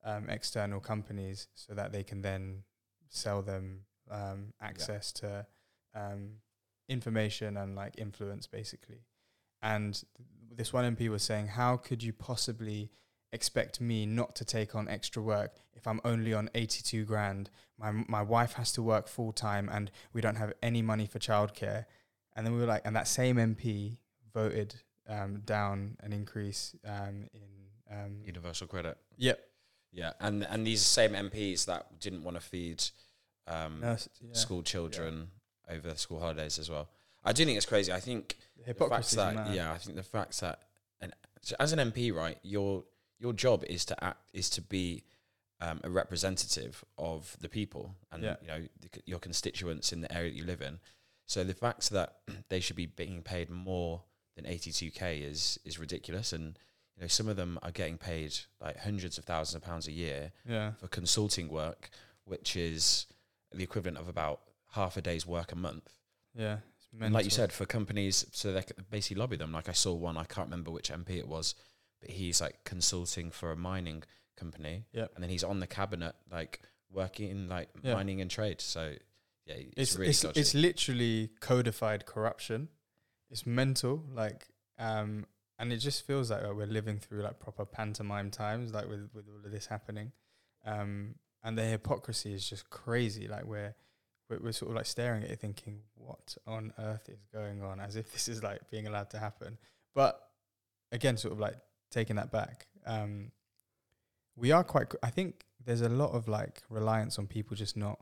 um, 0.03 0.29
external 0.29 0.79
companies 0.79 1.47
so 1.53 1.73
that 1.73 1.91
they 1.91 2.03
can 2.03 2.21
then 2.21 2.63
sell 3.09 3.41
them 3.41 3.81
um, 4.09 4.53
access 4.61 5.11
to 5.11 5.45
um, 5.93 6.37
information 6.87 7.57
and 7.57 7.75
like 7.75 7.95
influence 7.97 8.47
basically. 8.47 9.01
And 9.61 9.93
th- 9.93 10.05
this 10.55 10.71
one 10.73 10.95
MP 10.95 11.09
was 11.09 11.23
saying, 11.23 11.47
how 11.47 11.77
could 11.77 12.01
you 12.03 12.13
possibly 12.13 12.89
expect 13.31 13.81
me 13.81 14.05
not 14.05 14.35
to 14.35 14.45
take 14.45 14.75
on 14.75 14.87
extra 14.87 15.21
work 15.21 15.55
if 15.75 15.87
I'm 15.87 16.01
only 16.03 16.33
on 16.33 16.49
82 16.55 17.05
grand? 17.05 17.49
My 17.79 17.91
my 17.91 18.21
wife 18.21 18.53
has 18.53 18.71
to 18.73 18.81
work 18.81 19.07
full 19.07 19.31
time 19.31 19.69
and 19.71 19.91
we 20.13 20.21
don't 20.21 20.35
have 20.35 20.53
any 20.61 20.81
money 20.81 21.05
for 21.05 21.19
childcare. 21.19 21.85
And 22.35 22.45
then 22.45 22.53
we 22.53 22.59
were 22.59 22.65
like, 22.67 22.83
and 22.85 22.95
that 22.95 23.07
same 23.07 23.37
MP 23.37 23.97
voted 24.33 24.75
um, 25.07 25.41
down 25.45 25.97
an 26.01 26.13
increase 26.13 26.75
um, 26.85 27.27
in 27.33 27.41
um, 27.91 28.17
Universal 28.25 28.67
credit. 28.67 28.97
yep 29.17 29.39
Yeah, 29.91 30.13
and 30.19 30.43
and 30.43 30.65
these 30.65 30.81
same 30.81 31.11
MPs 31.11 31.65
that 31.65 31.99
didn't 31.99 32.23
want 32.23 32.37
to 32.37 32.41
feed 32.41 32.83
um, 33.47 33.79
nurse, 33.79 34.09
yeah. 34.21 34.33
school 34.33 34.61
children 34.61 35.29
over 35.69 35.95
school 35.95 36.19
holidays 36.19 36.59
as 36.59 36.69
well. 36.69 36.89
I 37.23 37.33
do 37.33 37.45
think 37.45 37.57
it's 37.57 37.65
crazy. 37.65 37.91
I 37.91 37.99
think 37.99 38.37
The 38.57 38.73
the 38.73 38.73
fact 38.73 38.79
hypocrisy 39.09 39.15
that 39.17 39.53
yeah, 39.53 39.71
I 39.73 39.77
think 39.77 39.97
the 39.97 40.03
fact 40.03 40.39
that 40.41 40.59
an, 41.01 41.13
as 41.59 41.73
an 41.73 41.79
MP, 41.91 42.13
right, 42.13 42.37
your 42.43 42.83
your 43.19 43.33
job 43.33 43.63
is 43.67 43.85
to 43.85 44.03
act 44.03 44.21
is 44.33 44.49
to 44.51 44.61
be 44.61 45.03
um, 45.59 45.79
a 45.83 45.89
representative 45.89 46.83
of 46.97 47.35
the 47.41 47.49
people 47.49 47.95
and 48.11 48.23
Yeah. 48.23 48.35
you 48.41 48.47
know 48.47 48.67
the, 48.79 48.89
your 49.05 49.19
constituents 49.19 49.91
in 49.91 50.01
the 50.01 50.11
area 50.13 50.29
that 50.31 50.37
you 50.37 50.45
live 50.45 50.61
in. 50.61 50.79
So 51.25 51.43
the 51.43 51.53
fact 51.53 51.89
that 51.89 52.17
they 52.49 52.59
should 52.59 52.75
be 52.75 52.85
being 52.85 53.21
paid 53.23 53.49
more 53.49 54.03
than 54.35 54.45
82k 54.45 55.21
is 55.23 55.59
is 55.65 55.79
ridiculous, 55.79 56.31
and 56.31 56.59
you 56.95 57.01
know 57.01 57.07
some 57.07 57.27
of 57.27 57.35
them 57.37 57.57
are 57.63 57.71
getting 57.71 57.97
paid 57.97 58.35
like 58.61 58.77
hundreds 58.77 59.17
of 59.17 59.25
thousands 59.25 59.55
of 59.55 59.61
pounds 59.67 59.87
a 59.87 59.91
year 59.91 60.31
yeah 60.47 60.73
for 60.79 60.87
consulting 60.87 61.49
work, 61.49 61.89
which 62.25 62.55
is 62.55 63.07
the 63.51 63.63
equivalent 63.63 63.97
of 63.97 64.07
about 64.07 64.41
half 64.73 64.95
a 64.97 65.01
day's 65.01 65.25
work 65.25 65.51
a 65.51 65.55
month. 65.55 65.89
yeah 66.35 66.57
And 67.01 67.13
like 67.13 67.25
you 67.25 67.31
said, 67.31 67.51
for 67.51 67.65
companies, 67.65 68.25
so 68.31 68.53
they 68.53 68.63
basically 68.91 69.19
lobby 69.19 69.37
them. 69.37 69.51
Like 69.51 69.69
I 69.69 69.73
saw 69.73 69.93
one, 69.93 70.17
I 70.17 70.25
can't 70.25 70.47
remember 70.49 70.71
which 70.71 70.89
MP 70.91 71.11
it 71.17 71.27
was, 71.27 71.55
but 72.01 72.09
he's 72.11 72.39
like 72.41 72.63
consulting 72.63 73.31
for 73.31 73.51
a 73.51 73.55
mining 73.55 74.03
company, 74.35 74.85
Yep. 74.93 75.11
and 75.15 75.23
then 75.23 75.29
he's 75.29 75.43
on 75.43 75.59
the 75.59 75.67
cabinet, 75.67 76.15
like 76.31 76.61
working 76.91 77.29
in 77.29 77.47
like 77.49 77.69
Yeah. 77.81 77.93
mining 77.95 78.21
and 78.21 78.29
trade. 78.29 78.61
So 78.61 78.95
yeah, 79.45 79.55
it's, 79.55 79.73
it's 79.77 79.95
really 79.95 80.09
it's, 80.11 80.23
it's 80.23 80.53
literally 80.53 81.29
codified 81.39 82.05
corruption. 82.05 82.69
It's 83.29 83.45
mental, 83.45 84.03
like, 84.13 84.47
um, 84.77 85.25
and 85.59 85.73
it 85.73 85.77
just 85.77 86.05
feels 86.05 86.29
like, 86.31 86.43
we're 86.43 86.65
living 86.65 86.97
through 86.99 87.23
like 87.23 87.39
proper 87.39 87.65
pantomime 87.65 88.29
times, 88.31 88.73
like 88.73 88.87
with 88.87 89.09
with 89.13 89.25
all 89.27 89.43
of 89.45 89.51
this 89.51 89.65
happening, 89.67 90.11
um, 90.65 91.15
and 91.43 91.57
the 91.57 91.63
hypocrisy 91.63 92.33
is 92.33 92.47
just 92.47 92.69
crazy. 92.69 93.27
Like 93.27 93.45
we're 93.45 93.73
we're, 94.29 94.39
we're 94.39 94.51
sort 94.51 94.71
of 94.71 94.75
like 94.77 94.85
staring 94.85 95.23
at 95.23 95.31
it, 95.31 95.39
thinking, 95.39 95.79
what 95.95 96.37
on 96.45 96.73
earth 96.77 97.09
is 97.09 97.19
going 97.33 97.63
on? 97.63 97.79
As 97.79 97.95
if 97.95 98.11
this 98.13 98.27
is 98.27 98.43
like 98.43 98.69
being 98.69 98.85
allowed 98.87 99.09
to 99.11 99.19
happen. 99.19 99.57
But 99.95 100.21
again, 100.91 101.17
sort 101.17 101.33
of 101.33 101.39
like 101.39 101.55
taking 101.91 102.15
that 102.15 102.31
back, 102.31 102.67
um, 102.85 103.31
we 104.35 104.51
are 104.51 104.63
quite. 104.63 104.93
I 105.01 105.09
think 105.09 105.45
there's 105.63 105.81
a 105.81 105.89
lot 105.89 106.11
of 106.11 106.27
like 106.27 106.63
reliance 106.69 107.19
on 107.19 107.27
people 107.27 107.55
just 107.55 107.75
not 107.75 107.99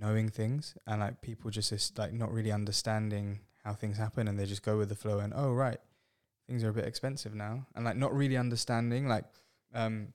knowing 0.00 0.28
things 0.28 0.76
and 0.86 1.00
like 1.00 1.22
people 1.22 1.50
just 1.50 1.98
like 1.98 2.12
not 2.12 2.30
really 2.30 2.52
understanding 2.52 3.40
how 3.64 3.72
things 3.72 3.96
happen 3.96 4.28
and 4.28 4.38
they 4.38 4.44
just 4.44 4.62
go 4.62 4.76
with 4.76 4.90
the 4.90 4.94
flow 4.94 5.18
and 5.18 5.32
oh 5.34 5.50
right 5.50 5.78
things 6.46 6.62
are 6.62 6.68
a 6.68 6.74
bit 6.74 6.84
expensive 6.84 7.34
now 7.34 7.66
and 7.74 7.86
like 7.86 7.96
not 7.96 8.14
really 8.14 8.36
understanding 8.36 9.08
like 9.08 9.24
um 9.72 10.12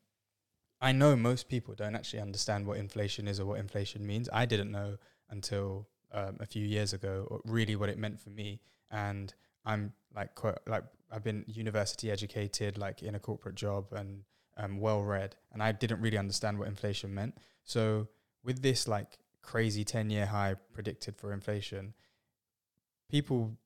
I 0.84 0.92
know 0.92 1.16
most 1.16 1.48
people 1.48 1.76
don't 1.76 1.96
actually 1.96 2.20
understand 2.20 2.68
what 2.68 2.78
inflation 2.78 3.26
is 3.26 3.40
or 3.40 3.46
what 3.46 3.60
inflation 3.62 4.06
means. 4.06 4.28
I 4.34 4.46
didn't 4.46 4.70
know 4.70 4.98
until 5.30 5.88
um, 6.12 6.36
a 6.42 6.46
few 6.46 6.66
years 6.66 6.92
ago 6.92 7.26
or 7.32 7.40
really 7.46 7.78
what 7.78 7.88
it 7.88 7.98
meant 7.98 8.20
for 8.20 8.32
me. 8.32 8.60
And 8.92 9.34
I'm 9.64 9.94
like 10.14 10.36
quite, 10.36 10.58
like 10.68 10.84
I've 11.14 11.24
been 11.24 11.46
university 11.48 12.10
educated, 12.10 12.78
like 12.78 13.04
in 13.04 13.16
a 13.16 13.20
corporate 13.20 13.56
job 13.56 13.88
and 13.92 14.24
um, 14.58 14.80
well 14.80 15.04
read, 15.04 15.36
and 15.52 15.62
I 15.62 15.72
didn't 15.72 16.02
really 16.02 16.18
understand 16.18 16.58
what 16.58 16.68
inflation 16.68 17.14
meant. 17.14 17.38
So 17.64 18.08
with 18.44 18.62
this 18.62 18.88
like 18.88 19.20
crazy 19.42 19.84
ten 19.84 20.10
year 20.10 20.26
high 20.26 20.56
predicted 20.74 21.16
for 21.16 21.32
inflation, 21.32 21.94
people 23.10 23.58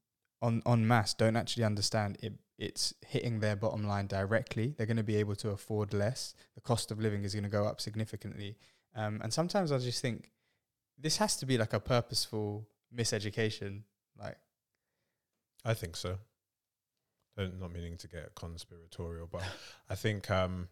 on 0.42 0.62
on 0.66 0.88
mass 0.88 1.14
don't 1.14 1.38
actually 1.38 1.64
understand 1.64 2.18
it 2.22 2.34
it's 2.58 2.94
hitting 3.06 3.40
their 3.40 3.56
bottom 3.56 3.88
line 3.88 4.08
directly. 4.08 4.74
They're 4.76 4.88
going 4.88 4.98
to 4.98 5.04
be 5.04 5.18
able 5.18 5.36
to 5.36 5.52
afford 5.52 5.94
less. 5.94 6.34
The 6.56 6.62
cost 6.62 6.92
of 6.92 7.00
living 7.00 7.24
is 7.24 7.34
going 7.34 7.44
to 7.44 7.50
go 7.50 7.66
up 7.66 7.80
significantly. 7.80 8.58
Um, 8.96 9.20
and 9.22 9.32
sometimes 9.32 9.72
I 9.72 9.78
just 9.78 10.02
think 10.02 10.32
this 10.98 11.18
has 11.18 11.36
to 11.38 11.46
be 11.46 11.58
like 11.58 11.74
a 11.74 11.80
purposeful 11.80 12.68
miseducation. 12.96 13.84
Like, 14.20 14.38
I 15.64 15.76
think 15.76 15.96
so. 15.96 16.18
I'm 17.38 17.60
not 17.60 17.72
meaning 17.72 17.98
to 17.98 18.08
get 18.08 18.34
conspiratorial, 18.36 19.28
but 19.32 19.44
I 19.90 19.96
think, 19.96 20.30
um, 20.32 20.70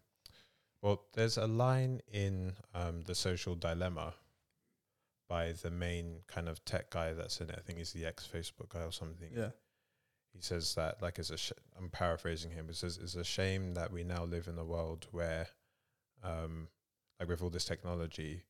well, 0.82 1.02
there's 1.14 1.36
a 1.36 1.46
line 1.46 2.00
in 2.12 2.54
um, 2.74 3.02
The 3.02 3.14
Social 3.14 3.54
Dilemma 3.54 4.14
by 5.28 5.52
the 5.52 5.70
main 5.70 6.20
kind 6.28 6.48
of 6.48 6.64
tech 6.64 6.90
guy 6.90 7.12
that's 7.12 7.40
in 7.40 7.50
it. 7.50 7.56
I 7.58 7.60
think 7.62 7.78
he's 7.78 7.92
the 7.92 8.06
ex 8.06 8.28
Facebook 8.32 8.68
guy 8.70 8.82
or 8.82 8.92
something. 8.92 9.30
yeah, 9.34 9.50
he 10.32 10.40
says 10.40 10.74
that 10.74 11.02
like 11.02 11.18
it's 11.18 11.30
a 11.30 11.36
sh- 11.36 11.52
I'm 11.76 11.88
paraphrasing 11.88 12.50
him. 12.52 12.66
It 12.68 12.76
says 12.76 12.98
it's 13.02 13.14
a 13.16 13.24
shame 13.24 13.74
that 13.74 13.92
we 13.92 14.04
now 14.04 14.24
live 14.24 14.46
in 14.48 14.58
a 14.58 14.64
world 14.64 15.06
where, 15.10 15.48
um, 16.22 16.68
like 17.18 17.28
with 17.28 17.42
all 17.42 17.50
this 17.50 17.64
technology, 17.64 18.42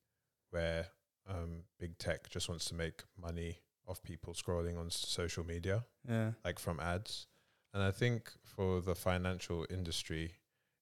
where 0.51 0.89
um, 1.29 1.63
big 1.79 1.97
tech 1.99 2.29
just 2.29 2.49
wants 2.49 2.67
to 2.67 2.75
make 2.75 3.03
money 3.21 3.59
off 3.87 4.03
people 4.03 4.35
scrolling 4.35 4.79
on 4.79 4.91
social 4.91 5.45
media, 5.45 5.85
yeah, 6.09 6.33
like 6.45 6.59
from 6.59 6.81
ads. 6.81 7.27
And 7.77 7.85
I 7.85 7.91
think 7.91 8.33
for 8.43 8.81
the 8.81 8.95
financial 8.95 9.67
industry, 9.69 10.33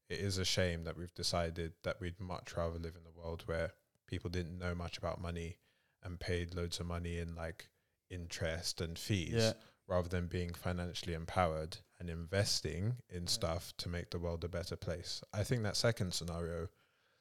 it 0.09 0.21
is 0.21 0.39
a 0.39 0.45
shame 0.45 0.85
that 0.85 0.97
we've 0.97 1.13
decided 1.13 1.73
that 1.83 2.01
we'd 2.01 2.21
much 2.21 2.57
rather 2.57 2.79
live 2.79 2.95
in 2.95 3.03
a 3.05 3.21
world 3.21 3.43
where 3.47 3.73
people 4.07 4.31
didn't 4.31 4.61
know 4.61 4.77
much 4.77 4.97
about 4.97 5.21
money 5.21 5.57
and 6.05 6.21
paid 6.21 6.55
loads 6.55 6.79
of 6.79 6.87
money 6.87 7.19
in 7.19 7.35
like 7.35 7.69
interest 8.11 8.81
and 8.81 8.97
fees 8.97 9.33
yeah, 9.35 9.55
rather 9.89 10.09
than 10.09 10.29
being 10.29 10.55
financially 10.55 11.15
empowered 11.15 11.79
and 11.99 12.09
investing 12.09 12.99
in 13.09 13.23
Yeah. 13.25 13.29
stuff 13.29 13.73
to 13.79 13.89
make 13.89 14.11
the 14.11 14.21
world 14.21 14.45
a 14.45 14.49
better 14.49 14.77
place. 14.77 15.21
I 15.33 15.43
think 15.43 15.65
that 15.65 15.77
second 15.77 16.15
scenario 16.15 16.69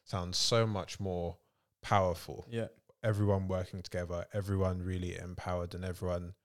sounds 0.04 0.38
so 0.38 0.68
much 0.68 1.00
more 1.00 1.40
powerful. 1.82 2.46
yeah, 2.48 2.68
Everyone 3.02 3.48
working 3.48 3.82
together, 3.82 4.28
everyone 4.34 4.84
really 4.84 5.18
empowered, 5.18 5.74
and 5.74 5.84
everyone, 5.84 6.36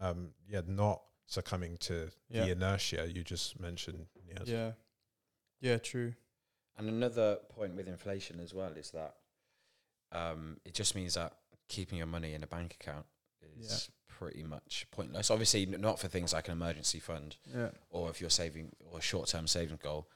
um, 0.00 0.34
yeah, 0.46 0.60
not 0.66 1.00
succumbing 1.26 1.76
to 1.78 2.10
Yeah. 2.28 2.44
the 2.44 2.52
inertia 2.52 3.10
you 3.12 3.24
just 3.24 3.58
mentioned. 3.60 4.06
Niaz. 4.28 4.46
yeah, 4.46 4.72
yeah. 5.60 5.78
True. 5.78 6.14
And 6.76 6.88
another 6.88 7.38
point 7.50 7.76
with 7.76 7.86
inflation 7.86 8.40
as 8.40 8.52
well 8.52 8.72
is 8.72 8.90
that 8.90 9.14
um, 10.12 10.58
it 10.64 10.74
just 10.74 10.94
means 10.94 11.14
that 11.14 11.32
keeping 11.68 11.98
your 11.98 12.06
money 12.06 12.34
in 12.34 12.42
a 12.42 12.46
bank 12.46 12.76
account 12.80 13.06
is 13.58 13.90
pretty 14.08 14.42
much 14.42 14.86
pointless. 14.90 15.30
Obviously, 15.30 15.66
not 15.66 15.98
for 15.98 16.08
things 16.08 16.32
like 16.32 16.48
an 16.48 16.52
emergency 16.52 16.98
fund 17.00 17.36
Yeah, 17.52 17.70
or 17.90 18.10
if 18.10 18.20
you're 18.20 18.30
saving 18.30 18.72
or 18.90 18.98
a 18.98 19.02
short 19.02 19.28
term 19.28 19.46
saving 19.46 19.78
goal. 19.82 20.08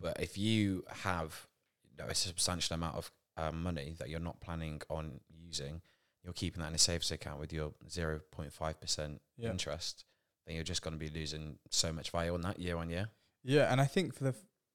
But 0.00 0.20
if 0.20 0.38
you 0.38 0.84
have 0.88 1.46
you 1.90 2.02
know, 2.02 2.10
a 2.10 2.14
substantial 2.14 2.74
amount 2.74 2.96
of 2.96 3.12
um, 3.36 3.62
money 3.62 3.94
that 3.98 4.08
you're 4.08 4.20
not 4.20 4.40
planning 4.40 4.80
on 4.88 5.20
using, 5.28 5.82
you're 6.24 6.32
keeping 6.32 6.62
that 6.62 6.68
in 6.68 6.74
a 6.74 6.78
savings 6.78 7.10
account 7.10 7.40
with 7.40 7.52
your 7.52 7.72
0.5% 7.88 9.18
yeah. 9.36 9.50
interest, 9.50 10.04
then 10.50 10.56
you're 10.56 10.64
just 10.64 10.82
going 10.82 10.92
to 10.92 10.98
be 10.98 11.08
losing 11.08 11.58
so 11.70 11.92
much 11.92 12.10
value 12.10 12.34
on 12.34 12.40
that 12.40 12.58
year 12.58 12.76
on 12.76 12.90
year. 12.90 13.08
Yeah, 13.44 13.70
and 13.70 13.80
I 13.80 13.84
think 13.84 14.14
for 14.14 14.24
the 14.24 14.34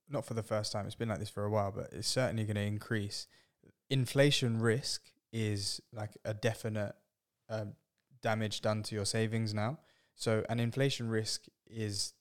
not 0.10 0.26
for 0.26 0.34
the 0.34 0.44
first 0.44 0.72
time, 0.72 0.86
it's 0.86 0.96
been 0.96 1.10
like 1.10 1.20
this 1.20 1.30
for 1.30 1.44
a 1.44 1.50
while, 1.50 1.74
but 1.76 1.90
it's 1.92 2.08
certainly 2.08 2.46
going 2.46 2.56
to 2.56 2.62
increase. 2.62 3.28
Inflation 3.90 4.62
risk 4.62 5.02
is 5.34 5.82
like 5.92 6.12
a 6.24 6.34
definite 6.34 6.96
um, 7.50 7.74
damage 8.22 8.62
done 8.62 8.84
to 8.84 8.96
your 8.96 9.06
savings 9.06 9.54
now. 9.54 9.80
So, 10.16 10.46
an 10.48 10.62
inflation 10.62 11.10
risk 11.10 11.46
is 11.68 12.14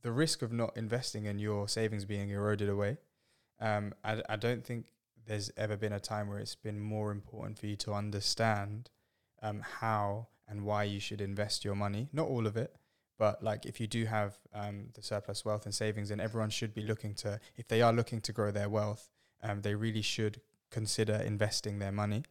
the 0.00 0.10
risk 0.10 0.40
of 0.40 0.50
not 0.50 0.74
investing 0.76 1.26
and 1.26 1.38
your 1.38 1.68
savings 1.68 2.06
being 2.06 2.30
eroded 2.30 2.70
away. 2.70 2.96
Um, 3.60 3.92
I, 4.02 4.22
I 4.28 4.36
don't 4.36 4.64
think 4.64 4.86
there's 5.26 5.50
ever 5.56 5.76
been 5.76 5.92
a 5.92 6.00
time 6.00 6.28
where 6.28 6.38
it's 6.38 6.54
been 6.54 6.80
more 6.80 7.12
important 7.12 7.58
for 7.58 7.66
you 7.66 7.76
to 7.76 7.92
understand 7.92 8.88
um, 9.42 9.60
how 9.80 10.28
and 10.48 10.64
why 10.64 10.84
you 10.84 10.98
should 10.98 11.20
invest 11.20 11.64
your 11.64 11.74
money. 11.74 12.08
Not 12.12 12.28
all 12.28 12.46
of 12.46 12.56
it, 12.56 12.74
but 13.18 13.42
like 13.42 13.66
if 13.66 13.80
you 13.80 13.86
do 13.86 14.06
have 14.06 14.36
um, 14.54 14.88
the 14.94 15.02
surplus 15.02 15.44
wealth 15.44 15.64
and 15.64 15.74
savings, 15.74 16.08
then 16.08 16.20
everyone 16.20 16.50
should 16.50 16.74
be 16.74 16.82
looking 16.82 17.14
to, 17.16 17.38
if 17.56 17.68
they 17.68 17.82
are 17.82 17.92
looking 17.92 18.20
to 18.22 18.32
grow 18.32 18.50
their 18.50 18.68
wealth, 18.68 19.08
um, 19.42 19.62
they 19.62 19.74
really 19.74 20.02
should 20.02 20.40
consider 20.70 21.14
investing 21.14 21.78
their 21.78 21.92
money. 21.92 22.24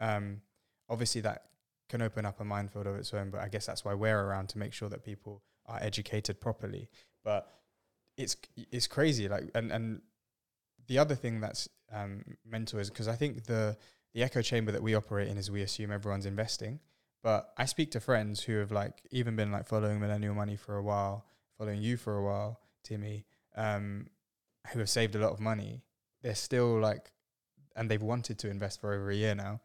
Um, 0.00 0.42
obviously, 0.88 1.20
that 1.22 1.44
can 1.88 2.02
open 2.02 2.26
up 2.26 2.40
a 2.40 2.44
minefield 2.44 2.86
of 2.86 2.96
its 2.96 3.12
own, 3.14 3.30
but 3.30 3.40
I 3.40 3.48
guess 3.48 3.66
that's 3.66 3.84
why 3.84 3.94
we're 3.94 4.20
around 4.20 4.48
to 4.50 4.58
make 4.58 4.72
sure 4.72 4.88
that 4.88 5.04
people 5.04 5.42
are 5.66 5.78
educated 5.80 6.40
properly. 6.40 6.88
But 7.24 7.50
it's 8.16 8.36
it's 8.70 8.86
crazy, 8.86 9.28
like 9.28 9.50
and 9.54 9.72
and 9.72 10.02
the 10.86 10.98
other 10.98 11.14
thing 11.14 11.40
that's 11.40 11.68
um, 11.92 12.24
mental 12.44 12.78
is 12.78 12.90
because 12.90 13.08
I 13.08 13.14
think 13.14 13.44
the 13.44 13.76
the 14.14 14.22
echo 14.22 14.42
chamber 14.42 14.72
that 14.72 14.82
we 14.82 14.94
operate 14.94 15.28
in 15.28 15.36
is 15.36 15.50
we 15.50 15.62
assume 15.62 15.92
everyone's 15.92 16.26
investing, 16.26 16.80
but 17.22 17.52
I 17.56 17.64
speak 17.66 17.90
to 17.92 18.00
friends 18.00 18.42
who 18.42 18.58
have 18.58 18.70
like 18.70 19.02
even 19.10 19.36
been 19.36 19.50
like 19.50 19.66
following 19.66 20.00
millennial 20.00 20.34
money 20.34 20.56
for 20.56 20.76
a 20.76 20.82
while, 20.82 21.24
following 21.56 21.82
you 21.82 21.96
for 21.96 22.16
a 22.16 22.22
while, 22.22 22.60
Timmy, 22.84 23.26
um, 23.56 24.06
who 24.72 24.78
have 24.78 24.88
saved 24.88 25.14
a 25.16 25.18
lot 25.18 25.32
of 25.32 25.40
money. 25.40 25.82
They're 26.22 26.34
still 26.34 26.78
like, 26.78 27.12
and 27.76 27.90
they've 27.90 28.02
wanted 28.02 28.38
to 28.40 28.50
invest 28.50 28.80
for 28.80 28.92
over 28.92 29.10
a 29.10 29.14
year 29.14 29.34
now. 29.34 29.60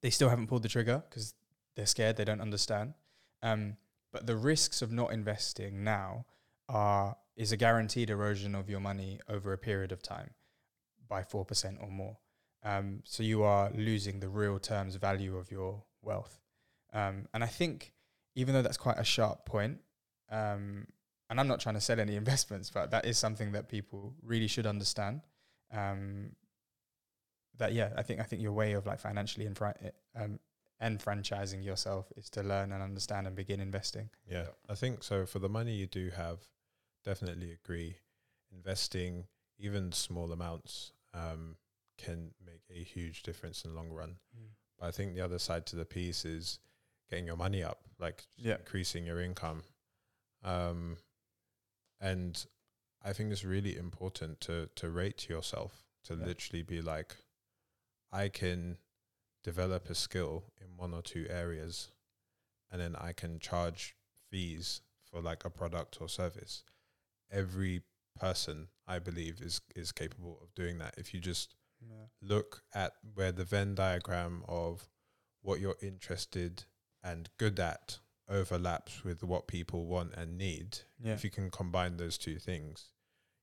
They 0.00 0.10
still 0.10 0.28
haven't 0.28 0.48
pulled 0.48 0.62
the 0.62 0.68
trigger 0.68 1.02
because 1.08 1.34
they're 1.76 1.86
scared. 1.86 2.16
They 2.16 2.24
don't 2.24 2.40
understand. 2.40 2.94
Um, 3.42 3.76
but 4.12 4.26
the 4.26 4.36
risks 4.36 4.82
of 4.82 4.92
not 4.92 5.12
investing 5.12 5.84
now 5.84 6.26
are 6.68 7.16
is 7.36 7.52
a 7.52 7.56
guaranteed 7.56 8.10
erosion 8.10 8.54
of 8.54 8.70
your 8.70 8.80
money 8.80 9.20
over 9.28 9.52
a 9.52 9.58
period 9.58 9.90
of 9.92 10.02
time 10.02 10.30
by 11.08 11.22
four 11.22 11.44
percent 11.44 11.78
or 11.80 11.90
more. 11.90 12.16
Um, 12.62 13.02
so 13.04 13.22
you 13.22 13.42
are 13.42 13.70
losing 13.74 14.20
the 14.20 14.28
real 14.28 14.58
terms 14.58 14.94
value 14.96 15.36
of 15.36 15.50
your 15.50 15.82
wealth. 16.00 16.38
Um, 16.94 17.26
and 17.34 17.42
I 17.44 17.48
think 17.48 17.92
even 18.36 18.54
though 18.54 18.62
that's 18.62 18.76
quite 18.76 18.98
a 18.98 19.04
sharp 19.04 19.44
point, 19.44 19.78
um, 20.30 20.86
and 21.28 21.40
I'm 21.40 21.48
not 21.48 21.60
trying 21.60 21.74
to 21.74 21.80
sell 21.80 22.00
any 22.00 22.16
investments, 22.24 22.70
but 22.70 22.90
that 22.92 23.04
is 23.04 23.18
something 23.18 23.52
that 23.52 23.68
people 23.68 24.14
really 24.22 24.46
should 24.46 24.66
understand. 24.66 25.20
Um, 25.72 26.30
that 27.58 27.72
yeah, 27.72 27.90
I 27.96 28.02
think 28.02 28.20
I 28.20 28.24
think 28.24 28.42
your 28.42 28.52
way 28.52 28.72
of 28.72 28.86
like 28.86 29.00
financially 29.00 29.46
enfra- 29.46 29.92
um, 30.16 30.38
enfranchising 30.82 31.62
yourself 31.62 32.12
is 32.16 32.28
to 32.30 32.42
learn 32.42 32.72
and 32.72 32.82
understand 32.82 33.26
and 33.26 33.36
begin 33.36 33.60
investing. 33.60 34.10
Yeah, 34.28 34.46
I 34.68 34.74
think 34.74 35.02
so. 35.02 35.26
For 35.26 35.38
the 35.38 35.48
money 35.48 35.72
you 35.72 35.86
do 35.86 36.10
have, 36.16 36.40
definitely 37.04 37.52
agree. 37.52 37.96
Investing 38.52 39.26
even 39.58 39.92
small 39.92 40.32
amounts 40.32 40.92
um, 41.12 41.56
can 41.96 42.32
make 42.44 42.62
a 42.70 42.82
huge 42.82 43.22
difference 43.22 43.64
in 43.64 43.70
the 43.70 43.76
long 43.76 43.90
run. 43.90 44.16
But 44.78 44.86
I 44.86 44.90
think 44.90 45.14
the 45.14 45.20
other 45.20 45.38
side 45.38 45.66
to 45.66 45.76
the 45.76 45.84
piece 45.84 46.24
is 46.24 46.58
getting 47.10 47.26
your 47.26 47.36
money 47.36 47.62
up, 47.62 47.80
like 47.98 48.26
Yeah. 48.36 48.56
increasing 48.58 49.04
your 49.04 49.20
income. 49.20 49.64
Um, 50.42 50.98
and 52.00 52.44
I 53.02 53.12
think 53.12 53.32
it's 53.32 53.44
really 53.44 53.76
important 53.76 54.40
to 54.42 54.68
to 54.76 54.90
rate 54.90 55.28
yourself, 55.28 55.84
to 56.04 56.14
Yeah. 56.14 56.24
literally 56.24 56.62
be 56.62 56.80
like, 56.82 57.16
I 58.12 58.28
can 58.28 58.78
develop 59.42 59.90
a 59.90 59.94
skill 59.94 60.52
in 60.60 60.76
one 60.76 60.94
or 60.94 61.02
two 61.02 61.26
areas, 61.28 61.90
and 62.70 62.80
then 62.80 62.96
I 62.96 63.12
can 63.12 63.38
charge 63.38 63.96
fees 64.30 64.80
for 65.04 65.20
like 65.20 65.44
a 65.44 65.50
product 65.50 66.00
or 66.00 66.08
service. 66.08 66.64
Every 67.30 67.82
person, 68.14 68.68
I 68.86 68.98
believe, 68.98 69.40
is 69.40 69.60
is 69.74 69.92
capable 69.92 70.40
of 70.42 70.54
doing 70.54 70.78
that. 70.78 70.96
If 70.98 71.12
you 71.14 71.20
just 71.20 71.54
Yeah. 71.80 72.06
look 72.20 72.64
at 72.72 72.96
where 73.02 73.32
the 73.32 73.44
Venn 73.44 73.74
diagram 73.74 74.44
of 74.48 74.88
what 75.42 75.60
you're 75.60 75.76
interested 75.82 76.64
and 77.04 77.28
good 77.38 77.60
at 77.60 77.98
overlaps 78.28 79.04
with 79.04 79.22
what 79.22 79.46
people 79.46 79.84
want 79.86 80.14
and 80.14 80.36
need, 80.38 80.78
Yeah. 80.98 81.12
if 81.12 81.22
you 81.22 81.30
can 81.30 81.50
combine 81.50 81.98
those 81.98 82.16
two 82.18 82.38
things, 82.38 82.88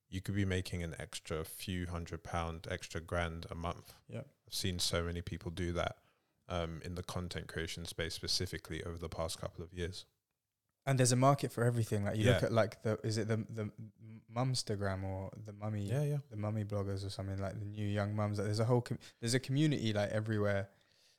you 0.08 0.20
could 0.20 0.34
be 0.34 0.44
making 0.44 0.82
an 0.82 0.94
extra 0.98 1.44
few 1.44 1.86
hundred 1.86 2.22
pound, 2.24 2.66
extra 2.70 3.00
grand 3.00 3.46
a 3.50 3.54
month. 3.54 3.94
Yeah. 4.08 4.22
I've 4.46 4.52
seen 4.54 4.78
so 4.78 5.02
many 5.04 5.22
people 5.22 5.50
do 5.50 5.72
that 5.72 5.96
um, 6.48 6.82
in 6.84 6.96
the 6.96 7.02
content 7.02 7.46
creation 7.46 7.86
space 7.86 8.12
specifically 8.14 8.82
over 8.84 8.98
the 8.98 9.08
past 9.08 9.40
couple 9.40 9.64
of 9.64 9.72
years. 9.72 10.04
And 10.84 10.98
there's 10.98 11.12
a 11.12 11.16
market 11.16 11.52
for 11.52 11.62
everything. 11.64 12.04
Like 12.04 12.16
you 12.16 12.24
look 12.24 12.42
at 12.42 12.52
like 12.52 12.82
the 12.82 12.98
is 13.04 13.16
it 13.16 13.28
the 13.28 13.36
the 13.48 13.70
mumstagram 14.34 15.04
or 15.04 15.30
the 15.44 15.52
mummy 15.52 15.84
Yeah, 15.84 16.02
yeah. 16.02 16.16
the 16.30 16.36
mummy 16.36 16.64
bloggers 16.64 17.06
or 17.06 17.10
something 17.10 17.38
like 17.38 17.58
the 17.58 17.64
new 17.64 17.86
young 17.86 18.14
mums. 18.16 18.38
Like 18.38 18.46
there's 18.46 18.60
a 18.60 18.64
whole 18.64 18.80
com- 18.80 18.98
there's 19.20 19.34
a 19.34 19.38
community 19.40 19.92
like 19.92 20.10
everywhere. 20.10 20.68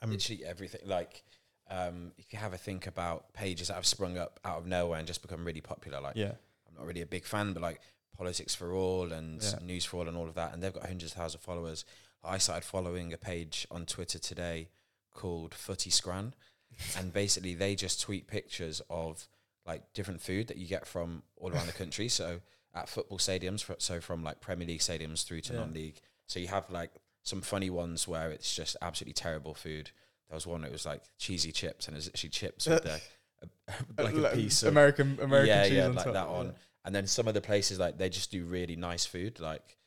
Um, 0.02 0.12
literally 0.12 0.44
everything. 0.44 0.82
Like, 0.86 1.24
um, 1.70 2.12
if 2.18 2.32
you 2.34 2.40
have 2.40 2.54
a 2.54 2.58
think 2.58 2.88
about 2.88 3.34
pages 3.34 3.68
that 3.70 3.76
have 3.76 3.86
sprung 3.86 4.18
up 4.18 4.40
out 4.46 4.58
of 4.60 4.66
nowhere 4.68 5.00
and 5.00 5.08
just 5.08 5.22
become 5.22 5.46
really 5.46 5.62
popular, 5.62 6.00
like 6.02 6.16
Yeah, 6.16 6.34
I'm 6.68 6.76
not 6.78 6.86
really 6.86 7.02
a 7.02 7.06
big 7.06 7.26
fan, 7.26 7.54
but 7.54 7.62
like 7.62 7.80
Politics 8.18 8.54
for 8.54 8.74
All 8.74 9.12
and 9.12 9.42
Yeah. 9.42 9.60
News 9.64 9.86
for 9.86 9.98
All 9.98 10.08
and 10.08 10.16
all 10.18 10.28
of 10.28 10.36
that, 10.36 10.54
and 10.54 10.62
they've 10.62 10.74
got 10.74 10.86
hundreds 10.86 11.12
of 11.14 11.18
thousands 11.18 11.36
of 11.36 11.42
followers. 11.42 11.86
I 12.24 12.38
started 12.38 12.64
following 12.64 13.12
a 13.12 13.18
page 13.18 13.68
on 13.72 13.86
Twitter 13.86 14.20
today 14.20 14.70
called 15.14 15.54
Footy 15.54 15.90
Scran, 15.90 16.34
and 16.98 17.12
basically 17.14 17.54
they 17.56 17.76
just 17.76 18.02
tweet 18.02 18.28
pictures 18.28 18.82
of 18.90 19.28
like 19.66 19.94
different 19.94 20.22
food 20.22 20.48
that 20.48 20.58
you 20.58 20.68
get 20.68 20.86
from 20.86 21.24
all 21.38 21.52
around 21.54 21.68
the 21.68 21.74
country. 21.74 22.08
So 22.10 22.42
at 22.76 22.90
football 22.90 23.18
stadiums, 23.18 23.64
fr- 23.64 23.74
so 23.78 24.02
from 24.02 24.24
like 24.24 24.42
Premier 24.42 24.68
League 24.68 24.80
stadiums 24.82 25.24
through 25.26 25.42
to 25.42 25.54
Yeah. 25.54 25.60
non-league. 25.60 26.00
So 26.28 26.40
you 26.40 26.48
have 26.48 26.70
like 26.70 26.92
some 27.24 27.42
funny 27.42 27.70
ones 27.70 28.08
where 28.08 28.30
it's 28.32 28.54
just 28.54 28.76
absolutely 28.82 29.14
terrible 29.14 29.54
food. 29.54 29.92
There 30.34 30.38
was 30.38 30.48
one 30.48 30.62
that 30.64 30.72
was 30.72 30.84
like 30.84 31.04
cheesy 31.20 31.52
chips, 31.52 31.88
and 31.88 31.96
it 31.96 32.00
was 32.00 32.08
actually 32.08 32.30
chips 32.32 32.66
with 32.68 32.82
the, 32.82 33.00
a, 34.00 34.04
like 34.04 34.16
a 34.16 34.36
piece 34.36 34.64
of 34.64 34.70
American 34.70 35.20
American 35.22 35.48
yeah, 35.56 35.64
cheese 35.66 35.74
yeah, 35.74 35.86
on 35.86 35.94
like 35.94 36.06
top. 36.06 36.14
that 36.16 36.26
on. 36.26 36.46
Yeah. 36.48 36.52
And 36.86 36.96
then 36.96 37.06
some 37.06 37.28
of 37.28 37.36
the 37.36 37.42
places 37.42 37.78
like 37.78 38.00
they 38.00 38.10
just 38.10 38.32
do 38.32 38.44
really 38.46 38.76
nice 38.76 39.06
food, 39.06 39.40
like 39.40 39.78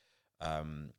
um, 0.41 0.91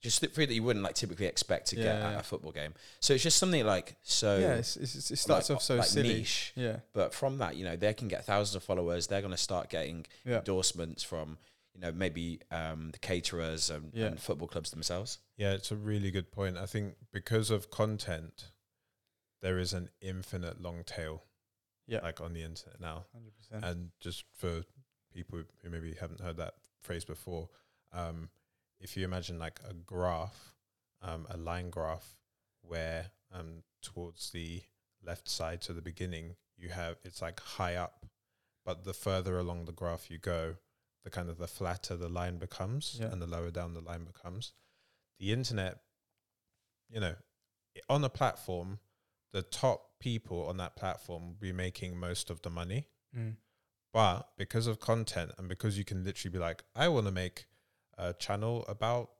just 0.00 0.20
food 0.20 0.48
that 0.48 0.54
you 0.54 0.62
wouldn't 0.62 0.82
like 0.82 0.94
typically 0.94 1.26
expect 1.26 1.66
to 1.68 1.76
get 1.76 1.84
Yeah, 1.84 2.12
at 2.12 2.20
a 2.20 2.22
football 2.22 2.52
game. 2.52 2.72
So 3.00 3.12
it's 3.12 3.22
just 3.22 3.36
something 3.38 3.66
like 3.66 3.96
so 4.02 4.38
yeah, 4.38 4.54
it's, 4.54 4.76
it's, 4.78 4.94
it's- 4.94 5.10
it 5.10 5.16
starts 5.16 5.50
like, 5.50 5.56
off 5.56 5.62
so 5.62 5.76
like 5.76 5.86
silly. 5.86 6.08
niche, 6.14 6.52
Yeah, 6.56 6.76
but 6.94 7.12
from 7.12 7.36
that, 7.36 7.56
you 7.56 7.66
know, 7.66 7.76
they 7.76 7.92
can 7.92 8.08
get 8.08 8.24
thousands 8.24 8.56
of 8.56 8.62
followers. 8.62 9.08
They're 9.08 9.20
going 9.20 9.30
to 9.32 9.36
start 9.36 9.68
getting 9.68 10.06
yeah, 10.24 10.38
endorsements 10.38 11.02
from 11.02 11.36
you 11.74 11.82
know 11.82 11.92
maybe 11.92 12.40
um, 12.50 12.92
the 12.92 12.98
caterers 12.98 13.68
and, 13.68 13.90
Yeah. 13.92 14.06
and 14.06 14.18
football 14.18 14.48
clubs 14.48 14.70
themselves. 14.70 15.18
Yeah, 15.36 15.52
it's 15.52 15.70
a 15.70 15.76
really 15.76 16.10
good 16.10 16.32
point. 16.32 16.56
I 16.56 16.64
think 16.64 16.94
because 17.12 17.50
of 17.50 17.70
content, 17.70 18.46
there 19.42 19.58
is 19.58 19.72
an 19.72 19.88
infinite 20.00 20.60
long 20.60 20.82
tail, 20.84 21.22
yeah, 21.86 22.00
like 22.02 22.20
on 22.20 22.32
the 22.32 22.42
internet 22.42 22.80
now. 22.80 23.06
hundred 23.12 23.32
percent. 23.36 23.64
And 23.64 23.90
just 24.00 24.24
for 24.36 24.62
people 25.14 25.42
who 25.62 25.70
maybe 25.70 25.94
haven't 26.00 26.20
heard 26.20 26.36
that 26.38 26.54
phrase 26.80 27.04
before, 27.04 27.48
um, 27.92 28.28
if 28.80 28.96
you 28.96 29.04
imagine 29.04 29.38
like 29.38 29.60
a 29.68 29.72
graph, 29.74 30.54
um, 31.02 31.26
a 31.30 31.36
line 31.36 31.70
graph, 31.70 32.16
where 32.62 33.06
um, 33.32 33.62
towards 33.82 34.30
the 34.30 34.62
left 35.04 35.28
side 35.28 35.60
to 35.62 35.72
the 35.72 35.82
beginning, 35.82 36.34
you 36.56 36.68
have 36.70 36.96
it's 37.04 37.22
like 37.22 37.40
high 37.40 37.74
up, 37.76 38.06
but 38.64 38.84
the 38.84 38.94
further 38.94 39.38
along 39.38 39.64
the 39.66 39.72
graph 39.72 40.10
you 40.10 40.18
go, 40.18 40.56
the 41.04 41.10
kind 41.10 41.28
of 41.28 41.38
the 41.38 41.46
flatter 41.46 41.96
the 41.96 42.08
line 42.08 42.38
becomes, 42.38 42.96
Yeah. 43.00 43.06
and 43.12 43.20
the 43.22 43.26
lower 43.26 43.50
down 43.50 43.74
the 43.74 43.80
line 43.80 44.04
becomes. 44.04 44.52
The 45.20 45.32
internet, 45.32 45.78
you 46.90 47.00
know, 47.00 47.14
on 47.88 48.02
a 48.04 48.08
platform, 48.08 48.78
the 49.36 49.42
top 49.42 49.98
people 50.00 50.46
on 50.48 50.56
that 50.56 50.76
platform 50.76 51.26
will 51.26 51.36
be 51.38 51.52
making 51.52 51.94
most 51.98 52.30
of 52.30 52.40
the 52.40 52.48
money. 52.48 52.88
Mm. 53.14 53.36
But 53.92 54.28
because 54.38 54.66
of 54.66 54.80
content 54.80 55.32
and 55.36 55.46
because 55.46 55.76
you 55.76 55.84
can 55.84 56.04
literally 56.04 56.32
be 56.32 56.38
like, 56.38 56.64
I 56.74 56.88
want 56.88 57.04
to 57.06 57.12
make 57.12 57.44
a 57.98 58.14
channel 58.14 58.64
about, 58.66 59.10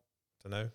don't 0.43 0.53
know, 0.53 0.71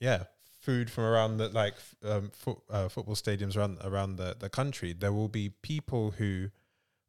yeah, 0.00 0.24
food 0.60 0.90
from 0.90 1.04
around 1.04 1.36
the 1.36 1.48
like 1.50 1.74
um, 2.04 2.30
foot, 2.34 2.58
uh, 2.68 2.88
football 2.88 3.14
stadiums 3.14 3.56
around 3.56 3.78
around 3.84 4.16
the 4.16 4.36
the 4.38 4.48
country. 4.48 4.92
There 4.92 5.12
will 5.12 5.28
be 5.28 5.50
people 5.62 6.10
who 6.10 6.50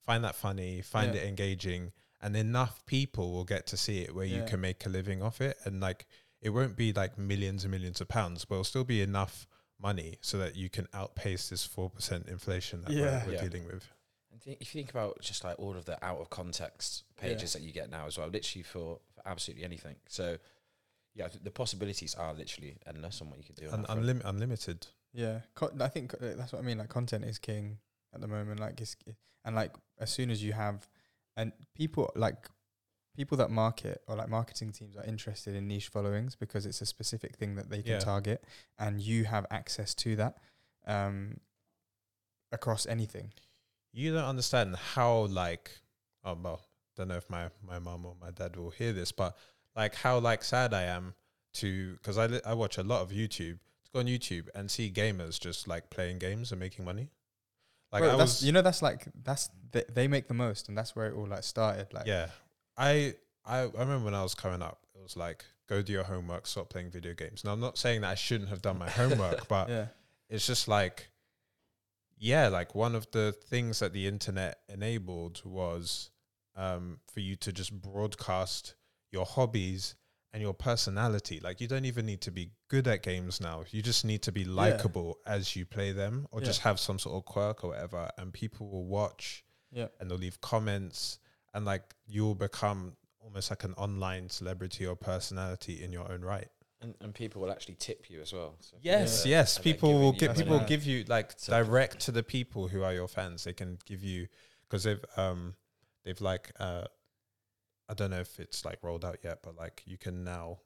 find 0.06 0.24
that 0.24 0.36
funny, 0.36 0.82
find 0.82 1.16
Yeah. 1.16 1.22
it 1.22 1.28
engaging, 1.28 1.92
and 2.22 2.36
enough 2.36 2.86
people 2.86 3.32
will 3.34 3.46
get 3.46 3.66
to 3.68 3.78
see 3.78 4.00
it 4.04 4.14
where 4.14 4.26
you 4.26 4.44
can 4.46 4.62
make 4.62 4.86
a 4.86 4.90
living 4.90 5.24
off 5.24 5.42
it. 5.42 5.58
And 5.66 5.82
like, 5.82 6.06
it 6.40 6.50
won't 6.50 6.76
be 6.76 6.94
like 6.94 7.18
millions 7.18 7.64
and 7.64 7.72
millions 7.72 8.00
of 8.00 8.08
pounds, 8.08 8.46
but 8.46 8.56
it'll 8.56 8.64
still 8.64 8.84
be 8.84 9.02
enough 9.02 9.48
money 9.82 10.18
so 10.22 10.38
that 10.38 10.56
you 10.56 10.70
can 10.70 10.88
outpace 10.94 11.50
this 11.50 11.66
four 11.66 11.90
percent 11.90 12.28
inflation 12.28 12.82
that 12.84 12.92
Yeah. 12.92 13.24
we're, 13.26 13.28
we're 13.32 13.34
Yeah. 13.36 13.48
dealing 13.48 13.66
with. 13.68 13.88
And 14.32 14.42
thi- 14.42 14.58
if 14.60 14.74
you 14.76 14.80
think 14.82 14.92
about 14.92 15.20
just 15.22 15.44
like 15.44 15.58
all 15.60 15.76
of 15.76 15.86
the 15.86 16.04
out 16.06 16.20
of 16.20 16.30
context 16.30 17.04
pages 17.18 17.54
that 17.54 17.62
you 17.62 17.72
get 17.72 17.90
now 17.90 18.06
as 18.06 18.18
well, 18.18 18.28
literally 18.28 18.64
for, 18.64 19.00
for 19.16 19.28
absolutely 19.28 19.64
anything. 19.66 19.96
So 20.08 20.38
yeah, 21.16 21.28
th- 21.28 21.44
the 21.44 21.52
possibilities 21.52 22.14
are 22.16 22.34
literally 22.34 22.78
endless 22.86 23.22
on 23.22 23.30
what 23.30 23.40
you 23.40 23.44
can 23.46 23.56
do. 23.56 23.68
on 23.68 23.74
Un- 23.74 23.82
that 23.82 23.88
front. 23.88 24.06
unlim- 24.06 24.22
unlimited. 24.26 24.88
Yeah, 25.14 25.42
Co- 25.56 25.72
I 25.80 25.88
think 25.88 26.14
uh, 26.14 26.18
that's 26.38 26.54
what 26.54 26.60
I 26.60 26.62
mean. 26.66 26.78
Like 26.78 26.90
content 26.90 27.26
is 27.26 27.40
king 27.40 27.80
at 28.14 28.22
the 28.22 28.28
moment. 28.28 28.60
Like 28.60 28.80
it's 28.82 28.96
and 29.46 29.56
like 29.56 29.74
as 30.00 30.12
soon 30.12 30.30
as 30.30 30.44
you 30.44 30.54
have 30.54 30.88
and 31.36 31.52
people 31.74 32.12
like 32.16 32.48
people 33.20 33.38
that 33.38 33.52
market 33.52 34.02
or 34.08 34.16
like 34.16 34.30
marketing 34.30 34.72
teams 34.72 34.96
are 34.96 35.04
interested 35.04 35.54
in 35.54 35.68
niche 35.68 35.90
followings 35.90 36.38
because 36.38 36.66
it's 36.66 36.80
a 36.80 36.86
specific 36.86 37.36
thing 37.36 37.56
that 37.56 37.70
they 37.70 37.82
can 37.82 37.94
Yeah. 37.94 38.00
target 38.00 38.46
and 38.78 39.02
you 39.02 39.26
have 39.26 39.46
access 39.52 39.94
to 39.96 40.16
that 40.16 40.38
um 40.88 41.36
across 42.52 42.86
anything. 42.86 43.34
you 43.92 44.14
don't 44.14 44.24
understand 44.36 44.76
how 44.96 45.26
like 45.44 45.66
oh 46.24 46.38
well 46.42 46.62
don't 46.96 47.10
know 47.10 47.18
if 47.18 47.30
my 47.30 47.50
my 47.72 47.78
mom 47.80 48.06
or 48.06 48.16
my 48.22 48.32
dad 48.32 48.56
will 48.56 48.70
hear 48.70 48.94
this 48.94 49.12
but 49.12 49.36
like 49.76 49.96
how 49.96 50.18
like 50.20 50.42
sad 50.44 50.74
i 50.74 50.84
am 50.84 51.14
to 51.54 51.94
because 51.98 52.18
I, 52.18 52.28
li- 52.28 52.46
I 52.46 52.54
watch 52.54 52.78
a 52.78 52.84
lot 52.84 53.02
of 53.02 53.10
youtube 53.10 53.58
to 53.86 53.90
go 53.94 54.00
on 54.00 54.06
youtube 54.06 54.48
and 54.56 54.70
see 54.72 54.90
gamers 54.92 55.40
just 55.40 55.68
like 55.68 55.90
playing 55.90 56.20
games 56.20 56.52
and 56.52 56.60
making 56.60 56.86
money 56.86 57.08
like 57.92 58.02
Bro, 58.04 58.14
i 58.14 58.18
that's 58.18 58.36
was 58.42 58.46
you 58.46 58.52
know 58.54 58.62
that's 58.62 58.82
like 58.82 59.02
that's 59.24 59.50
th- 59.74 59.88
they 59.98 60.08
make 60.08 60.28
the 60.30 60.34
most 60.46 60.70
and 60.70 60.78
that's 60.78 60.96
where 60.96 61.08
it 61.10 61.16
all 61.18 61.28
like 61.28 61.44
started. 61.44 61.88
Like 61.94 62.08
yeah 62.08 62.28
I, 62.80 63.14
I 63.46 63.60
i 63.60 63.64
remember 63.78 64.06
when 64.06 64.14
i 64.16 64.24
was 64.24 64.34
coming 64.36 64.62
up 64.62 64.86
it 64.96 65.02
was 65.02 65.16
like 65.18 65.46
go 65.68 65.82
do 65.82 65.92
your 65.94 66.04
homework 66.04 66.48
stop 66.48 66.70
playing 66.70 66.90
video 66.90 67.14
games. 67.14 67.44
Now 67.44 67.52
i'm 67.54 67.60
not 67.60 67.78
saying 67.78 68.02
that 68.02 68.10
i 68.10 68.16
shouldn't 68.16 68.50
have 68.50 68.62
done 68.62 68.78
my 68.80 68.90
homework 68.90 69.48
but 69.56 69.70
yeah, 69.70 69.86
it's 70.30 70.48
just 70.48 70.68
like 70.68 71.10
yeah 72.18 72.48
like 72.48 72.76
one 72.76 72.96
of 72.96 73.10
the 73.12 73.32
things 73.32 73.80
that 73.80 73.94
the 73.94 74.08
internet 74.08 74.60
enabled 74.68 75.42
was 75.46 76.10
um, 76.56 77.00
for 77.14 77.22
you 77.22 77.36
to 77.38 77.54
just 77.54 77.72
broadcast 77.82 78.76
your 79.12 79.26
hobbies 79.26 79.96
and 80.34 80.42
your 80.44 80.54
personality. 80.54 81.40
Like 81.42 81.62
you 81.62 81.68
don't 81.68 81.86
even 81.86 82.06
need 82.06 82.22
to 82.22 82.32
be 82.32 82.52
good 82.68 82.86
at 82.88 83.02
games 83.02 83.40
now. 83.40 83.64
You 83.72 83.82
just 83.82 84.04
need 84.04 84.22
to 84.24 84.32
be 84.34 84.44
likable 84.44 85.20
as 85.26 85.56
you 85.56 85.66
play 85.66 85.92
them 85.94 86.28
or 86.32 86.42
Yeah. 86.42 86.48
just 86.48 86.62
have 86.62 86.80
some 86.80 87.00
sort 87.00 87.16
of 87.16 87.24
quirk 87.26 87.64
or 87.64 87.70
whatever. 87.70 88.12
And 88.18 88.34
people 88.34 88.70
will 88.70 88.86
watch 88.86 89.46
yeah, 89.72 89.88
and 90.00 90.12
they'll 90.12 90.18
leave 90.18 90.42
comments 90.42 91.20
and 91.54 91.66
like 91.66 91.94
you'll 92.08 92.36
become 92.36 92.94
almost 93.22 93.50
like 93.52 93.64
an 93.64 93.74
online 93.74 94.30
celebrity 94.30 94.86
or 94.86 94.96
personality 94.96 95.84
in 95.84 95.92
your 95.92 96.12
own 96.12 96.22
right 96.22 96.48
and, 96.82 96.96
and 97.02 97.14
people 97.14 97.42
will 97.42 97.52
actually 97.52 97.76
tip 97.76 98.10
you 98.10 98.22
as 98.22 98.32
well. 98.32 98.56
So 98.62 98.78
Yes, 98.82 99.26
uh, 99.26 99.30
yes. 99.30 99.58
and 99.58 99.64
People 99.66 99.94
will 100.00 100.14
you 100.14 100.20
give 100.20 100.36
people 100.38 100.58
will 100.60 100.66
give 100.66 100.86
you 100.86 101.04
like 101.10 101.34
So- 101.38 101.52
direct 101.52 102.00
to 102.06 102.12
the 102.14 102.24
people 102.24 102.70
who 102.70 102.84
are 102.84 102.94
your 102.94 103.10
fans. 103.10 103.44
They 103.44 103.52
can 103.54 103.78
give 103.86 104.02
you 104.02 104.28
because 104.64 104.84
they've 104.86 105.04
um 105.18 105.56
they've 106.06 106.22
like 106.22 106.52
uh 106.60 106.86
I 107.90 107.94
don't 107.96 108.12
know 108.12 108.22
if 108.22 108.40
it's 108.40 108.64
like 108.64 108.80
rolled 108.82 109.04
out 109.04 109.18
yet, 109.24 109.40
but 109.44 109.58
like 109.58 109.84
you 109.86 109.98
can 109.98 110.24
now 110.24 110.60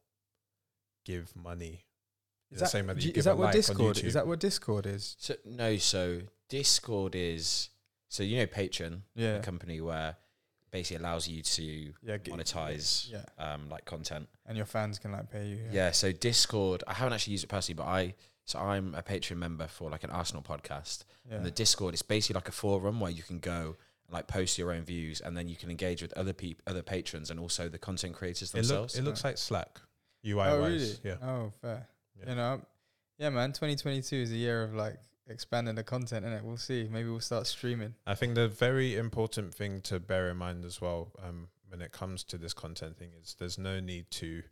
give 1.06 1.36
money. 1.36 1.86
Is 2.52 2.60
the 2.60 2.66
that, 2.66 2.70
same 2.70 2.88
way 2.88 2.94
you 2.96 3.02
you- 3.02 3.08
give 3.08 3.18
is 3.18 3.26
a 3.26 3.30
that 3.30 3.38
what 3.38 3.46
like 3.46 3.54
Discord 3.56 3.98
is? 4.04 4.14
That 4.14 4.28
what 4.28 4.40
Discord 4.40 4.86
is? 4.86 5.16
So 5.20 5.36
no, 5.46 5.78
so 5.78 6.22
Discord 6.50 7.16
is 7.16 7.70
so 8.10 8.22
you 8.22 8.38
know 8.38 8.46
Patreon, 8.46 9.02
Yeah, 9.16 9.38
a 9.38 9.42
company 9.42 9.82
where 9.82 10.18
basically 10.74 10.98
allows 11.02 11.26
you 11.28 11.42
to 11.42 11.64
yeah, 12.02 12.18
monetize 12.18 13.10
Yeah, 13.10 13.24
um, 13.38 13.70
like 13.70 13.86
content. 13.86 14.28
and 14.46 14.58
your 14.58 14.66
fans 14.66 15.00
can 15.00 15.14
like 15.14 15.32
pay 15.32 15.48
you. 15.48 15.60
Yeah. 15.72 15.92
So 15.92 16.12
Discord, 16.12 16.84
I 16.88 16.94
haven't 16.96 17.14
actually 17.14 17.32
used 17.32 17.46
it 17.46 17.48
personally, 17.48 17.78
but 17.78 17.86
I 17.86 18.16
so 18.44 18.60
I'm 18.60 18.94
a 18.96 19.02
Patreon 19.02 19.38
member 19.38 19.68
for 19.68 19.90
like 19.90 20.04
an 20.04 20.10
Arsenal 20.10 20.44
podcast. 20.44 21.06
yeah. 21.30 21.38
And 21.38 21.46
the 21.46 21.52
Discord 21.52 21.94
is 21.94 22.02
basically 22.02 22.34
like 22.34 22.50
a 22.50 22.52
forum 22.52 23.00
where 23.00 23.12
you 23.12 23.24
can 23.24 23.40
go 23.40 23.78
and 24.08 24.12
like 24.14 24.28
post 24.28 24.58
your 24.58 24.74
own 24.74 24.84
views, 24.84 25.22
and 25.22 25.38
then 25.38 25.48
you 25.48 25.56
can 25.56 25.70
engage 25.70 26.02
with 26.02 26.12
other 26.18 26.34
people, 26.34 26.62
other 26.68 26.82
patrons, 26.82 27.30
and 27.32 27.40
also 27.40 27.70
the 27.70 27.78
content 27.78 28.16
creators 28.16 28.50
It, 28.54 28.58
look, 28.58 28.64
themselves. 28.68 28.96
it 28.98 29.04
looks 29.04 29.24
like 29.24 29.38
Slack. 29.38 29.80
UI 30.26 30.42
oh 30.50 30.62
wise. 30.62 30.72
really? 30.72 30.96
Yeah. 31.04 31.28
Oh 31.30 31.54
fair. 31.62 31.88
Yeah. 32.20 32.30
You 32.32 32.36
know, 32.36 32.62
yeah, 33.20 33.30
man. 33.30 33.50
2022 33.54 34.16
is 34.16 34.32
a 34.32 34.36
year 34.36 34.64
of 34.64 34.74
like 34.74 34.98
expanding 35.28 35.76
the 35.76 35.84
content, 35.84 36.26
and 36.26 36.34
it. 36.34 36.44
We'll 36.44 36.58
see. 36.58 36.88
Maybe 36.92 37.10
we'll 37.10 37.20
start 37.20 37.48
streaming. 37.48 37.96
I 38.06 38.16
think 38.16 38.36
the 38.36 38.48
very 38.48 38.96
important 38.96 39.54
thing 39.54 39.82
to 39.82 40.00
bear 40.00 40.30
in 40.30 40.38
mind 40.38 40.66
as 40.66 40.82
well 40.82 41.12
um, 41.24 41.48
when 41.70 41.82
it 41.82 41.92
comes 41.92 42.24
to 42.26 42.38
this 42.38 42.54
content 42.54 42.98
thing 42.98 43.12
is 43.22 43.36
there's 43.40 43.58
no 43.58 43.80
need 43.80 44.12
to 44.12 44.44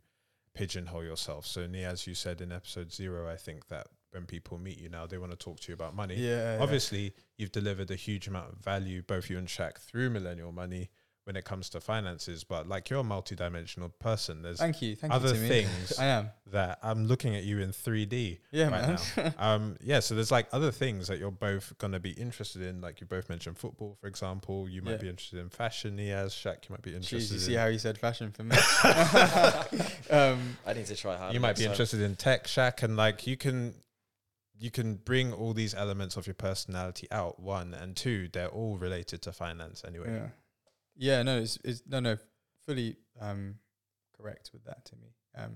pigeonhole 0.54 1.04
yourself. 1.04 1.46
So, 1.46 1.66
Nia, 1.66 1.90
as 1.90 2.06
you 2.06 2.14
said 2.14 2.40
in 2.40 2.52
episode 2.52 2.92
zero, 2.92 3.30
I 3.30 3.36
think 3.36 3.68
that 3.68 3.88
when 4.10 4.26
people 4.26 4.58
meet 4.58 4.78
you 4.78 4.88
now, 4.88 5.06
they 5.06 5.18
want 5.18 5.32
to 5.32 5.38
talk 5.38 5.60
to 5.60 5.68
you 5.68 5.74
about 5.74 5.94
money. 5.94 6.16
Yeah. 6.16 6.56
yeah. 6.56 6.62
Obviously, 6.62 7.14
you've 7.38 7.52
delivered 7.52 7.90
a 7.90 7.96
huge 7.96 8.28
amount 8.28 8.52
of 8.52 8.58
value, 8.58 9.02
both 9.02 9.30
you 9.30 9.38
and 9.38 9.48
Shaq, 9.48 9.78
through 9.78 10.10
Millennial 10.10 10.52
Money, 10.52 10.90
when 11.24 11.36
it 11.36 11.44
comes 11.44 11.68
to 11.70 11.80
finances, 11.80 12.42
but 12.42 12.68
like 12.68 12.90
you're 12.90 12.98
a 12.98 13.04
multidimensional 13.04 13.92
person. 14.00 14.42
There's 14.42 14.58
Thank 14.58 14.82
you. 14.82 14.96
Thank 14.96 15.12
other 15.12 15.28
you. 15.28 15.34
Timmy. 15.34 15.48
things 15.48 15.96
I 15.98 16.06
am. 16.06 16.30
that 16.50 16.80
I'm 16.82 17.06
looking 17.06 17.36
at 17.36 17.44
you 17.44 17.60
in 17.60 17.70
3D 17.70 18.38
Yeah, 18.50 18.68
right 18.70 18.88
man. 18.88 18.98
now. 19.16 19.32
um, 19.54 19.76
yeah, 19.80 20.00
so 20.00 20.16
there's 20.16 20.32
like 20.32 20.48
other 20.52 20.72
things 20.72 21.06
that 21.06 21.18
you're 21.20 21.30
both 21.30 21.72
gonna 21.78 22.00
be 22.00 22.10
interested 22.10 22.62
in. 22.62 22.80
Like 22.80 23.00
you 23.00 23.06
both 23.06 23.28
mentioned 23.28 23.56
football, 23.56 23.96
for 24.00 24.08
example. 24.08 24.68
You 24.68 24.82
might 24.82 24.92
Yeah. 24.92 24.96
be 24.96 25.08
interested 25.10 25.38
in 25.38 25.48
fashion, 25.48 25.96
Niaz, 25.96 26.30
Shaq. 26.30 26.68
You 26.68 26.72
might 26.72 26.82
be 26.82 26.90
Jeez, 26.90 26.94
interested. 26.96 27.34
you 27.34 27.40
see 27.40 27.54
how 27.54 27.66
you 27.66 27.78
said 27.78 27.98
fashion 27.98 28.32
for 28.32 28.42
me. 28.42 28.56
um, 30.10 30.56
I 30.66 30.72
need 30.74 30.86
to 30.86 30.96
try 30.96 31.16
hard. 31.16 31.34
you 31.34 31.40
might 31.40 31.56
be 31.56 31.64
interested 31.64 32.00
in 32.00 32.16
tech, 32.16 32.44
Shaq, 32.46 32.82
and 32.82 32.96
like 32.96 33.26
you 33.26 33.36
can. 33.36 33.74
You 34.58 34.70
can 34.70 34.94
bring 34.94 35.32
all 35.32 35.54
these 35.54 35.74
elements 35.74 36.16
of 36.16 36.28
your 36.28 36.34
personality 36.34 37.08
out. 37.10 37.40
One 37.40 37.74
and 37.74 37.96
two, 37.96 38.28
they're 38.32 38.46
all 38.46 38.76
related 38.78 39.20
to 39.22 39.32
finance 39.32 39.82
anyway. 39.84 40.06
Yeah, 40.12 40.26
yeah. 40.96 41.22
No, 41.22 41.38
it's, 41.38 41.58
it's 41.64 41.82
no, 41.86 42.00
no, 42.00 42.16
fully 42.66 42.96
um, 43.20 43.56
correct 44.16 44.50
with 44.52 44.64
that, 44.64 44.84
Timmy. 44.84 45.14
Um, 45.36 45.52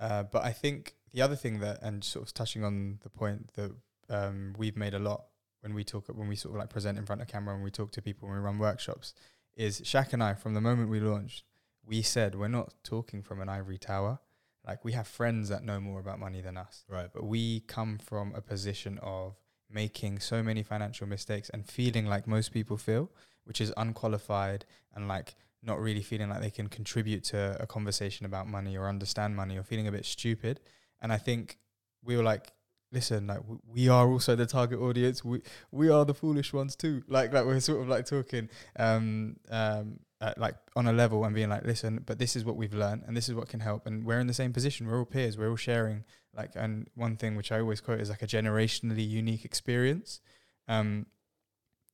uh, 0.00 0.24
but 0.24 0.44
I 0.44 0.52
think 0.52 0.94
the 1.12 1.22
other 1.22 1.36
thing 1.36 1.60
that, 1.60 1.80
and 1.82 2.02
sort 2.02 2.26
of 2.26 2.34
touching 2.34 2.64
on 2.64 2.98
the 3.02 3.10
point 3.10 3.52
that 3.54 3.72
um, 4.10 4.54
we've 4.58 4.76
made 4.76 4.94
a 4.94 4.98
lot 4.98 5.24
when 5.60 5.74
we 5.74 5.84
talk, 5.84 6.08
when 6.08 6.28
we 6.28 6.36
sort 6.36 6.54
of 6.54 6.58
like 6.60 6.70
present 6.70 6.98
in 6.98 7.06
front 7.06 7.22
of 7.22 7.28
camera, 7.28 7.54
when 7.54 7.62
we 7.64 7.70
talk 7.70 7.90
to 7.92 8.02
people, 8.02 8.28
when 8.28 8.36
we 8.36 8.42
run 8.44 8.58
workshops, 8.58 9.14
is 9.56 9.80
Shaq 9.80 10.12
and 10.12 10.22
I. 10.22 10.34
From 10.34 10.54
the 10.54 10.60
moment 10.60 10.90
we 10.90 11.00
launched, 11.00 11.44
we 11.86 12.02
said 12.02 12.34
we're 12.34 12.48
not 12.48 12.74
talking 12.82 13.22
from 13.22 13.40
an 13.40 13.48
ivory 13.48 13.78
tower. 13.78 14.18
Like 14.66 14.84
we 14.84 14.92
have 14.92 15.06
friends 15.06 15.48
that 15.50 15.62
know 15.62 15.78
more 15.78 16.00
about 16.00 16.18
money 16.18 16.40
than 16.40 16.56
us 16.56 16.84
Right. 16.88 17.10
but 17.12 17.24
we 17.24 17.60
come 17.60 17.98
from 17.98 18.34
a 18.34 18.40
position 18.40 18.98
of 19.02 19.36
making 19.70 20.20
so 20.20 20.42
many 20.42 20.62
financial 20.62 21.06
mistakes 21.06 21.50
and 21.50 21.66
feeling 21.66 22.06
like 22.06 22.26
most 22.26 22.50
people 22.52 22.76
feel, 22.78 23.10
which 23.44 23.60
is 23.60 23.72
unqualified 23.76 24.64
and 24.94 25.08
like 25.08 25.34
not 25.62 25.80
really 25.80 26.02
feeling 26.02 26.28
like 26.28 26.40
they 26.40 26.50
can 26.50 26.68
contribute 26.68 27.24
to 27.24 27.56
a 27.60 27.66
conversation 27.66 28.26
about 28.26 28.46
money 28.46 28.76
or 28.76 28.88
understand 28.88 29.34
money 29.34 29.56
or 29.56 29.62
feeling 29.62 29.88
a 29.88 29.92
bit 29.92 30.04
stupid. 30.04 30.60
And 31.00 31.12
I 31.12 31.16
think 31.16 31.58
we 32.02 32.16
were 32.16 32.22
like, 32.22 32.52
listen, 32.92 33.26
like 33.26 33.40
we 33.66 33.88
are 33.88 34.08
also 34.08 34.36
the 34.36 34.46
target 34.46 34.78
audience. 34.78 35.24
We 35.24 35.40
we 35.70 35.88
are 35.90 36.04
the 36.04 36.14
foolish 36.14 36.52
ones 36.52 36.76
too. 36.76 37.02
Like 37.08 37.32
like 37.32 37.44
we're 37.44 37.60
sort 37.60 37.80
of 37.82 37.88
like 37.88 38.06
talking 38.06 38.48
um 38.78 39.36
um 39.50 40.00
uh, 40.20 40.32
like 40.38 40.54
on 40.74 40.86
a 40.86 40.92
level 40.92 41.24
and 41.24 41.34
being 41.34 41.50
like, 41.50 41.64
listen, 41.64 42.02
but 42.06 42.18
this 42.18 42.34
is 42.34 42.46
what 42.46 42.56
we've 42.56 42.72
learned 42.72 43.02
and 43.06 43.14
this 43.14 43.28
is 43.28 43.34
what 43.34 43.48
can 43.48 43.60
help. 43.60 43.86
And 43.86 44.06
we're 44.06 44.20
in 44.20 44.26
the 44.26 44.34
same 44.34 44.54
position. 44.54 44.86
We're 44.86 44.98
all 44.98 45.04
peers. 45.04 45.36
We're 45.36 45.50
all 45.50 45.56
sharing 45.56 46.04
like 46.34 46.52
and 46.54 46.88
one 46.94 47.16
thing 47.16 47.36
which 47.36 47.52
I 47.52 47.60
always 47.60 47.80
quote 47.80 48.00
is 48.00 48.10
like 48.10 48.22
a 48.22 48.26
generationally 48.26 49.06
unique 49.06 49.44
experience. 49.44 50.20
Um, 50.68 51.06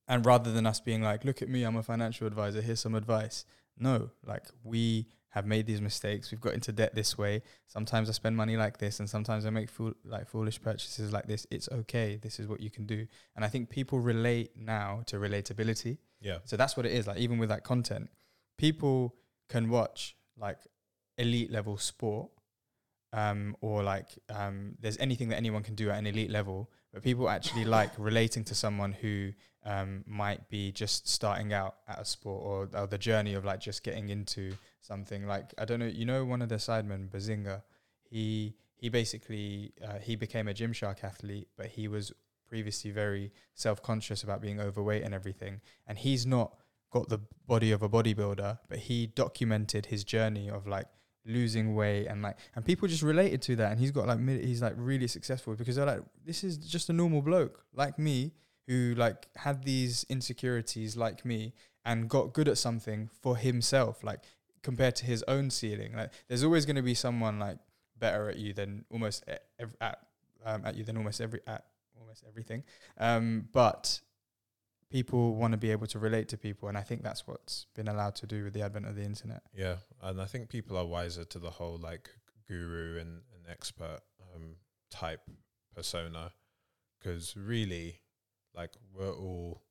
and 0.07 0.25
rather 0.25 0.51
than 0.51 0.65
us 0.65 0.79
being 0.79 1.01
like, 1.01 1.23
look 1.23 1.41
at 1.41 1.49
me, 1.49 1.63
I'm 1.63 1.75
a 1.75 1.83
financial 1.83 2.27
advisor, 2.27 2.61
here's 2.61 2.79
some 2.79 2.95
advice. 2.95 3.45
No, 3.77 4.11
like 4.25 4.45
we 4.63 5.07
have 5.31 5.45
made 5.45 5.65
these 5.65 5.81
mistakes. 5.81 6.29
We've 6.29 6.41
got 6.41 6.53
into 6.53 6.71
debt 6.71 6.93
this 6.93 7.17
way. 7.17 7.41
Sometimes 7.67 8.09
I 8.09 8.11
spend 8.11 8.35
money 8.35 8.57
like 8.57 8.77
this, 8.77 8.99
and 8.99 9.09
sometimes 9.09 9.45
I 9.45 9.49
make 9.49 9.69
fool 9.69 9.93
like 10.03 10.27
foolish 10.27 10.61
purchases 10.61 11.11
like 11.13 11.25
this. 11.25 11.47
It's 11.49 11.69
okay. 11.69 12.19
This 12.21 12.39
is 12.39 12.47
what 12.47 12.59
you 12.59 12.69
can 12.69 12.85
do. 12.85 13.07
And 13.35 13.43
I 13.43 13.47
think 13.47 13.69
people 13.69 13.99
relate 13.99 14.51
now 14.57 15.03
to 15.07 15.17
relatability. 15.17 15.97
Yeah. 16.19 16.39
So 16.43 16.57
that's 16.57 16.75
what 16.75 16.85
it 16.85 16.91
is. 16.91 17.07
Like 17.07 17.17
even 17.17 17.37
with 17.37 17.49
that 17.49 17.63
content, 17.63 18.09
people 18.57 19.15
can 19.47 19.69
watch 19.69 20.17
like 20.37 20.59
elite 21.17 21.49
level 21.49 21.77
sport, 21.77 22.29
um, 23.13 23.55
or 23.61 23.83
like 23.83 24.09
um, 24.29 24.75
there's 24.81 24.97
anything 24.97 25.29
that 25.29 25.37
anyone 25.37 25.63
can 25.63 25.75
do 25.75 25.89
at 25.89 25.97
an 25.97 26.07
elite 26.07 26.29
level. 26.29 26.69
But 26.93 27.03
people 27.03 27.29
actually 27.29 27.65
like 27.65 27.91
relating 27.97 28.43
to 28.45 28.55
someone 28.55 28.91
who 28.91 29.31
um, 29.63 30.03
might 30.05 30.49
be 30.49 30.71
just 30.71 31.07
starting 31.07 31.53
out 31.53 31.75
at 31.87 31.99
a 31.99 32.05
sport 32.05 32.43
or, 32.43 32.79
or 32.79 32.87
the 32.87 32.97
journey 32.97 33.33
of 33.33 33.45
like 33.45 33.59
just 33.59 33.83
getting 33.83 34.09
into 34.09 34.53
something. 34.81 35.25
Like 35.25 35.53
I 35.57 35.65
don't 35.65 35.79
know, 35.79 35.85
you 35.85 36.05
know, 36.05 36.25
one 36.25 36.41
of 36.41 36.49
the 36.49 36.55
sidemen, 36.55 37.09
Behzinga, 37.09 37.61
he 38.09 38.55
he 38.75 38.89
basically 38.89 39.73
uh, 39.87 39.99
he 39.99 40.15
became 40.15 40.47
a 40.47 40.53
Gymshark 40.53 41.03
athlete, 41.03 41.47
but 41.55 41.67
he 41.67 41.87
was 41.87 42.11
previously 42.49 42.91
very 42.91 43.31
self 43.53 43.81
conscious 43.81 44.23
about 44.23 44.41
being 44.41 44.59
overweight 44.59 45.03
and 45.03 45.13
everything. 45.13 45.61
And 45.87 45.97
he's 45.97 46.25
not 46.25 46.57
got 46.91 47.07
the 47.07 47.19
body 47.47 47.71
of 47.71 47.81
a 47.81 47.89
bodybuilder, 47.89 48.59
but 48.67 48.79
he 48.79 49.07
documented 49.07 49.85
his 49.85 50.03
journey 50.03 50.49
of 50.49 50.67
like 50.67 50.87
losing 51.25 51.75
weight 51.75 52.07
and 52.07 52.21
like 52.21 52.37
and 52.55 52.65
people 52.65 52.87
just 52.87 53.03
related 53.03 53.41
to 53.41 53.55
that 53.55 53.71
and 53.71 53.79
he's 53.79 53.91
got 53.91 54.07
like 54.07 54.19
he's 54.27 54.61
like 54.61 54.73
really 54.75 55.07
successful 55.07 55.53
because 55.55 55.75
they're 55.75 55.85
like 55.85 56.01
this 56.25 56.43
is 56.43 56.57
just 56.57 56.89
a 56.89 56.93
normal 56.93 57.21
bloke 57.21 57.63
like 57.75 57.99
me 57.99 58.31
who 58.67 58.95
like 58.95 59.27
had 59.35 59.63
these 59.63 60.03
insecurities 60.09 60.97
like 60.97 61.23
me 61.23 61.53
and 61.85 62.09
got 62.09 62.33
good 62.33 62.47
at 62.47 62.57
something 62.57 63.09
for 63.21 63.37
himself 63.37 64.03
like 64.03 64.21
compared 64.61 64.95
to 64.95 65.05
his 65.05 65.23
own 65.27 65.49
ceiling. 65.49 65.93
Like 65.95 66.11
there's 66.27 66.43
always 66.43 66.65
going 66.65 66.75
to 66.75 66.81
be 66.81 66.93
someone 66.93 67.39
like 67.39 67.57
better 67.97 68.29
at 68.29 68.37
you 68.37 68.53
than 68.53 68.85
almost 68.89 69.23
ev- 69.59 69.75
at 69.79 69.99
um, 70.45 70.65
at 70.65 70.75
you 70.75 70.83
than 70.83 70.97
almost 70.97 71.21
every 71.21 71.41
at 71.47 71.65
almost 71.99 72.23
everything. 72.27 72.63
Um 72.97 73.47
but 73.51 74.01
people 74.91 75.35
want 75.35 75.51
to 75.53 75.57
be 75.57 75.71
able 75.71 75.87
to 75.87 75.99
relate 75.99 76.27
to 76.27 76.37
people 76.37 76.67
and 76.69 76.77
i 76.77 76.81
think 76.81 77.01
that's 77.01 77.25
what's 77.25 77.65
been 77.75 77.87
allowed 77.87 78.15
to 78.15 78.25
do 78.27 78.43
with 78.43 78.53
the 78.53 78.61
advent 78.61 78.85
of 78.85 78.95
the 78.95 79.03
internet 79.03 79.41
Yeah, 79.55 79.77
and 80.01 80.21
I 80.21 80.25
think 80.25 80.49
people 80.49 80.77
are 80.77 80.85
wiser 80.85 81.23
to 81.25 81.39
the 81.39 81.49
whole 81.49 81.77
like 81.77 82.09
guru 82.47 82.99
and, 82.99 83.21
and 83.33 83.43
expert 83.49 83.99
um, 84.35 84.55
type 84.89 85.21
persona 85.75 86.31
because 86.99 87.35
really, 87.35 87.99
like, 88.53 88.71
we're 88.93 89.11
all 89.13 89.63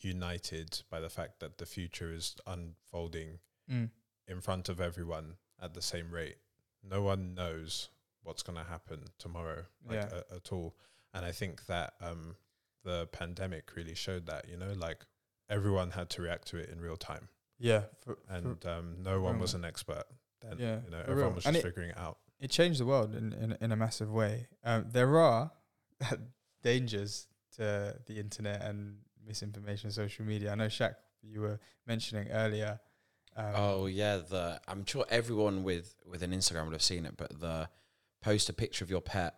united 0.00 0.82
by 0.90 1.00
the 1.00 1.08
fact 1.10 1.40
that 1.40 1.58
the 1.58 1.66
future 1.66 2.12
is 2.12 2.36
unfolding 2.46 3.38
mm. 3.70 3.90
in 4.28 4.40
front 4.40 4.68
of 4.68 4.80
everyone 4.80 5.34
at 5.60 5.74
the 5.74 5.82
same 5.82 6.10
rate. 6.10 6.36
No 6.82 7.02
one 7.02 7.34
knows 7.34 7.90
what's 8.22 8.42
going 8.42 8.58
to 8.58 8.64
happen 8.64 9.04
tomorrow 9.18 9.64
like, 9.86 9.96
Yeah. 9.96 10.20
a- 10.30 10.34
at 10.36 10.52
all. 10.52 10.76
And 11.12 11.24
I 11.24 11.32
think 11.32 11.66
that 11.66 11.94
um, 12.00 12.36
the 12.86 13.06
pandemic 13.12 13.64
really 13.76 13.94
showed 13.94 14.24
that, 14.26 14.48
you 14.48 14.56
know, 14.56 14.72
like 14.86 15.04
everyone 15.50 15.90
had 15.90 16.08
to 16.10 16.22
react 16.22 16.48
to 16.48 16.56
it 16.56 16.68
in 16.70 16.80
real 16.80 16.96
time 16.96 17.28
yeah 17.58 17.82
for, 18.00 18.16
for- 18.16 18.34
and 18.36 18.64
um, 18.66 18.96
no 19.02 19.20
one 19.20 19.38
was 19.38 19.54
an 19.54 19.64
expert 19.64 20.04
then. 20.42 20.56
Yeah, 20.58 20.78
you 20.84 20.90
know, 20.90 21.00
everyone 21.00 21.24
real. 21.24 21.30
was 21.36 21.46
And 21.46 21.54
just 21.54 21.64
it- 21.64 21.68
figuring 21.68 21.90
it 21.90 21.98
out. 21.98 22.18
it 22.40 22.50
changed 22.50 22.80
the 22.80 22.86
world 22.86 23.14
in, 23.14 23.32
in, 23.42 23.56
in 23.60 23.72
a 23.72 23.76
massive 23.76 24.10
way. 24.12 24.46
Um, 24.64 24.86
there 24.90 25.18
are 25.18 25.50
dangers 26.62 27.26
to 27.56 27.96
the 28.06 28.18
internet 28.18 28.62
and 28.62 28.96
misinformation, 29.26 29.90
social 29.90 30.24
media. 30.24 30.52
I 30.52 30.54
know 30.54 30.66
Shaq, 30.66 30.94
you 31.22 31.40
were 31.40 31.58
mentioning 31.86 32.28
earlier. 32.30 32.80
Um, 33.36 33.52
Oh 33.54 33.86
yeah, 33.86 34.16
the 34.18 34.60
I'm 34.68 34.84
sure 34.86 35.04
everyone 35.10 35.62
with 35.62 35.94
with 36.06 36.22
an 36.22 36.32
Instagram 36.32 36.64
would 36.64 36.72
have 36.72 36.82
seen 36.82 37.04
it, 37.06 37.16
but 37.16 37.38
the 37.40 37.68
post 38.22 38.48
a 38.48 38.52
picture 38.52 38.84
of 38.84 38.90
your 38.90 39.00
pet 39.02 39.34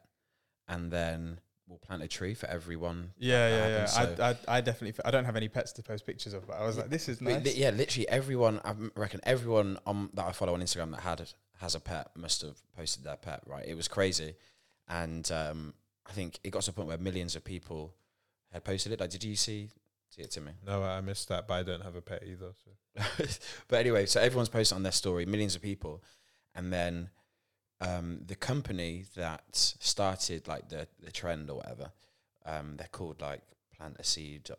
and 0.68 0.90
then 0.90 1.40
we'll 1.68 1.78
plant 1.78 2.02
a 2.02 2.08
tree 2.08 2.34
for 2.34 2.46
everyone. 2.46 3.10
yeah, 3.18 3.48
that 3.50 3.56
yeah, 3.70 3.76
yeah. 3.78 3.84
so- 3.84 4.16
I, 4.22 4.30
I, 4.30 4.58
I 4.58 4.60
definitely, 4.60 4.90
f- 4.98 5.00
I 5.04 5.10
don't 5.10 5.24
have 5.26 5.36
any 5.36 5.48
pets 5.48 5.72
to 5.72 5.82
post 5.82 6.06
pictures 6.06 6.32
of, 6.34 6.46
but 6.46 6.56
I 6.58 6.64
was 6.64 6.78
like, 6.78 6.88
this 6.90 7.08
is 7.08 7.20
nice. 7.20 7.44
li- 7.44 7.54
yeah, 7.56 7.70
literally 7.70 8.08
everyone. 8.08 8.60
I 8.64 8.74
reckon 8.96 9.20
everyone 9.24 9.78
on 9.86 10.10
that 10.14 10.26
I 10.26 10.32
follow 10.32 10.54
on 10.54 10.60
Instagram 10.62 10.90
that 10.92 11.00
had 11.00 11.28
has 11.60 11.74
a 11.74 11.80
pet 11.80 12.10
must 12.16 12.42
have 12.42 12.56
posted 12.76 13.04
their 13.04 13.16
pet. 13.16 13.42
Right, 13.46 13.66
it 13.66 13.74
was 13.76 13.88
crazy, 13.88 14.34
and 14.88 15.30
um, 15.30 15.74
I 16.06 16.12
think 16.12 16.38
it 16.42 16.50
got 16.50 16.62
to 16.62 16.70
a 16.70 16.74
point 16.74 16.88
where 16.88 16.98
millions 16.98 17.36
of 17.36 17.44
people 17.44 17.94
had 18.52 18.64
posted 18.64 18.92
it. 18.92 19.00
Like, 19.00 19.10
did 19.10 19.24
you 19.24 19.36
see 19.36 19.68
see 20.08 20.22
it 20.22 20.30
to 20.32 20.40
me? 20.40 20.52
No, 20.66 20.82
I 20.82 21.00
missed 21.02 21.28
that, 21.28 21.46
but 21.46 21.54
I 21.54 21.62
don't 21.62 21.82
have 21.82 21.96
a 21.96 22.00
pet 22.00 22.22
either. 22.26 22.52
So. 22.64 23.24
but 23.68 23.78
anyway, 23.78 24.06
so 24.06 24.20
everyone's 24.20 24.48
posted 24.48 24.74
on 24.76 24.82
their 24.82 24.92
story, 24.92 25.26
millions 25.26 25.54
of 25.54 25.60
people, 25.62 26.02
and 26.54 26.72
then 26.72 27.10
um, 27.80 28.20
the 28.26 28.34
company 28.34 29.04
that 29.16 29.44
started 29.54 30.48
like 30.48 30.68
the 30.68 30.88
the 31.02 31.10
trend 31.12 31.48
or 31.50 31.56
whatever, 31.58 31.92
um, 32.46 32.76
they're 32.76 32.88
called 32.90 33.20
like 33.20 33.42
plantaseed.com 33.80 34.56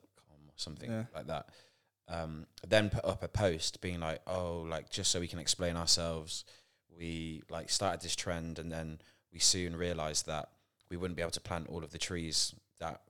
or 0.47 0.53
something 0.55 0.89
Yeah. 0.91 1.03
like 1.13 1.27
that. 1.27 1.47
Um, 2.07 2.47
then 2.67 2.89
put 2.89 3.05
up 3.05 3.21
a 3.21 3.27
post 3.27 3.81
being 3.81 3.99
like, 3.99 4.21
oh, 4.25 4.65
like 4.67 4.89
just 4.89 5.11
so 5.11 5.19
we 5.19 5.27
can 5.27 5.37
explain 5.39 5.75
ourselves, 5.75 6.43
we 6.97 7.43
like 7.49 7.69
started 7.69 8.01
this 8.01 8.15
trend, 8.15 8.57
and 8.57 8.71
then 8.71 8.99
we 9.31 9.39
soon 9.39 9.75
realized 9.75 10.25
that 10.25 10.49
we 10.89 10.97
wouldn't 10.97 11.15
be 11.17 11.21
able 11.21 11.31
to 11.31 11.41
plant 11.41 11.67
all 11.67 11.83
of 11.83 11.91
the 11.91 11.99
trees 11.99 12.55
that 12.79 13.01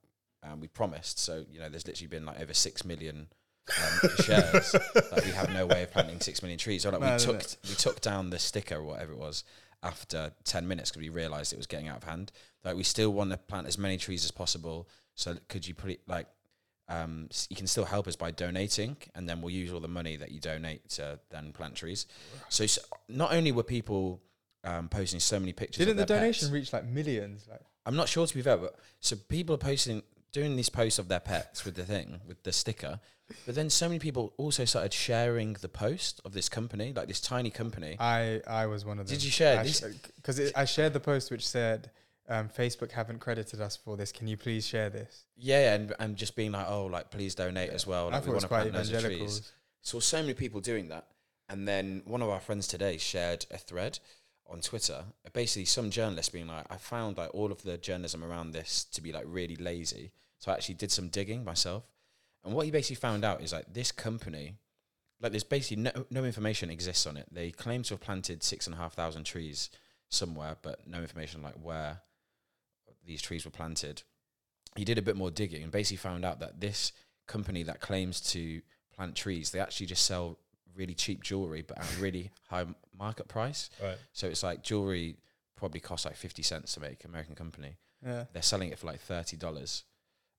um, 0.43 0.60
we 0.60 0.68
promised. 0.68 1.20
So 1.20 1.45
you 1.49 1.60
know, 1.60 1.70
there's 1.70 1.88
literally 1.88 2.07
been 2.07 2.26
like 2.26 2.41
over 2.41 2.53
six 2.53 2.84
million 2.84 3.28
um, 3.70 4.10
shares. 4.24 4.76
Like 5.12 5.24
we 5.26 5.32
have 5.32 5.53
no 5.53 5.66
way 5.66 5.84
of 5.84 5.91
planting 5.91 6.20
six 6.20 6.41
million 6.41 6.60
trees. 6.60 6.84
So 6.84 6.89
like 6.89 6.99
Mad, 6.99 7.20
we 7.22 7.26
took 7.26 7.41
we 7.70 7.76
took 7.76 8.01
down 8.01 8.32
the 8.32 8.39
sticker 8.39 8.76
or 8.76 8.84
whatever 8.84 9.14
it 9.14 9.20
was 9.20 9.45
after 9.84 10.32
ten 10.44 10.68
minutes 10.68 10.92
because 10.92 11.02
we 11.02 11.10
realised 11.10 11.54
it 11.54 11.58
was 11.58 11.68
getting 11.68 11.88
out 11.88 11.98
of 11.98 12.04
hand. 12.04 12.32
Like 12.64 12.76
we 12.76 12.84
still 12.84 13.12
want 13.12 13.32
to 13.32 13.38
plant 13.38 13.68
as 13.68 13.78
many 13.78 13.98
trees 13.98 14.26
as 14.26 14.32
possible. 14.32 14.88
So 15.16 15.36
could 15.48 15.68
you 15.68 15.74
put 15.74 15.92
it 15.92 16.02
like 16.08 16.28
um, 16.90 17.30
you 17.50 17.56
can 17.56 17.68
still 17.68 17.86
help 17.86 18.08
us 18.08 18.16
by 18.16 18.32
donating, 18.32 18.98
and 19.14 19.30
then 19.30 19.42
we'll 19.42 19.54
use 19.54 19.72
all 19.72 19.80
the 19.80 19.88
money 19.88 20.16
that 20.16 20.32
you 20.32 20.40
donate 20.40 20.90
to 20.90 21.20
then 21.30 21.54
plant 21.54 21.76
trees. 21.76 22.08
So, 22.50 22.64
s 22.64 22.80
not 23.08 23.32
only 23.32 23.52
were 23.52 23.64
people 23.64 24.22
um, 24.64 24.90
posting 24.90 25.20
so 25.20 25.40
many 25.40 25.54
pictures, 25.54 25.86
Didn't 25.86 25.98
the 25.98 26.06
donation 26.06 26.48
pets, 26.48 26.54
reach 26.54 26.74
like 26.74 26.86
millions? 26.86 27.48
Like, 27.50 27.62
I'm 27.86 27.96
not 27.96 28.10
sure 28.10 28.26
to 28.26 28.36
be 28.36 28.42
fair, 28.42 28.58
but 28.58 28.76
so 29.00 29.16
people 29.16 29.54
are 29.54 29.60
posting 29.60 30.02
doing 30.32 30.56
these 30.56 30.70
posts 30.70 31.00
of 31.00 31.08
their 31.08 31.20
pets 31.20 31.64
with 31.64 31.76
the 31.76 31.86
thing 31.86 32.22
with 32.28 32.42
the 32.44 32.52
sticker, 32.52 33.00
But 33.46 33.56
then 33.56 33.70
so 33.70 33.88
many 33.88 34.00
people 34.00 34.34
also 34.38 34.66
started 34.66 34.94
sharing 34.94 35.54
the 35.54 35.70
post 35.70 36.22
of 36.26 36.34
this 36.34 36.50
company, 36.50 36.94
like 36.94 37.08
this 37.08 37.22
tiny 37.22 37.50
company. 37.50 37.96
I 38.00 38.42
I 38.48 38.66
was 38.66 38.86
one 38.86 39.00
of 39.00 39.08
them. 39.08 39.16
Did 39.16 39.24
you 39.24 39.32
share 39.32 39.64
this? 39.64 39.82
Because 40.16 40.52
I 40.54 40.66
shared 40.66 40.94
the 40.94 41.00
post 41.00 41.32
which 41.32 41.48
said, 41.48 41.92
um, 42.28 42.50
"Facebook 42.50 42.92
haven't 42.92 43.20
credited 43.20 43.62
us 43.62 43.76
for 43.76 43.98
this. 43.98 44.12
Can 44.12 44.28
you 44.28 44.38
please 44.38 44.68
share 44.68 44.90
this?" 44.90 45.26
Yeah, 45.38 45.74
and 45.74 45.94
and 46.00 46.16
just 46.16 46.36
being 46.36 46.52
like, 46.52 46.68
oh, 46.70 46.86
like 46.86 47.12
please 47.12 47.36
donate 47.36 47.70
as 47.70 47.86
well. 47.88 48.10
I 48.10 48.20
thought 48.20 48.26
we 48.26 48.32
it 48.32 48.34
was 48.34 48.34
want 48.34 48.42
to 48.44 48.48
quite 48.48 48.62
plant 48.72 48.76
loads 48.76 48.92
of 48.92 49.04
trees. 49.04 49.52
Saw 49.82 50.00
so 50.00 50.22
many 50.22 50.34
people 50.34 50.60
doing 50.60 50.90
that, 50.90 51.08
and 51.48 51.68
then 51.68 52.02
one 52.06 52.22
of 52.22 52.30
our 52.30 52.40
friends 52.40 52.68
today 52.68 52.98
shared 52.98 53.46
a 53.52 53.58
thread 53.58 54.00
on 54.50 54.62
Twitter. 54.62 55.06
Basically, 55.32 55.66
some 55.66 55.90
journalist 55.90 56.34
being 56.34 56.48
like, 56.48 56.66
I 56.70 56.78
found 56.78 57.18
like 57.18 57.34
all 57.34 57.52
of 57.52 57.62
the 57.64 57.78
journalism 57.78 58.24
around 58.24 58.52
this 58.52 58.84
to 58.86 59.02
be 59.02 59.12
like 59.12 59.26
really 59.28 59.56
lazy. 59.56 60.12
So 60.40 60.52
I 60.52 60.56
actually 60.56 60.76
did 60.76 60.92
some 60.92 61.10
digging 61.10 61.44
myself, 61.44 61.84
and 62.44 62.54
what 62.54 62.66
he 62.66 62.72
basically 62.72 62.96
found 62.96 63.24
out 63.26 63.42
is 63.42 63.52
like 63.54 63.74
this 63.74 63.92
company, 63.92 64.56
like 65.22 65.32
there's 65.32 65.44
basically 65.44 65.84
no, 65.84 65.92
no 66.10 66.24
information 66.24 66.70
exists 66.70 67.06
on 67.06 67.18
it. 67.18 67.28
They 67.32 67.52
claim 67.52 67.84
to 67.84 67.94
have 67.96 68.02
planted 68.02 68.44
six 68.44 68.66
and 68.68 68.74
a 68.76 68.78
half 68.78 68.94
thousand 68.94 69.26
trees 69.26 69.70
somewhere, 70.10 70.56
but 70.62 70.88
no 70.88 71.00
information 71.02 71.42
like 71.42 71.56
where 71.62 72.02
these 73.06 73.22
trees 73.22 73.46
were 73.46 73.52
planted. 73.52 74.04
He 74.76 74.86
did 74.86 74.98
a 74.98 75.02
bit 75.02 75.16
more 75.16 75.32
digging 75.32 75.64
and 75.64 75.72
basically 75.72 75.98
found 75.98 76.24
out 76.24 76.40
that 76.40 76.62
this 76.62 76.92
company 77.28 77.64
that 77.64 77.82
claims 77.82 78.22
to 78.32 78.62
plant 78.96 79.16
trees, 79.16 79.52
they 79.52 79.60
actually 79.60 79.88
just 79.88 80.06
sell 80.06 80.38
really 80.76 80.94
cheap 80.94 81.24
jewelry, 81.24 81.62
but 81.62 81.78
at 81.80 81.98
a 81.98 82.02
really 82.02 82.32
high 82.50 82.66
market 82.98 83.28
price. 83.28 83.70
Right. 83.84 83.98
So 84.14 84.28
it's 84.28 84.44
like 84.44 84.64
jewelry 84.64 85.18
probably 85.58 85.80
costs 85.82 86.06
like 86.06 86.16
fifty 86.16 86.44
cents 86.44 86.74
to 86.76 86.80
make. 86.80 87.04
American 87.04 87.36
company, 87.36 87.78
Yeah. 88.06 88.26
they're 88.32 88.42
selling 88.42 88.70
it 88.70 88.80
for 88.80 88.88
like 88.88 89.02
thirty 89.02 89.36
dollars. 89.36 89.84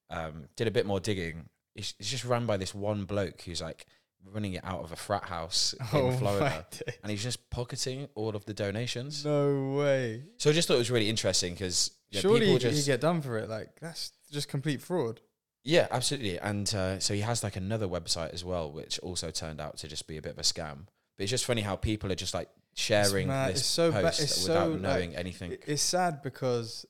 Um, 0.09 0.47
did 0.55 0.67
a 0.67 0.71
bit 0.71 0.85
more 0.85 0.99
digging. 0.99 1.47
It's, 1.75 1.93
it's 1.99 2.09
just 2.09 2.25
run 2.25 2.45
by 2.45 2.57
this 2.57 2.75
one 2.75 3.05
bloke 3.05 3.41
who's 3.41 3.61
like 3.61 3.85
running 4.33 4.53
it 4.53 4.63
out 4.63 4.83
of 4.83 4.91
a 4.91 4.95
frat 4.95 5.23
house 5.23 5.73
in 5.73 5.87
Oh 5.93 6.11
Florida, 6.11 6.65
and 7.01 7.09
he's 7.09 7.23
just 7.23 7.49
pocketing 7.49 8.07
all 8.15 8.35
of 8.35 8.45
the 8.45 8.53
donations. 8.53 9.25
No 9.25 9.75
way. 9.77 10.23
So 10.37 10.49
I 10.49 10.53
just 10.53 10.67
thought 10.67 10.75
it 10.75 10.79
was 10.79 10.91
really 10.91 11.09
interesting 11.09 11.53
because 11.53 11.91
Surely 12.11 12.41
people 12.41 12.53
you, 12.53 12.59
just 12.59 12.77
you 12.77 12.93
get 12.93 13.01
done 13.01 13.21
for 13.21 13.37
it. 13.37 13.49
Like 13.49 13.79
that's 13.79 14.11
just 14.31 14.49
complete 14.49 14.81
fraud. 14.81 15.21
Yeah, 15.63 15.87
absolutely. 15.91 16.39
And 16.39 16.73
uh, 16.73 16.99
so 16.99 17.13
he 17.13 17.21
has 17.21 17.43
like 17.43 17.55
another 17.55 17.87
website 17.87 18.33
as 18.33 18.43
well, 18.43 18.71
which 18.71 18.99
also 18.99 19.31
turned 19.31 19.61
out 19.61 19.77
to 19.77 19.87
just 19.87 20.07
be 20.07 20.17
a 20.17 20.21
bit 20.21 20.33
of 20.33 20.39
a 20.39 20.43
scam. 20.43 20.87
But 21.17 21.23
it's 21.23 21.29
just 21.29 21.45
funny 21.45 21.61
how 21.61 21.75
people 21.75 22.11
are 22.11 22.15
just 22.15 22.33
like 22.33 22.49
sharing 22.73 23.27
mad. 23.27 23.51
this 23.51 23.59
It's 23.61 23.67
so 23.67 23.91
ba- 23.91 24.01
post 24.01 24.21
it's 24.21 24.47
without 24.47 24.65
so, 24.65 24.71
like, 24.71 24.81
knowing 24.81 25.15
anything. 25.15 25.57
It's 25.67 25.81
sad 25.81 26.21
because 26.21 26.85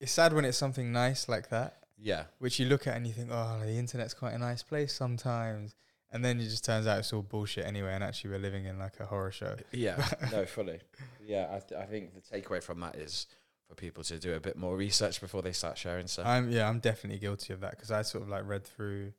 it's 0.00 0.12
sad 0.12 0.32
when 0.32 0.44
it's 0.44 0.58
something 0.58 0.90
nice 0.90 1.28
like 1.28 1.50
that, 1.50 1.76
yeah, 2.00 2.24
which 2.38 2.58
you 2.58 2.66
look 2.66 2.86
at 2.86 2.96
and 2.96 3.06
you 3.06 3.12
think, 3.12 3.28
oh, 3.32 3.60
the 3.64 3.76
internet's 3.76 4.14
quite 4.14 4.32
a 4.32 4.38
nice 4.38 4.62
place 4.62 4.94
sometimes. 4.94 5.74
And 6.10 6.24
then 6.24 6.40
it 6.40 6.44
just 6.44 6.64
turns 6.64 6.86
out 6.86 7.00
it's 7.00 7.12
all 7.12 7.22
bullshit 7.22 7.66
anyway. 7.66 7.92
And 7.92 8.02
actually, 8.02 8.30
we're 8.30 8.38
living 8.38 8.64
in 8.64 8.78
like 8.78 8.98
a 8.98 9.04
horror 9.04 9.30
show. 9.30 9.56
yeah, 9.72 10.08
no, 10.32 10.46
fully. 10.46 10.80
Yeah, 11.22 11.48
I, 11.50 11.58
th- 11.58 11.78
I 11.78 11.84
think 11.84 12.14
the 12.14 12.20
takeaway 12.20 12.62
from 12.62 12.80
that 12.80 12.96
is 12.96 13.26
for 13.68 13.74
people 13.74 14.02
to 14.04 14.18
do 14.18 14.32
a 14.34 14.40
bit 14.40 14.56
more 14.56 14.76
research 14.76 15.20
before 15.20 15.42
they 15.42 15.52
start 15.52 15.76
sharing 15.76 16.06
stuff. 16.06 16.26
I'm 16.26 16.50
yeah, 16.50 16.66
I'm 16.68 16.78
definitely 16.78 17.18
guilty 17.18 17.52
of 17.52 17.60
that 17.60 17.72
because 17.72 17.90
I 17.90 18.02
sort 18.02 18.24
of 18.24 18.30
like 18.30 18.46
read 18.46 18.64
through 18.64 19.12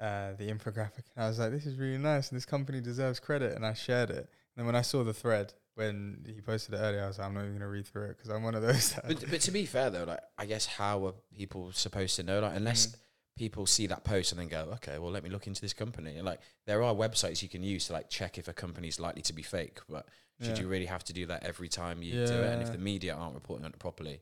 uh, 0.00 0.32
the 0.36 0.48
infographic 0.48 1.04
and 1.14 1.24
I 1.24 1.28
was 1.28 1.38
like, 1.38 1.52
this 1.52 1.66
is 1.66 1.76
really 1.76 1.98
nice 1.98 2.30
and 2.30 2.36
this 2.36 2.46
company 2.46 2.80
deserves 2.80 3.20
credit, 3.20 3.54
and 3.54 3.64
I 3.64 3.74
shared 3.74 4.10
it. 4.10 4.16
And 4.16 4.26
then 4.56 4.66
when 4.66 4.74
I 4.74 4.82
saw 4.82 5.04
the 5.04 5.14
thread 5.14 5.54
when 5.78 6.24
he 6.26 6.40
posted 6.40 6.74
it 6.74 6.78
earlier, 6.78 7.04
I 7.04 7.06
was 7.06 7.18
like, 7.18 7.26
I'm 7.28 7.34
not 7.34 7.42
even 7.44 7.54
gonna 7.54 7.68
read 7.68 7.86
through 7.86 8.06
it 8.10 8.16
because 8.16 8.30
I'm 8.30 8.42
one 8.42 8.54
of 8.54 8.62
those. 8.62 8.92
That 8.94 9.06
but, 9.08 9.30
but 9.30 9.40
to 9.42 9.50
be 9.50 9.64
fair 9.64 9.90
though, 9.90 10.04
like 10.04 10.20
I 10.36 10.44
guess 10.46 10.66
how 10.66 11.06
are 11.06 11.14
people 11.36 11.70
supposed 11.72 12.16
to 12.16 12.22
know? 12.22 12.40
Like 12.40 12.56
unless 12.56 12.88
Mm. 12.88 12.94
people 13.38 13.66
see 13.66 13.86
that 13.86 14.02
post 14.02 14.32
and 14.32 14.40
then 14.40 14.48
go, 14.48 14.70
okay, 14.74 14.98
well 14.98 15.12
let 15.12 15.22
me 15.22 15.30
look 15.30 15.46
into 15.46 15.60
this 15.60 15.72
company. 15.72 16.16
And 16.16 16.26
like 16.26 16.40
there 16.66 16.82
are 16.82 16.92
websites 16.94 17.40
you 17.42 17.48
can 17.48 17.62
use 17.62 17.86
to 17.86 17.92
like 17.92 18.10
check 18.10 18.36
if 18.38 18.48
a 18.48 18.52
company 18.52 18.88
is 18.88 18.98
likely 18.98 19.22
to 19.22 19.32
be 19.32 19.42
fake, 19.42 19.78
but 19.88 20.06
should 20.40 20.56
Yeah. 20.58 20.64
you 20.64 20.68
really 20.68 20.86
have 20.86 21.04
to 21.04 21.12
do 21.12 21.26
that 21.26 21.44
every 21.44 21.68
time 21.68 22.02
you 22.02 22.12
do 22.26 22.42
it? 22.42 22.52
And 22.52 22.60
if 22.62 22.72
the 22.72 22.78
media 22.78 23.14
aren't 23.14 23.34
reporting 23.34 23.64
on 23.64 23.72
it 23.72 23.78
properly, 23.78 24.20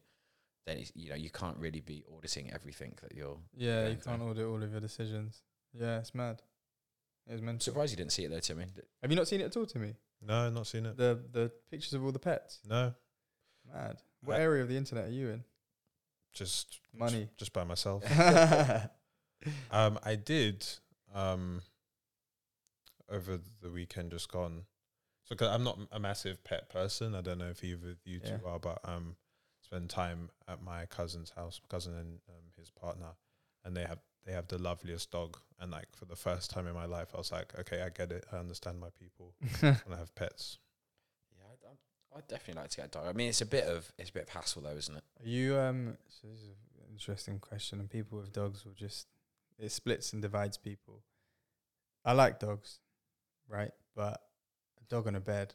then 0.67 0.79
it's, 0.79 0.93
you 0.95 1.09
know 1.11 1.17
you 1.17 1.31
can't 1.31 1.57
really 1.59 1.81
be 1.81 2.05
auditing 2.15 2.53
everything 2.53 2.93
that 3.03 3.15
you're. 3.15 3.39
yeah, 3.57 3.89
you 3.89 3.97
can't 3.97 4.21
audit 4.21 4.45
all 4.47 4.63
of 4.63 4.71
your 4.71 4.81
decisions. 4.81 5.43
Yeah, 5.73 5.99
it's 6.01 6.15
mad. 6.15 6.43
It's 7.27 7.41
I'm 7.41 7.47
mental. 7.47 7.65
surprised 7.65 7.93
you 7.93 7.97
didn't 7.97 8.13
see 8.13 8.25
it 8.25 8.31
though, 8.31 8.41
Timmy. 8.41 8.67
Have 9.03 9.11
you 9.11 9.17
not 9.17 9.29
seen 9.29 9.41
it 9.41 9.45
at 9.45 9.57
all, 9.57 9.67
Timmy? 9.67 9.95
No, 10.23 10.51
not 10.51 10.67
seen 10.67 10.87
it. 10.87 10.97
The 10.97 11.21
the 11.33 11.51
pictures 11.71 11.95
of 11.95 12.05
all 12.05 12.13
the 12.13 12.19
pets. 12.19 12.61
No, 12.69 12.95
Mad. 13.73 13.99
What 14.23 14.37
I- 14.39 14.41
area 14.43 14.63
of 14.63 14.69
the 14.69 14.77
internet 14.77 15.07
are 15.07 15.11
you 15.13 15.29
in? 15.31 15.45
just 16.33 16.81
Money. 16.93 17.29
just 17.37 17.53
by 17.53 17.65
myself. 17.65 18.03
Um, 19.71 19.99
I 20.03 20.17
did 20.17 20.67
um 21.15 21.63
over 23.09 23.39
the 23.63 23.71
weekend 23.71 24.11
just 24.11 24.31
gone. 24.31 24.65
So 25.25 25.37
'cause 25.37 25.49
I'm 25.49 25.63
not 25.63 25.79
a 25.93 26.01
massive 26.01 26.43
pet 26.43 26.69
person. 26.69 27.15
I 27.15 27.21
don't 27.21 27.39
know 27.39 27.49
if 27.51 27.63
either 27.63 27.91
of 27.91 27.99
you 28.05 28.19
two 28.21 28.41
are, 28.47 28.59
but 28.59 28.79
um, 28.85 29.17
spend 29.61 29.91
time 29.91 30.31
at 30.49 30.63
my 30.63 30.87
cousin's 30.87 31.31
house, 31.31 31.61
my 31.63 31.67
cousin 31.69 31.95
and 31.95 32.21
um, 32.29 32.45
his 32.57 32.71
partner, 32.71 33.11
and 33.65 33.77
they 33.77 33.83
have 33.85 33.99
they 34.27 34.33
have 34.33 34.49
the 34.49 34.59
loveliest 34.59 35.11
dog. 35.11 35.39
And 35.59 35.71
like 35.71 35.87
for 35.97 36.05
the 36.05 36.17
first 36.17 36.51
time 36.51 36.67
in 36.67 36.75
my 36.75 36.85
life, 36.85 37.09
I 37.15 37.19
was 37.19 37.33
like, 37.33 37.59
okay, 37.61 37.81
I 37.83 37.89
get 37.89 38.13
it. 38.13 38.27
I 38.33 38.37
understand 38.37 38.79
my 38.79 38.91
people 39.01 39.33
when 39.61 39.77
I 39.93 39.97
have 39.97 40.15
pets. 40.15 40.59
Yeah, 41.39 41.45
I'd, 41.51 41.71
I'd- 41.71 41.79
I'd 42.19 42.29
definitely 42.29 42.61
like 42.63 42.71
to 42.71 42.77
get 42.79 42.87
a 42.87 42.89
dog. 42.89 43.07
I 43.09 43.13
mean, 43.13 43.29
it's 43.29 43.41
a 43.43 43.47
bit 43.47 43.65
of 43.65 43.91
it's 43.99 44.11
a 44.11 44.13
bit 44.13 44.23
of 44.25 44.29
hassle 44.31 44.63
though, 44.63 44.77
isn't 44.77 44.97
it? 44.97 45.05
Are 45.23 45.29
you 45.29 45.59
um 45.59 45.97
so 46.09 46.27
this 46.29 46.41
is 46.41 46.49
an 46.79 46.85
interesting 46.93 47.39
question 47.39 47.79
and 47.81 47.89
people 47.91 48.19
with 48.19 48.33
dogs 48.33 48.65
will 48.65 48.73
just 48.73 49.07
it 49.59 49.71
splits 49.71 50.13
and 50.15 50.21
divides 50.23 50.57
people. 50.59 51.03
I 52.05 52.13
like 52.13 52.39
dogs, 52.41 52.79
right? 53.49 53.71
But 53.95 54.21
a 54.81 54.85
dog 54.89 55.07
on 55.09 55.15
a 55.15 55.21
bed 55.21 55.55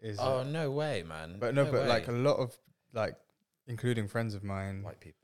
is 0.00 0.18
Oh 0.20 0.42
no 0.42 0.70
way, 0.72 1.04
man! 1.06 1.36
but 1.38 1.54
no, 1.54 1.64
but 1.70 1.86
like 1.86 2.08
a 2.08 2.12
lot 2.12 2.38
of 2.38 2.56
like 2.92 3.14
including 3.68 4.08
friends 4.08 4.34
of 4.34 4.42
mine 4.42 4.82
white 4.82 4.98
people. 4.98 5.21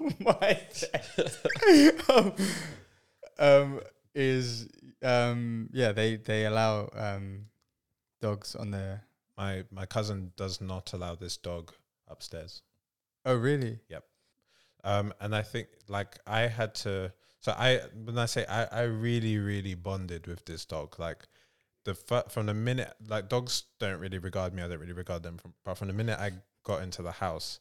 my 0.20 0.60
um, 2.08 2.32
um 3.38 3.80
is 4.14 4.68
um 5.02 5.68
yeah, 5.72 5.92
they 5.92 6.16
they 6.16 6.46
allow 6.46 6.90
um 6.94 7.46
dogs 8.20 8.54
on 8.54 8.70
their 8.70 9.04
My 9.36 9.64
my 9.70 9.86
cousin 9.86 10.32
does 10.36 10.60
not 10.60 10.92
allow 10.92 11.14
this 11.14 11.36
dog 11.36 11.72
upstairs. 12.08 12.62
Oh 13.24 13.36
really? 13.36 13.80
Yep. 13.88 14.04
Um, 14.84 15.12
and 15.20 15.34
I 15.34 15.42
think 15.42 15.68
like 15.88 16.18
I 16.26 16.42
had 16.42 16.74
to. 16.76 17.12
So 17.40 17.52
I 17.52 17.80
when 18.04 18.18
I 18.18 18.26
say 18.26 18.46
I, 18.46 18.64
I 18.64 18.82
really 18.82 19.38
really 19.38 19.74
bonded 19.74 20.26
with 20.26 20.44
this 20.44 20.64
dog. 20.64 20.98
Like 20.98 21.26
the 21.84 21.94
fir- 21.94 22.24
from 22.28 22.46
the 22.46 22.54
minute 22.54 22.92
like 23.08 23.28
dogs 23.28 23.64
don't 23.78 24.00
really 24.00 24.18
regard 24.18 24.54
me. 24.54 24.62
I 24.62 24.68
don't 24.68 24.80
really 24.80 24.92
regard 24.92 25.22
them. 25.22 25.38
From 25.38 25.54
but 25.64 25.74
from 25.76 25.88
the 25.88 25.94
minute 25.94 26.18
I 26.18 26.32
got 26.64 26.82
into 26.82 27.02
the 27.02 27.12
house, 27.12 27.58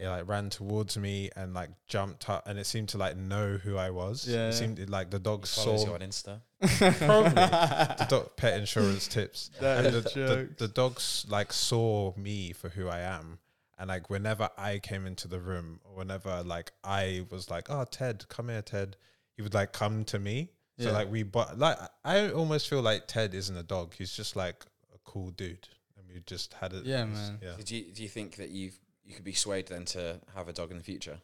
it 0.00 0.08
like 0.08 0.26
ran 0.26 0.48
towards 0.50 0.96
me 0.96 1.30
and 1.36 1.52
like 1.52 1.70
jumped 1.86 2.28
up, 2.30 2.46
and 2.48 2.58
it 2.58 2.64
seemed 2.66 2.88
to 2.90 2.98
like 2.98 3.16
know 3.16 3.58
who 3.58 3.76
I 3.76 3.90
was. 3.90 4.26
Yeah. 4.26 4.48
it 4.48 4.54
seemed 4.54 4.88
like 4.88 5.10
the 5.10 5.18
dog 5.18 5.46
Follows 5.46 5.82
saw 5.82 5.86
you 5.88 5.94
on 5.94 6.00
Insta. 6.00 6.40
Probably. 7.06 7.30
the 7.34 8.06
dog 8.08 8.36
pet 8.36 8.58
insurance 8.58 9.06
tips. 9.06 9.50
That 9.60 9.84
And 9.84 9.94
is 9.94 10.04
the, 10.04 10.10
the, 10.10 10.48
the 10.56 10.68
dogs 10.68 11.26
like 11.28 11.52
saw 11.52 12.14
me 12.16 12.52
for 12.52 12.68
who 12.70 12.88
I 12.88 13.00
am. 13.00 13.38
And 13.78 13.88
like 13.88 14.10
whenever 14.10 14.48
I 14.58 14.78
came 14.78 15.06
into 15.06 15.26
the 15.28 15.40
room 15.40 15.80
or 15.84 15.96
whenever 15.96 16.42
like 16.42 16.72
I 16.84 17.24
was 17.30 17.50
like, 17.50 17.70
Oh 17.70 17.84
Ted, 17.84 18.28
come 18.28 18.48
here, 18.48 18.62
Ted, 18.62 18.96
he 19.36 19.42
would 19.42 19.54
like 19.54 19.72
come 19.72 20.04
to 20.04 20.18
me. 20.18 20.50
So 20.78 20.86
Yeah. 20.88 20.92
like 20.92 21.10
we 21.10 21.22
but 21.22 21.58
like 21.58 21.78
I 22.04 22.30
almost 22.30 22.68
feel 22.68 22.82
like 22.82 23.06
Ted 23.06 23.34
isn't 23.34 23.56
a 23.56 23.62
dog. 23.62 23.94
He's 23.94 24.12
just 24.12 24.36
like 24.36 24.64
a 24.94 24.98
cool 25.04 25.30
dude. 25.30 25.66
And 25.98 26.06
we 26.08 26.20
just 26.26 26.52
had 26.54 26.72
it. 26.74 26.84
Yeah, 26.84 27.04
man. 27.04 27.38
Yeah. 27.42 27.52
Did 27.56 27.70
you 27.70 27.84
do 27.92 28.02
you 28.02 28.08
think 28.08 28.36
that 28.36 28.50
you 28.50 28.70
you 29.10 29.16
could 29.16 29.24
be 29.24 29.32
swayed 29.32 29.66
then 29.68 29.84
to 29.86 30.20
have 30.34 30.48
a 30.48 30.52
dog 30.52 30.70
in 30.70 30.78
the 30.78 30.84
future? 30.84 31.18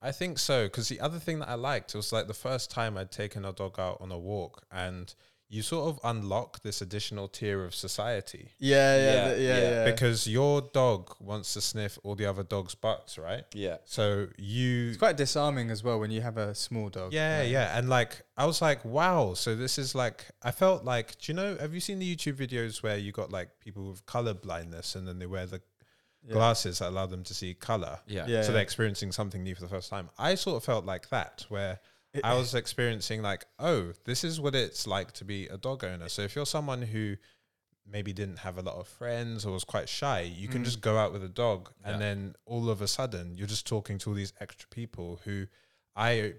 I 0.00 0.10
think 0.10 0.38
so 0.38 0.64
because 0.64 0.88
the 0.88 1.00
other 1.00 1.18
thing 1.20 1.38
that 1.38 1.48
I 1.48 1.54
liked 1.54 1.94
was 1.94 2.12
like 2.12 2.26
the 2.26 2.34
first 2.34 2.70
time 2.70 2.98
I'd 2.98 3.12
taken 3.12 3.44
a 3.44 3.52
dog 3.52 3.78
out 3.78 3.98
on 4.00 4.10
a 4.10 4.18
walk, 4.18 4.64
and 4.70 5.14
you 5.48 5.62
sort 5.62 5.86
of 5.90 6.00
unlock 6.02 6.62
this 6.62 6.80
additional 6.80 7.28
tier 7.28 7.62
of 7.62 7.74
society 7.74 8.48
Yeah, 8.58 8.96
yeah, 8.96 9.04
Yeah, 9.04 9.24
th- 9.28 9.38
yeah, 9.40 9.54
yeah. 9.58 9.70
yeah. 9.84 9.90
because 9.92 10.26
your 10.26 10.62
dog 10.72 11.14
wants 11.20 11.52
to 11.52 11.60
sniff 11.60 11.98
all 12.02 12.14
the 12.14 12.24
other 12.24 12.42
dogs' 12.42 12.74
butts, 12.74 13.18
right? 13.18 13.44
Yeah. 13.52 13.76
So 13.84 14.28
you, 14.38 14.88
it's 14.88 14.96
quite 14.96 15.18
disarming 15.18 15.70
as 15.70 15.84
well 15.84 16.00
when 16.00 16.10
you 16.10 16.22
have 16.22 16.38
a 16.38 16.54
small 16.54 16.88
dog. 16.88 17.12
yeah, 17.12 17.40
Like, 17.42 17.50
yeah, 17.50 17.78
and 17.78 17.88
like 17.90 18.22
I 18.36 18.46
was 18.46 18.62
like, 18.62 18.82
wow. 18.84 19.34
So 19.34 19.54
this 19.54 19.78
is 19.78 19.94
like 19.94 20.24
I 20.42 20.50
felt 20.50 20.84
like, 20.84 21.18
do 21.18 21.30
you 21.30 21.36
know? 21.36 21.56
Have 21.60 21.74
you 21.74 21.80
seen 21.80 21.98
the 22.00 22.16
YouTube 22.16 22.34
videos 22.44 22.82
where 22.82 22.96
you 22.96 23.12
got 23.12 23.30
like 23.30 23.50
people 23.60 23.90
with 23.90 24.04
color 24.06 24.34
blindness 24.34 24.96
and 24.96 25.06
then 25.06 25.18
they 25.20 25.26
wear 25.26 25.44
the 25.46 25.60
yeah. 26.26 26.32
glasses 26.34 26.78
that 26.80 26.88
allow 26.90 27.06
them 27.06 27.22
to 27.24 27.34
see 27.34 27.54
color? 27.54 27.98
Yeah. 28.06 28.26
Yeah. 28.26 28.42
so 28.42 28.52
they're 28.52 28.62
experiencing 28.62 29.12
something 29.12 29.42
new 29.42 29.54
for 29.54 29.62
the 29.62 29.68
first 29.68 29.90
time. 29.90 30.10
I 30.18 30.34
sort 30.34 30.56
of 30.56 30.64
felt 30.64 30.84
like 30.84 31.08
that, 31.10 31.44
where 31.48 31.80
I 32.22 32.34
was 32.34 32.54
experiencing 32.54 33.22
like, 33.22 33.46
oh, 33.58 33.92
this 34.04 34.22
is 34.24 34.40
what 34.40 34.54
it's 34.54 34.86
like 34.86 35.12
to 35.12 35.24
be 35.24 35.46
a 35.46 35.56
dog 35.56 35.82
owner. 35.84 36.08
So 36.08 36.22
if 36.22 36.36
you're 36.36 36.44
someone 36.46 36.82
who 36.82 37.16
maybe 37.90 38.12
didn't 38.12 38.38
have 38.40 38.58
a 38.58 38.62
lot 38.62 38.76
of 38.76 38.86
friends 38.86 39.44
or 39.46 39.52
was 39.52 39.64
quite 39.64 39.88
shy, 39.88 40.20
you 40.20 40.46
can 40.48 40.60
Mm. 40.62 40.66
just 40.66 40.80
go 40.80 40.96
out 40.98 41.12
with 41.12 41.24
a 41.24 41.28
dog, 41.28 41.70
and 41.84 42.00
then 42.00 42.34
all 42.44 42.68
of 42.70 42.80
a 42.82 42.86
sudden 42.88 43.34
you're 43.36 43.46
just 43.48 43.66
talking 43.66 43.98
to 43.98 44.10
all 44.10 44.14
these 44.14 44.32
extra 44.40 44.68
people 44.68 45.20
who 45.24 45.46
I 45.96 46.34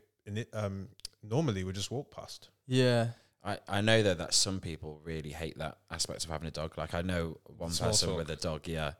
um, 0.53 0.89
normally 1.21 1.63
would 1.63 1.75
just 1.75 1.91
walk 1.91 2.11
past. 2.11 2.49
Yeah. 2.67 3.07
I, 3.43 3.57
I 3.67 3.81
know 3.81 4.01
though 4.03 4.13
that 4.13 4.33
some 4.33 4.59
people 4.61 5.01
really 5.03 5.31
hate 5.31 5.57
that 5.57 5.77
aspect 5.91 6.23
of 6.23 6.29
having 6.31 6.47
a 6.47 6.51
dog. 6.51 6.77
Like 6.77 6.93
I 6.93 7.01
know 7.01 7.39
one 7.57 7.71
Small 7.71 7.89
person 7.89 8.09
talk. 8.09 8.17
with 8.19 8.29
a 8.29 8.35
dog. 8.37 8.67
Yeah, 8.67 8.93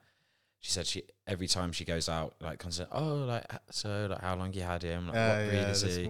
she 0.64 0.72
said 0.72 0.88
she 0.88 1.04
every 1.28 1.48
time 1.48 1.72
she 1.74 1.84
goes 1.86 2.08
out, 2.08 2.36
like, 2.40 2.58
comes 2.58 2.80
in, 2.80 2.88
oh, 2.92 3.16
like 3.34 3.46
so, 3.70 4.08
like 4.10 4.22
how 4.22 4.36
long 4.36 4.54
you 4.54 4.62
had 4.62 4.82
him? 4.82 5.08
Like, 5.08 5.16
Uh, 5.18 5.28
what 5.36 5.50
breed 5.50 5.58
yeah, 5.58 5.70
is 5.70 5.82
he? 5.82 6.10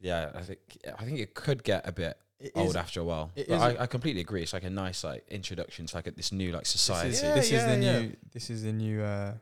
Yeah, 0.00 0.30
I 0.34 0.40
think 0.42 0.58
I 0.98 1.04
think 1.04 1.18
it 1.20 1.34
could 1.34 1.62
get 1.62 1.86
a 1.86 1.92
bit 1.92 2.16
It 2.40 2.52
old 2.54 2.70
is- 2.70 2.76
after 2.76 3.00
a 3.00 3.04
while. 3.04 3.30
it 3.36 3.48
But 3.48 3.54
is 3.56 3.62
I, 3.62 3.70
a- 3.72 3.80
I 3.82 3.86
completely 3.86 4.22
agree. 4.22 4.42
It's 4.42 4.54
like 4.54 4.64
a 4.64 4.70
nice 4.70 5.04
like 5.04 5.24
introduction 5.28 5.86
to 5.86 5.96
like 5.96 6.06
a, 6.06 6.10
this 6.12 6.32
new 6.32 6.50
like 6.52 6.62
This 6.62 6.70
society. 6.70 7.10
is, 7.10 7.22
Yeah, 7.22 7.34
this 7.34 7.52
is 7.52 7.64
the 7.64 7.76
yeah. 7.78 7.98
new. 8.00 8.16
This 8.32 8.50
is 8.50 8.62
the 8.64 8.72
new 8.72 9.02
uh, 9.02 9.34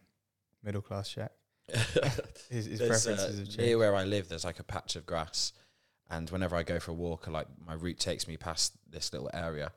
middle 0.64 0.82
class 0.82 1.08
shack. 1.08 1.32
His, 2.50 2.66
his 2.66 2.80
preferences 2.80 3.38
uh, 3.38 3.44
have 3.44 3.58
near 3.58 3.78
where 3.78 3.94
I 3.94 4.02
live, 4.04 4.28
there's 4.28 4.44
like 4.44 4.58
a 4.58 4.64
patch 4.64 4.96
of 4.96 5.06
grass, 5.06 5.52
and 6.10 6.28
whenever 6.30 6.56
I 6.56 6.64
go 6.64 6.80
for 6.80 6.90
a 6.90 6.94
walk, 6.94 7.28
like 7.28 7.46
my 7.64 7.74
route 7.74 8.00
takes 8.00 8.26
me 8.26 8.36
past 8.36 8.72
this 8.90 9.12
little 9.12 9.30
area, 9.32 9.70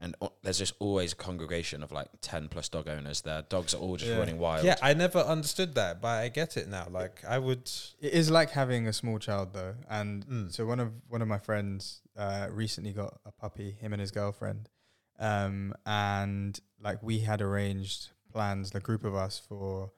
and 0.00 0.14
o- 0.20 0.32
there's 0.42 0.58
just 0.58 0.74
always 0.80 1.12
a 1.12 1.16
congregation 1.16 1.82
of 1.82 1.92
like 1.92 2.08
ten 2.20 2.48
plus 2.48 2.68
dog 2.68 2.88
owners. 2.88 3.22
Their 3.22 3.42
dogs 3.42 3.74
are 3.74 3.78
all 3.78 3.96
just 3.96 4.10
Yeah. 4.10 4.18
running 4.18 4.38
wild. 4.38 4.64
Yeah, 4.64 4.76
I 4.82 4.92
never 4.94 5.18
understood 5.20 5.74
that, 5.76 6.00
but 6.00 6.08
I 6.24 6.28
get 6.28 6.56
it 6.56 6.68
now. 6.68 6.88
Like 6.90 7.24
I 7.24 7.38
would. 7.38 7.70
It 8.00 8.12
is 8.12 8.30
like 8.30 8.50
having 8.50 8.86
a 8.86 8.92
small 8.92 9.18
child 9.18 9.52
though, 9.52 9.74
and 9.88 10.26
Mm. 10.26 10.52
so 10.52 10.66
one 10.66 10.80
of 10.80 10.92
one 11.08 11.22
of 11.22 11.28
my 11.28 11.38
friends 11.38 12.02
uh, 12.16 12.48
recently 12.50 12.92
got 12.92 13.18
a 13.24 13.32
puppy, 13.32 13.72
him 13.72 13.92
and 13.92 14.00
his 14.00 14.10
girlfriend, 14.10 14.68
um, 15.18 15.74
and 15.86 16.58
like 16.80 17.02
we 17.02 17.20
had 17.20 17.40
arranged 17.40 18.10
plans, 18.32 18.70
the 18.72 18.80
group 18.80 19.04
of 19.04 19.14
us 19.14 19.38
for, 19.38 19.92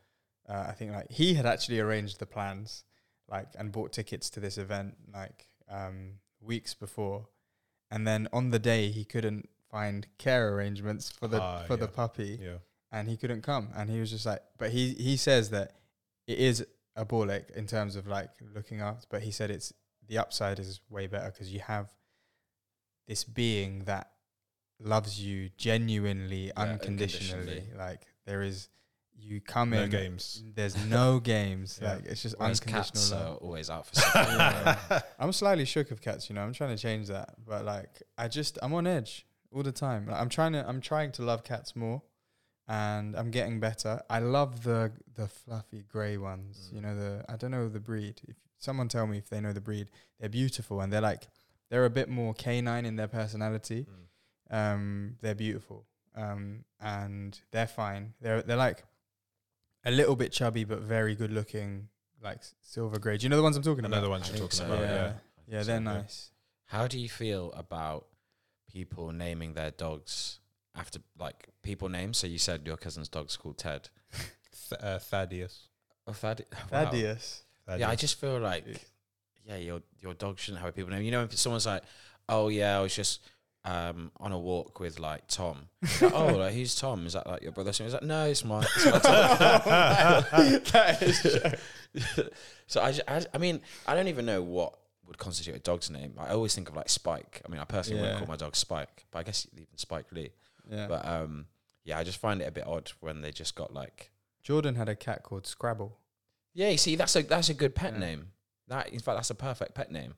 uh, 0.48 0.66
I 0.68 0.72
think 0.72 0.92
like 0.92 1.10
he 1.10 1.34
had 1.34 1.46
actually 1.46 1.80
arranged 1.80 2.18
the 2.18 2.26
plans, 2.26 2.84
like 3.28 3.48
and 3.58 3.72
bought 3.72 3.92
tickets 3.92 4.28
to 4.30 4.40
this 4.40 4.58
event 4.58 4.96
like 5.12 5.48
um, 5.70 6.20
weeks 6.40 6.74
before, 6.74 7.28
and 7.90 8.06
then 8.06 8.28
on 8.32 8.50
the 8.50 8.58
day 8.58 8.90
he 8.90 9.04
couldn't 9.04 9.48
find 9.70 10.06
care 10.18 10.54
arrangements 10.54 11.10
for 11.10 11.28
the 11.28 11.40
Ah, 11.42 11.64
for 11.66 11.76
the 11.76 11.88
puppy, 11.88 12.38
Yeah. 12.40 12.58
and 12.92 13.08
he 13.08 13.16
couldn't 13.16 13.42
come 13.42 13.70
and 13.74 13.90
he 13.90 13.98
was 14.00 14.10
just 14.10 14.26
like 14.26 14.42
but 14.58 14.70
he 14.70 14.94
he 14.94 15.16
says 15.16 15.50
that 15.50 15.72
it 16.26 16.38
is 16.38 16.64
a 16.94 17.04
ball 17.04 17.30
ache 17.30 17.50
in 17.54 17.66
terms 17.66 17.96
of 17.96 18.06
like 18.06 18.30
looking 18.54 18.80
after 18.80 19.06
but 19.10 19.22
he 19.22 19.30
said 19.30 19.50
it's 19.50 19.72
the 20.08 20.18
upside 20.18 20.58
is 20.58 20.80
way 20.88 21.06
better 21.06 21.30
because 21.30 21.52
you 21.52 21.60
have 21.60 21.92
this 23.08 23.24
being 23.24 23.80
that 23.84 24.10
loves 24.80 25.20
you 25.20 25.50
genuinely 25.56 26.46
Yeah, 26.46 26.52
unconditionally. 26.56 27.40
unconditionally. 27.40 27.78
like 27.78 28.02
there 28.24 28.42
is 28.42 28.68
you 29.18 29.40
come 29.40 29.70
No 29.70 29.82
in 29.82 29.90
games. 29.90 30.42
there's 30.54 30.76
no 30.86 31.18
games 31.34 31.78
Yeah. 31.82 31.94
like 31.94 32.04
it's 32.06 32.22
just 32.22 32.36
Whereas 32.38 32.60
unconditional 32.60 32.82
cats 32.82 33.10
love 33.12 33.36
are 33.36 33.36
always 33.38 33.70
out 33.70 33.86
for 33.86 33.94
something. 34.00 34.36
Yeah. 34.38 35.00
I'm 35.18 35.32
slightly 35.32 35.64
shook 35.64 35.90
of 35.90 36.00
cats, 36.02 36.28
you 36.28 36.34
know. 36.34 36.42
I'm 36.42 36.52
trying 36.52 36.76
to 36.76 36.80
change 36.80 37.08
that, 37.08 37.34
but 37.44 37.64
like 37.64 38.02
I 38.18 38.28
just 38.28 38.58
I'm 38.62 38.74
on 38.74 38.86
edge 38.86 39.26
all 39.56 39.62
the 39.62 39.72
time. 39.72 40.06
Like, 40.06 40.20
I'm 40.20 40.28
trying 40.28 40.52
to 40.52 40.68
I'm 40.68 40.80
trying 40.80 41.12
to 41.12 41.22
love 41.22 41.42
cats 41.42 41.74
more, 41.74 42.02
and 42.68 43.16
I'm 43.16 43.30
getting 43.30 43.58
better. 43.58 44.02
I 44.10 44.20
love 44.20 44.62
the 44.62 44.92
the 45.14 45.26
fluffy 45.26 45.84
grey 45.88 46.18
ones. 46.18 46.68
Mm. 46.70 46.74
You 46.74 46.80
know 46.82 46.94
the 46.94 47.24
I 47.28 47.36
don't 47.36 47.50
know 47.50 47.68
the 47.68 47.80
breed. 47.80 48.20
If 48.28 48.36
someone 48.58 48.88
tell 48.88 49.06
me 49.06 49.18
if 49.18 49.28
they 49.30 49.40
know 49.40 49.52
the 49.52 49.60
breed, 49.60 49.88
they're 50.20 50.28
beautiful 50.28 50.80
and 50.80 50.92
they're 50.92 51.00
like 51.00 51.26
they're 51.70 51.86
a 51.86 51.90
bit 51.90 52.08
more 52.08 52.34
canine 52.34 52.84
in 52.84 52.96
their 52.96 53.08
personality. 53.08 53.86
Mm. 54.52 54.74
Um, 54.74 55.16
they're 55.22 55.34
beautiful. 55.34 55.86
Um, 56.14 56.64
and 56.80 57.38
they're 57.50 57.66
fine. 57.66 58.14
They're 58.20 58.42
they're 58.42 58.56
like 58.56 58.84
a 59.84 59.90
little 59.90 60.16
bit 60.16 60.32
chubby 60.32 60.64
but 60.64 60.80
very 60.80 61.14
good 61.14 61.32
looking, 61.32 61.88
like 62.22 62.40
silver 62.60 62.98
grey. 62.98 63.16
Do 63.16 63.24
you 63.24 63.30
know 63.30 63.36
the 63.36 63.42
ones 63.42 63.56
I'm 63.56 63.62
talking 63.62 63.84
I 63.84 63.88
about? 63.88 63.96
know 63.96 64.02
the 64.02 64.10
ones 64.10 64.28
you're 64.28 64.38
talking 64.38 64.50
so, 64.50 64.66
about. 64.66 64.80
yeah. 64.80 64.94
Yeah. 64.94 65.12
Yeah, 65.48 65.62
they're 65.62 65.76
yeah. 65.76 65.80
nice. 65.80 66.30
How 66.66 66.88
do 66.88 66.98
you 66.98 67.08
feel 67.08 67.52
about 67.52 68.06
people 68.76 69.10
naming 69.12 69.54
their 69.54 69.70
dogs 69.70 70.40
after 70.74 70.98
like 71.18 71.48
people 71.62 71.88
names? 71.88 72.18
So 72.18 72.26
you 72.26 72.38
said 72.38 72.66
your 72.66 72.76
cousin's 72.76 73.08
dog's 73.08 73.36
called 73.36 73.56
Ted. 73.58 73.88
Th- 74.68 74.80
uh, 74.82 74.98
Thaddeus. 74.98 75.68
Oh, 76.06 76.12
Thad- 76.12 76.44
wow. 76.70 76.84
Thaddeus. 76.84 77.42
Yeah, 77.78 77.88
I 77.90 77.96
just 77.96 78.20
feel 78.20 78.38
like, 78.38 78.64
yeah, 79.44 79.56
your 79.56 79.80
your 80.00 80.14
dog 80.14 80.38
shouldn't 80.38 80.60
have 80.62 80.70
a 80.70 80.72
people 80.72 80.90
name. 80.90 81.02
You 81.02 81.10
know, 81.10 81.22
if 81.24 81.36
someone's 81.38 81.66
like, 81.66 81.82
oh 82.28 82.48
yeah, 82.48 82.78
I 82.78 82.82
was 82.82 82.94
just 82.94 83.20
um, 83.64 84.12
on 84.20 84.30
a 84.32 84.38
walk 84.38 84.78
with 84.78 85.00
like 85.00 85.26
Tom. 85.26 85.68
Like, 86.00 86.12
oh, 86.14 86.26
like, 86.36 86.52
who's 86.54 86.74
Tom? 86.76 87.06
Is 87.06 87.14
that 87.14 87.26
like 87.26 87.42
your 87.42 87.52
brother? 87.52 87.72
So 87.72 87.84
he's 87.84 87.94
like, 87.94 88.02
no, 88.02 88.26
it's 88.26 88.44
my. 88.44 88.60
It's 88.60 88.84
my 88.84 88.90
Tom. 88.98 89.00
that 90.72 90.98
is 91.02 91.26
so 92.66 92.82
I, 92.82 92.92
ju- 92.92 93.02
I, 93.08 93.24
I 93.34 93.38
mean, 93.38 93.60
I 93.86 93.94
don't 93.94 94.08
even 94.08 94.26
know 94.26 94.42
what 94.42 94.74
would 95.06 95.18
constitute 95.18 95.54
a 95.54 95.58
dog's 95.60 95.90
name. 95.90 96.14
I 96.18 96.30
always 96.30 96.54
think 96.54 96.68
of 96.68 96.76
like 96.76 96.88
Spike. 96.88 97.42
I 97.46 97.48
mean, 97.50 97.60
I 97.60 97.64
personally 97.64 98.00
Yeah. 98.00 98.06
wouldn't 98.08 98.26
call 98.26 98.32
my 98.32 98.36
dog 98.36 98.56
Spike, 98.56 99.06
but 99.10 99.20
I 99.20 99.22
guess 99.22 99.46
even 99.54 99.66
Spike 99.76 100.06
Lee. 100.12 100.30
yeah. 100.70 100.86
But 100.88 101.06
um, 101.06 101.46
yeah, 101.84 101.98
I 101.98 102.04
just 102.04 102.18
find 102.18 102.40
it 102.42 102.48
a 102.48 102.50
bit 102.50 102.66
odd 102.66 102.90
when 103.00 103.20
they 103.20 103.30
just 103.32 103.54
got 103.54 103.72
like, 103.72 104.10
Jordan 104.42 104.74
had 104.74 104.88
a 104.88 104.96
cat 104.96 105.22
called 105.22 105.46
Scrabble. 105.46 105.98
yeah, 106.54 106.70
you 106.70 106.78
see, 106.78 106.96
that's 106.96 107.14
a 107.16 107.22
that's 107.22 107.48
a 107.48 107.54
good 107.54 107.74
pet 107.74 107.92
Yeah. 107.94 107.98
name. 108.00 108.28
That 108.68 108.88
in 108.88 108.98
fact, 109.00 109.16
that's 109.18 109.30
a 109.30 109.34
perfect 109.34 109.74
pet 109.74 109.90
name. 109.92 110.14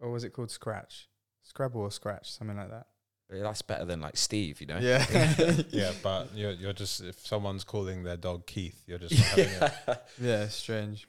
Or 0.00 0.10
was 0.10 0.24
it 0.24 0.30
called 0.30 0.50
Scratch? 0.50 1.08
Scrabble 1.42 1.82
or 1.82 1.90
Scratch, 1.90 2.30
something 2.32 2.56
like 2.56 2.70
that. 2.70 2.86
But 3.28 3.40
That's 3.42 3.62
better 3.62 3.84
than 3.86 4.00
like 4.00 4.16
Steve, 4.18 4.60
you 4.60 4.66
know. 4.66 4.78
Yeah. 4.78 5.04
yeah, 5.70 5.92
but 6.02 6.28
you're 6.34 6.52
you're 6.52 6.72
just 6.74 7.00
if 7.02 7.26
someone's 7.26 7.64
calling 7.64 8.02
their 8.02 8.16
dog 8.18 8.46
Keith, 8.46 8.82
you're 8.86 8.98
just 8.98 9.14
not 9.18 9.24
having 9.26 9.48
it. 9.48 9.72
yeah. 9.88 9.96
yeah, 10.20 10.48
strange. 10.48 11.06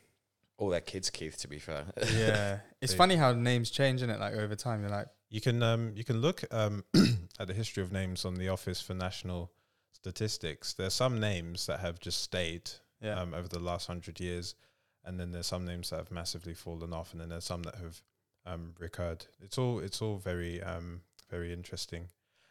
All 0.57 0.69
their 0.69 0.81
kids, 0.81 1.09
Keith. 1.09 1.37
To 1.39 1.47
be 1.47 1.59
fair. 1.59 1.85
Yeah. 2.13 2.59
It's 2.81 2.91
They- 2.93 2.97
funny 2.97 3.15
how 3.15 3.33
names 3.33 3.71
change, 3.71 4.01
is 4.03 4.09
it? 4.09 4.19
Like 4.19 4.35
over 4.35 4.55
time, 4.55 4.81
you're 4.81 4.89
like, 4.91 5.07
You 5.29 5.41
can 5.41 5.61
um 5.63 5.93
you 5.95 6.03
can 6.03 6.21
look 6.21 6.43
um 6.51 6.83
at 7.39 7.47
the 7.47 7.53
history 7.53 7.81
of 7.83 7.91
names 7.91 8.25
on 8.25 8.35
the 8.35 8.49
Office 8.49 8.79
for 8.81 8.93
National 8.93 9.51
Statistics. 9.91 10.73
There's 10.73 10.93
some 10.93 11.19
names 11.19 11.65
that 11.65 11.79
have 11.79 11.99
just 11.99 12.21
stayed 12.21 12.69
yeah. 13.01 13.19
um, 13.19 13.33
over 13.33 13.47
the 13.47 13.59
last 13.59 13.87
hundred 13.87 14.19
years, 14.19 14.55
and 15.03 15.19
then 15.19 15.31
there's 15.31 15.47
some 15.47 15.65
names 15.65 15.89
that 15.89 15.97
have 15.97 16.11
massively 16.11 16.53
fallen 16.53 16.93
off, 16.93 17.11
and 17.11 17.19
then 17.21 17.29
there's 17.29 17.45
some 17.45 17.63
that 17.63 17.75
have 17.75 18.01
um, 18.45 18.73
recurred. 18.79 19.25
It's 19.41 19.57
all 19.57 19.79
it's 19.79 20.01
all 20.01 20.17
very 20.17 20.61
um, 20.61 21.01
very 21.31 21.51
interesting, 21.51 22.09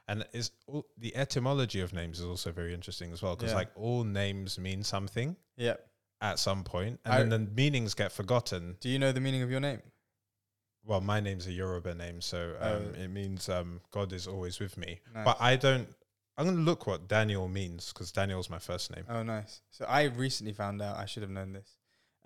and 0.08 0.26
is 0.32 0.50
all, 0.66 0.84
the 0.98 1.14
etymology 1.14 1.80
of 1.80 1.92
names 1.92 2.18
is 2.18 2.26
also 2.26 2.50
very 2.50 2.74
interesting 2.74 3.12
as 3.12 3.22
well 3.22 3.36
because 3.36 3.52
Yeah. 3.52 3.58
like 3.58 3.70
all 3.76 4.02
names 4.04 4.58
mean 4.58 4.82
something 4.82 5.36
yeah. 5.56 5.76
At 6.24 6.38
some 6.38 6.64
point, 6.64 6.98
and 7.04 7.14
I- 7.14 7.18
then 7.18 7.28
the 7.30 7.38
meanings 7.38 7.94
get 7.94 8.10
forgotten. 8.12 8.76
Do 8.80 8.88
you 8.88 8.98
know 8.98 9.12
the 9.12 9.20
meaning 9.20 9.42
of 9.42 9.50
your 9.50 9.60
name? 9.60 9.82
Well, 10.86 11.00
my 11.00 11.20
name's 11.20 11.46
a 11.46 11.52
Yoruba 11.52 11.94
name, 11.94 12.20
so 12.20 12.56
um, 12.60 12.92
Oh. 12.96 13.00
it 13.02 13.08
means 13.08 13.48
um, 13.48 13.80
God 13.90 14.12
is 14.12 14.26
always 14.26 14.58
with 14.60 14.76
me. 14.76 15.00
Nice. 15.14 15.24
But 15.24 15.36
I 15.40 15.56
don't. 15.56 15.88
I'm 16.36 16.46
gonna 16.46 16.58
look 16.70 16.86
what 16.86 17.06
Daniel 17.08 17.46
means 17.48 17.92
because 17.92 18.10
Daniel's 18.10 18.50
my 18.50 18.58
first 18.58 18.94
name. 18.94 19.04
Oh, 19.08 19.22
nice. 19.22 19.60
So 19.70 19.84
I 19.86 20.04
recently 20.04 20.52
found 20.52 20.82
out. 20.82 20.96
I 20.98 21.06
should 21.06 21.22
have 21.22 21.30
known 21.30 21.52
this. 21.52 21.76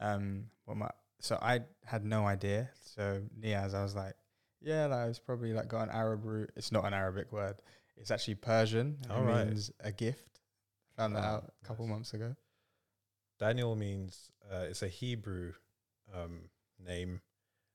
Um, 0.01 0.47
what 0.65 0.77
my 0.77 0.91
so 1.21 1.39
I 1.43 1.61
had 1.85 2.05
no 2.05 2.27
idea. 2.27 2.71
So 2.95 3.23
Niaz, 3.41 3.75
I 3.75 3.83
was 3.83 3.95
like, 3.95 4.15
yeah, 4.61 4.87
like 4.87 5.09
it's 5.11 5.19
probably 5.19 5.53
like 5.53 5.69
got 5.69 5.83
an 5.83 5.91
Arab 5.91 6.25
root. 6.25 6.51
It's 6.57 6.73
not 6.73 6.85
an 6.85 6.95
Arabic 6.95 7.31
word. 7.33 7.57
It's 7.97 8.11
actually 8.11 8.37
Persian. 8.37 8.99
And 9.05 9.13
All 9.13 9.23
it 9.23 9.27
right. 9.27 9.47
means 9.47 9.71
a 9.81 9.93
gift. 9.93 10.41
Found 10.97 11.15
that 11.17 11.25
Oh, 11.25 11.27
out 11.35 11.53
a 11.63 11.67
couple 11.67 11.85
nice. 11.87 11.95
months 11.95 12.15
ago. 12.15 12.35
Daniel 13.39 13.77
means 13.77 14.31
uh, 14.53 14.65
it's 14.69 14.83
a 14.83 14.89
Hebrew 14.89 15.53
um, 16.15 16.41
name, 16.85 17.21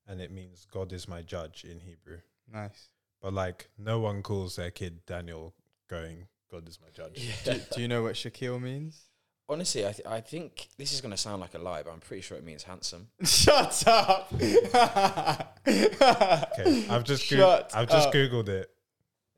and 0.07 0.19
it 0.21 0.31
means 0.31 0.65
God 0.71 0.91
is 0.91 1.07
my 1.07 1.21
judge 1.21 1.63
in 1.63 1.79
Hebrew. 1.79 2.17
Nice. 2.51 2.89
But 3.21 3.33
like, 3.33 3.69
no 3.77 3.99
one 3.99 4.21
calls 4.21 4.55
their 4.57 4.71
kid 4.71 5.05
Daniel, 5.05 5.53
going 5.89 6.27
God 6.51 6.67
is 6.67 6.79
my 6.81 6.89
judge. 6.93 7.29
do, 7.45 7.59
do 7.75 7.81
you 7.81 7.87
know 7.87 8.03
what 8.03 8.15
Shaquille 8.15 8.61
means? 8.61 9.03
Honestly, 9.49 9.85
I 9.85 9.91
th- 9.91 10.07
I 10.07 10.21
think 10.21 10.69
this 10.77 10.93
is 10.93 11.01
gonna 11.01 11.17
sound 11.17 11.41
like 11.41 11.53
a 11.53 11.57
lie, 11.59 11.83
but 11.83 11.91
I'm 11.91 11.99
pretty 11.99 12.21
sure 12.21 12.37
it 12.37 12.43
means 12.45 12.63
handsome. 12.63 13.07
Shut 13.23 13.83
up. 13.87 14.31
Okay, 15.65 16.85
I've 16.89 17.03
just 17.03 17.29
goo- 17.29 17.37
Shut 17.37 17.71
I've 17.73 17.89
just 17.89 18.07
up. 18.09 18.13
googled 18.13 18.49
it. 18.49 18.69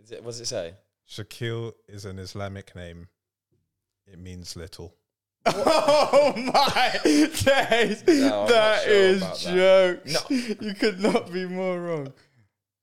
Is 0.03 0.11
it? 0.11 0.23
What 0.23 0.31
does 0.31 0.41
it 0.41 0.47
say? 0.47 0.73
Shakil 1.09 1.73
is 1.87 2.05
an 2.05 2.19
Islamic 2.19 2.75
name. 2.75 3.07
It 4.07 4.19
means 4.19 4.55
little. 4.55 4.93
Oh 5.47 6.33
my 6.35 6.99
days. 7.03 8.03
No, 8.07 8.41
I'm 8.43 8.47
that 8.49 8.83
sure 8.83 8.93
is 8.93 9.21
about 9.21 9.37
that. 9.37 10.05
jokes. 10.05 10.29
You 10.61 10.73
could 10.75 10.99
not 10.99 11.31
be 11.31 11.45
more 11.45 11.79
wrong. 11.79 12.13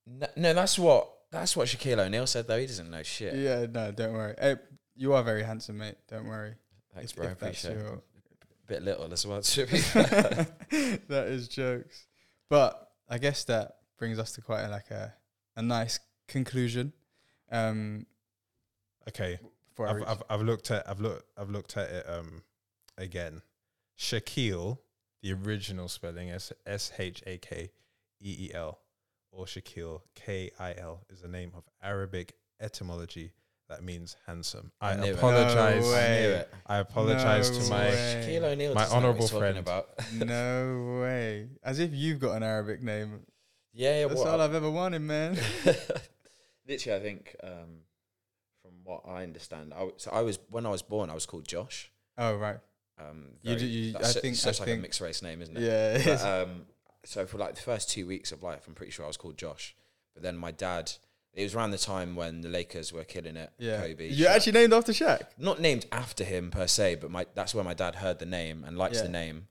No, 0.06 0.26
no, 0.36 0.54
that's 0.54 0.78
what 0.78 1.08
that's 1.30 1.56
what 1.56 1.68
Shaquille 1.68 1.98
O'Neal 2.04 2.26
said 2.26 2.46
though. 2.46 2.58
He 2.58 2.66
doesn't 2.66 2.90
know 2.90 3.02
shit. 3.02 3.34
Yeah, 3.34 3.66
no, 3.70 3.90
don't 3.92 4.12
worry. 4.12 4.34
Hey, 4.40 4.56
you 4.96 5.12
are 5.14 5.22
very 5.22 5.42
handsome, 5.42 5.78
mate. 5.78 5.96
Don't 6.08 6.26
worry. 6.26 6.54
Thanks, 6.94 7.10
If- 7.12 7.16
bro. 7.16 7.26
I 7.28 7.30
if 7.32 7.38
that's 7.38 7.64
appreciate 7.64 7.80
it. 7.84 7.88
your- 7.90 8.02
Bit 8.68 8.82
little 8.84 9.12
as 9.12 9.26
well. 9.26 9.40
Be 9.40 9.64
that 11.08 11.26
is 11.28 11.48
jokes. 11.48 12.06
But 12.48 12.90
I 13.08 13.18
guess 13.18 13.44
that 13.44 13.76
brings 13.98 14.18
us 14.18 14.32
to 14.32 14.40
quite 14.40 14.62
a, 14.62 14.68
like 14.68 14.90
a 14.90 15.12
a 15.56 15.62
nice 15.62 15.98
conclusion. 16.28 16.92
Um, 17.50 18.06
Okay, 19.08 19.38
before 19.70 19.88
I 19.88 19.90
I've, 19.90 20.02
I've 20.08 20.22
I've 20.30 20.42
looked 20.42 20.70
at 20.70 20.88
I've 20.88 21.00
looked 21.00 21.24
I've 21.36 21.50
looked 21.50 21.76
at 21.76 21.90
it 21.90 22.06
um 22.08 22.42
again. 23.02 23.42
Shaquille, 23.98 24.78
the 25.22 25.32
original 25.32 25.88
spelling 25.88 26.28
is 26.28 26.52
S 26.66 26.92
H 26.98 27.22
A 27.26 27.38
K 27.38 27.70
E 28.20 28.48
E 28.48 28.54
L, 28.54 28.78
or 29.30 29.44
Shaquille, 29.44 30.00
K 30.14 30.50
I 30.58 30.74
L, 30.78 31.04
is 31.10 31.22
a 31.22 31.28
name 31.28 31.52
of 31.54 31.64
Arabic 31.82 32.34
etymology 32.60 33.32
that 33.72 33.82
means 33.82 34.16
handsome. 34.26 34.70
I, 34.82 34.90
I 34.92 35.06
apologize. 35.06 35.82
No 35.84 35.90
I 35.90 35.94
way. 35.94 36.44
I 36.66 36.76
apologize 36.78 37.50
No 37.50 37.58
to 37.64 37.70
my. 37.70 37.88
way. 37.88 37.92
Shaquille 38.26 38.42
O'Neal, 38.44 38.74
My 38.74 38.82
doesn't 38.82 39.02
know 39.02 39.08
what 39.08 39.16
honourable 39.16 39.28
friend. 39.28 39.58
About. 39.58 39.88
no 40.14 40.98
way. 41.00 41.48
As 41.62 41.78
if 41.78 41.94
you've 41.94 42.18
got 42.20 42.36
an 42.36 42.42
Arabic 42.42 42.82
name. 42.82 43.20
yeah, 43.72 44.00
yeah. 44.00 44.06
That's 44.08 44.20
what? 44.20 44.28
all 44.28 44.40
I've 44.42 44.54
ever 44.54 44.70
wanted, 44.70 45.00
man. 45.00 45.38
Literally, 46.68 47.00
I 47.00 47.02
think 47.02 47.34
um, 47.42 47.80
from 48.60 48.72
what 48.84 49.04
I 49.08 49.22
understand, 49.22 49.72
I, 49.72 49.78
w- 49.78 49.94
so 49.96 50.10
I 50.10 50.20
was 50.20 50.38
when 50.50 50.66
I 50.66 50.70
was 50.70 50.82
born, 50.82 51.08
I 51.08 51.14
was 51.14 51.24
called 51.24 51.48
Josh. 51.48 51.90
Oh 52.18 52.34
right. 52.36 52.58
Um, 52.98 53.38
You 53.42 53.54
very- 53.56 53.66
you- 53.68 53.92
that's 53.92 54.16
I 54.16 54.20
think- 54.20 54.36
such 54.36 54.60
I 54.60 54.64
like 54.64 54.74
a 54.74 54.76
mixed 54.80 55.00
race 55.00 55.22
name, 55.22 55.42
isn't 55.42 55.56
it? 55.56 55.62
Yeah. 55.62 55.94
it 55.96 56.04
But, 56.04 56.20
um, 56.48 56.66
so 57.04 57.26
for 57.26 57.38
like 57.38 57.54
the 57.56 57.62
first 57.62 57.90
two 57.90 58.06
weeks 58.06 58.32
of 58.32 58.42
life, 58.42 58.64
I'm 58.68 58.74
pretty 58.74 58.92
sure 58.92 59.04
I 59.04 59.08
was 59.08 59.16
called 59.16 59.36
Josh. 59.36 59.74
But 60.14 60.22
then 60.22 60.36
my 60.36 60.50
dad, 60.52 60.92
it 61.32 61.42
was 61.42 61.54
around 61.54 61.70
the 61.72 61.78
time 61.78 62.14
when 62.14 62.42
the 62.42 62.48
Lakers 62.48 62.92
were 62.92 63.04
killing 63.04 63.36
it. 63.36 63.50
yeah. 63.58 63.80
Kobe. 63.80 64.08
You're 64.08 64.28
Shaq. 64.28 64.34
actually 64.36 64.52
named 64.52 64.72
after 64.74 64.92
Shaq. 64.92 65.22
not 65.38 65.60
named 65.60 65.86
after 65.90 66.22
him 66.24 66.50
per 66.50 66.66
se, 66.66 66.96
but 66.96 67.10
my 67.10 67.26
that's 67.34 67.54
where 67.54 67.64
my 67.64 67.74
dad 67.74 67.96
heard 67.96 68.18
the 68.18 68.26
name 68.26 68.62
and 68.64 68.76
likes 68.78 68.98
Yeah. 68.98 69.04
the 69.04 69.08
name 69.08 69.48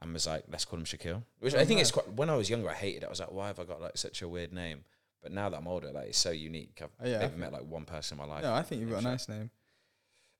and 0.00 0.12
was 0.12 0.26
like, 0.26 0.44
let's 0.48 0.64
call 0.64 0.78
him 0.78 0.84
Shaquille. 0.84 1.24
Which 1.40 1.54
Oh, 1.54 1.58
I 1.58 1.64
think 1.64 1.80
it's 1.80 1.90
quite. 1.90 2.08
When 2.12 2.30
I 2.30 2.36
was 2.36 2.48
younger, 2.48 2.70
I 2.70 2.74
hated 2.74 3.02
it. 3.02 3.06
I 3.06 3.10
was 3.10 3.20
like, 3.20 3.32
why 3.32 3.48
have 3.48 3.58
I 3.58 3.64
got 3.64 3.80
like 3.82 3.98
such 3.98 4.22
a 4.22 4.28
weird 4.28 4.52
name? 4.52 4.84
But 5.20 5.32
now 5.32 5.48
that 5.48 5.56
I'm 5.56 5.66
older, 5.66 5.90
like 5.90 6.08
it's 6.08 6.18
so 6.18 6.30
unique. 6.30 6.80
I've 6.82 6.90
Oh, 7.00 7.08
yeah, 7.08 7.18
think- 7.20 7.36
met 7.36 7.52
like 7.52 7.64
one 7.64 7.84
person 7.84 8.18
in 8.18 8.26
my 8.26 8.32
life. 8.32 8.42
No, 8.44 8.54
I 8.54 8.62
think 8.62 8.80
you've 8.80 8.90
got 8.90 9.00
a 9.00 9.04
nice 9.04 9.28
name. 9.28 9.50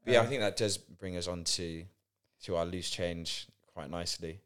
But 0.05 0.13
yeah, 0.13 0.21
I 0.21 0.23
Um, 0.25 0.29
think 0.29 0.41
that 0.43 0.57
does 0.57 0.77
bring 0.79 1.17
us 1.17 1.27
on 1.27 1.45
to 1.45 1.87
to 2.45 2.57
our 2.57 2.65
loose 2.65 2.91
change 2.91 3.47
quite 3.73 3.91
nicely. 3.91 4.41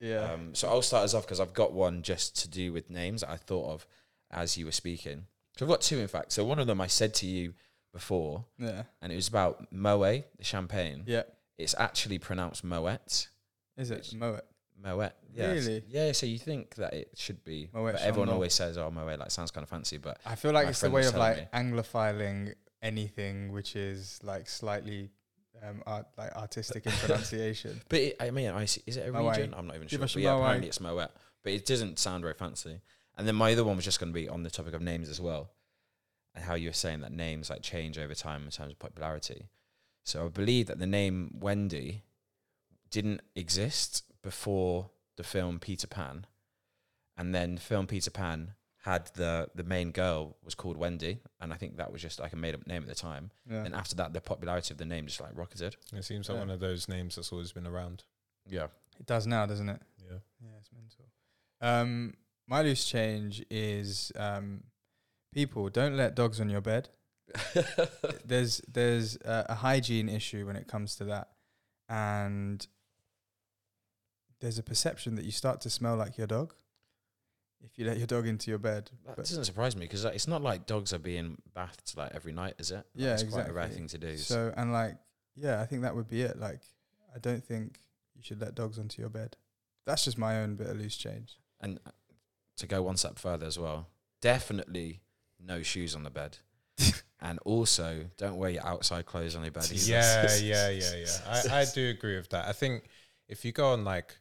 Yeah. 0.00 0.32
Um, 0.32 0.54
so 0.54 0.68
I'll 0.68 0.82
start 0.82 1.04
us 1.04 1.14
off 1.14 1.24
because 1.24 1.40
I've 1.40 1.54
got 1.54 1.72
one 1.72 2.02
just 2.02 2.40
to 2.42 2.48
do 2.48 2.72
with 2.72 2.90
names 2.90 3.24
I 3.24 3.36
thought 3.36 3.72
of 3.72 3.86
as 4.30 4.58
you 4.58 4.66
were 4.66 4.72
speaking. 4.72 5.26
So 5.56 5.64
I've 5.64 5.70
got 5.70 5.80
two, 5.80 5.98
in 5.98 6.08
fact. 6.08 6.32
So 6.32 6.44
one 6.44 6.58
of 6.58 6.66
them 6.66 6.80
I 6.80 6.88
said 6.88 7.14
to 7.14 7.26
you 7.26 7.54
before, 7.92 8.44
yeah. 8.58 8.82
and 9.00 9.12
it 9.12 9.16
was 9.16 9.28
about 9.28 9.72
Moet, 9.72 10.24
the 10.36 10.44
champagne. 10.44 11.04
Yeah. 11.06 11.22
It's 11.56 11.74
actually 11.78 12.18
pronounced 12.18 12.64
Moet. 12.64 13.28
Is 13.76 13.90
it 13.90 14.12
Moet? 14.14 14.44
Moet. 14.82 15.12
Yeah. 15.32 15.52
Really? 15.52 15.84
Yeah. 15.88 16.12
So 16.12 16.26
you 16.26 16.38
think 16.38 16.74
that 16.74 16.92
it 16.92 17.10
should 17.14 17.44
be, 17.44 17.68
Moet 17.72 17.92
but 17.92 18.00
everyone 18.00 18.26
Chandon. 18.26 18.34
always 18.34 18.54
says, 18.54 18.76
"Oh, 18.76 18.90
Moet," 18.90 19.18
like 19.18 19.30
sounds 19.30 19.52
kind 19.52 19.62
of 19.62 19.68
fancy, 19.68 19.98
but 19.98 20.18
I 20.26 20.34
feel 20.34 20.52
like 20.52 20.66
it's 20.66 20.80
the 20.80 20.90
way 20.90 21.06
of 21.06 21.14
like 21.14 21.50
anglophiling 21.52 22.54
anything 22.82 23.52
which 23.52 23.76
is 23.76 24.20
like 24.22 24.48
slightly 24.48 25.10
um 25.68 25.82
art, 25.86 26.06
like 26.16 26.34
artistic 26.36 26.86
in 26.86 26.92
pronunciation. 26.92 27.80
but 27.88 27.98
it, 27.98 28.16
I 28.20 28.30
mean, 28.30 28.50
I 28.50 28.64
see, 28.66 28.82
is 28.86 28.96
it 28.96 29.08
a 29.08 29.12
Moet. 29.12 29.36
region? 29.36 29.54
I'm 29.56 29.66
not 29.66 29.76
even 29.76 29.88
Give 29.88 29.98
sure. 29.98 30.04
us 30.04 30.14
But 30.14 30.22
yeah, 30.22 30.32
Moet. 30.34 30.40
apparently 30.42 30.68
it's 30.68 30.80
Moet, 30.80 31.10
but 31.42 31.52
it 31.52 31.66
doesn't 31.66 31.98
sound 31.98 32.22
very 32.22 32.34
fancy. 32.34 32.80
And 33.16 33.26
then 33.28 33.36
my 33.36 33.52
other 33.52 33.64
one 33.64 33.76
was 33.76 33.84
just 33.84 34.00
going 34.00 34.12
to 34.12 34.18
be 34.18 34.28
on 34.28 34.42
the 34.42 34.50
topic 34.50 34.74
of 34.74 34.82
names 34.82 35.08
as 35.08 35.20
well, 35.20 35.50
and 36.34 36.44
how 36.44 36.54
you 36.54 36.68
were 36.68 36.72
saying 36.74 37.00
that 37.00 37.12
names 37.12 37.48
like 37.50 37.62
change 37.62 37.98
over 37.98 38.14
time 38.14 38.44
in 38.44 38.50
terms 38.50 38.72
of 38.72 38.78
popularity. 38.78 39.48
So 40.04 40.26
I 40.26 40.28
believe 40.28 40.66
that 40.66 40.78
the 40.78 40.86
name 40.86 41.36
Wendy 41.40 42.02
didn't 42.90 43.20
exist 43.34 44.02
before 44.22 44.90
the 45.16 45.22
film 45.22 45.58
Peter 45.60 45.86
Pan, 45.86 46.26
and 47.16 47.34
then 47.34 47.56
film 47.56 47.86
Peter 47.86 48.10
Pan 48.10 48.54
had 48.84 49.06
the 49.14 49.48
the 49.54 49.64
main 49.64 49.90
girl 49.92 50.36
was 50.44 50.54
called 50.54 50.76
Wendy, 50.76 51.18
and 51.40 51.52
I 51.52 51.56
think 51.56 51.78
that 51.78 51.90
was 51.90 52.02
just 52.02 52.20
like 52.20 52.32
a 52.32 52.36
made 52.36 52.54
up 52.54 52.66
name 52.66 52.82
at 52.82 52.88
the 52.88 52.94
time. 52.94 53.30
Yeah. 53.50 53.64
And 53.64 53.74
after 53.74 53.94
that, 53.96 54.12
the 54.12 54.20
popularity 54.20 54.74
of 54.74 54.78
the 54.78 54.84
name 54.84 55.06
just 55.06 55.20
like 55.20 55.30
rocketed. 55.34 55.76
It 55.92 56.04
seems 56.04 56.28
like 56.28 56.36
Yeah. 56.36 56.40
one 56.40 56.50
of 56.50 56.60
those 56.60 56.86
names 56.88 57.16
that's 57.16 57.32
always 57.32 57.52
been 57.52 57.66
around. 57.66 58.04
Yeah. 58.46 58.66
It 59.00 59.06
does 59.06 59.26
now, 59.26 59.46
doesn't 59.46 59.68
it? 59.70 59.80
Yeah. 60.04 60.18
Yeah, 60.42 60.50
it's 60.60 60.70
mental. 60.72 61.06
Um, 61.60 62.14
my 62.46 62.60
loose 62.60 62.84
change 62.84 63.42
is 63.50 64.12
um, 64.16 64.64
people 65.32 65.70
don't 65.70 65.96
let 65.96 66.14
dogs 66.14 66.38
on 66.40 66.50
your 66.50 66.60
bed. 66.60 66.90
There's 68.26 68.60
there's 68.68 69.16
a, 69.24 69.46
a 69.48 69.54
hygiene 69.54 70.10
issue 70.10 70.46
when 70.46 70.56
it 70.56 70.68
comes 70.68 70.94
to 70.96 71.04
that, 71.04 71.28
and 71.88 72.66
there's 74.40 74.58
a 74.58 74.62
perception 74.62 75.14
that 75.14 75.24
you 75.24 75.30
start 75.32 75.60
to 75.62 75.70
smell 75.70 75.96
like 75.96 76.18
your 76.18 76.26
dog 76.26 76.52
if 77.64 77.78
you 77.78 77.86
let 77.86 77.98
your 77.98 78.06
dog 78.06 78.26
into 78.26 78.50
your 78.50 78.58
bed. 78.58 78.90
That 79.06 79.16
But 79.16 79.26
doesn't 79.26 79.44
surprise 79.44 79.74
me 79.76 79.86
because 79.86 80.04
it's 80.04 80.28
not 80.28 80.42
like 80.42 80.66
dogs 80.66 80.92
are 80.92 80.98
being 80.98 81.38
bathed 81.54 81.94
like 81.96 82.12
every 82.14 82.32
night, 82.32 82.54
is 82.58 82.70
it? 82.70 82.76
Like, 82.76 82.84
Yeah, 82.94 83.14
it's 83.14 83.22
quite 83.24 83.48
a 83.48 83.52
rare 83.52 83.68
thing 83.68 83.88
to 83.88 83.98
do. 83.98 84.16
so 84.16 84.52
and 84.56 84.72
like 84.72 84.96
yeah, 85.34 85.60
I 85.60 85.66
think 85.66 85.82
that 85.82 85.94
would 85.96 86.08
be 86.08 86.22
it. 86.22 86.38
Like 86.38 86.60
I 87.14 87.18
don't 87.18 87.44
think 87.44 87.78
you 88.14 88.22
should 88.22 88.40
let 88.40 88.54
dogs 88.54 88.78
onto 88.78 89.00
your 89.02 89.08
bed. 89.10 89.36
That's 89.86 90.04
just 90.04 90.16
my 90.18 90.40
own 90.42 90.54
bit 90.56 90.68
of 90.68 90.76
loose 90.78 90.96
change. 90.96 91.36
and 91.60 91.78
uh, 91.86 91.90
to 92.58 92.66
go 92.66 92.82
one 92.82 92.96
step 92.96 93.18
further 93.18 93.46
as 93.46 93.58
well, 93.58 93.88
definitely 94.22 95.00
no 95.40 95.62
shoes 95.62 95.94
on 95.94 96.02
the 96.04 96.10
bed, 96.10 96.38
and 97.20 97.38
also 97.44 98.06
don't 98.16 98.36
wear 98.36 98.50
your 98.50 98.66
outside 98.66 99.06
clothes 99.06 99.34
on 99.36 99.42
your 99.42 99.50
bed. 99.52 99.64
either. 99.72 99.90
Yeah, 99.90 100.36
yeah, 100.40 100.68
yeah, 100.70 100.94
yeah. 100.96 101.42
I, 101.52 101.60
I 101.60 101.64
do 101.74 101.88
agree 101.90 102.16
with 102.16 102.30
that. 102.30 102.46
I 102.48 102.52
think 102.52 102.84
if 103.28 103.44
you 103.44 103.52
go 103.52 103.72
on 103.72 103.84
like 103.84 104.16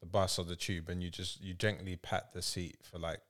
the 0.00 0.06
bus 0.06 0.38
or 0.38 0.44
the 0.44 0.56
tube 0.56 0.88
and 0.88 1.02
you 1.02 1.10
just 1.10 1.40
you 1.42 1.54
gently 1.54 1.96
pat 1.96 2.32
the 2.32 2.42
seat 2.42 2.76
for 2.90 2.98
like 2.98 3.20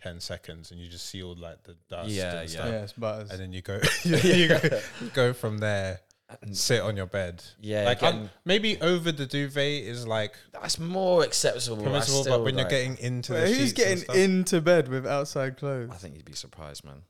ten 0.00 0.20
seconds 0.20 0.70
and 0.70 0.80
you 0.80 0.88
just 0.88 1.06
see 1.06 1.22
all 1.22 1.34
like 1.36 1.62
the 1.64 1.76
dust 1.88 2.08
Yeah, 2.10 2.40
and 2.40 2.50
yeah. 2.50 2.56
stuff, 2.60 2.66
Yes, 2.70 2.92
butters. 2.92 3.30
and 3.30 3.40
then 3.40 3.52
you 3.52 3.62
go 3.62 3.80
you 4.04 4.48
go 4.48 4.80
go 5.14 5.32
from 5.32 5.58
there, 5.58 6.00
And 6.42 6.56
sit 6.56 6.80
on 6.82 6.96
your 6.96 7.06
bed. 7.06 7.42
yeah, 7.60 7.84
like 7.84 8.00
getting- 8.00 8.22
um, 8.22 8.30
maybe 8.44 8.80
over 8.80 9.10
the 9.12 9.26
duvet 9.26 9.82
is 9.84 10.06
like 10.06 10.34
that's 10.52 10.78
more 10.78 11.24
acceptable. 11.24 11.82
Permissible, 11.82 12.24
but 12.24 12.44
when 12.44 12.58
you're 12.58 12.68
getting 12.68 12.96
into 12.98 13.32
Wait, 13.32 13.40
the 13.50 13.54
who's 13.54 13.72
getting 13.72 14.04
into 14.14 14.60
bed 14.60 14.88
with 14.88 15.06
outside 15.06 15.56
clothes? 15.56 15.90
I 15.92 15.96
think 15.96 16.16
you'd 16.16 16.24
be 16.24 16.32
surprised, 16.34 16.84
man. 16.84 17.02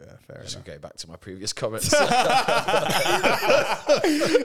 Yeah, 0.00 0.16
fair 0.26 0.42
Just 0.42 0.54
enough. 0.56 0.66
go 0.66 0.78
back 0.78 0.96
to 0.96 1.08
my 1.08 1.16
previous 1.16 1.52
comments. 1.52 1.92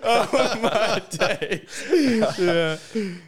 oh 0.03 0.59
my 0.61 1.01
days. 1.09 1.85
yeah. 2.39 2.77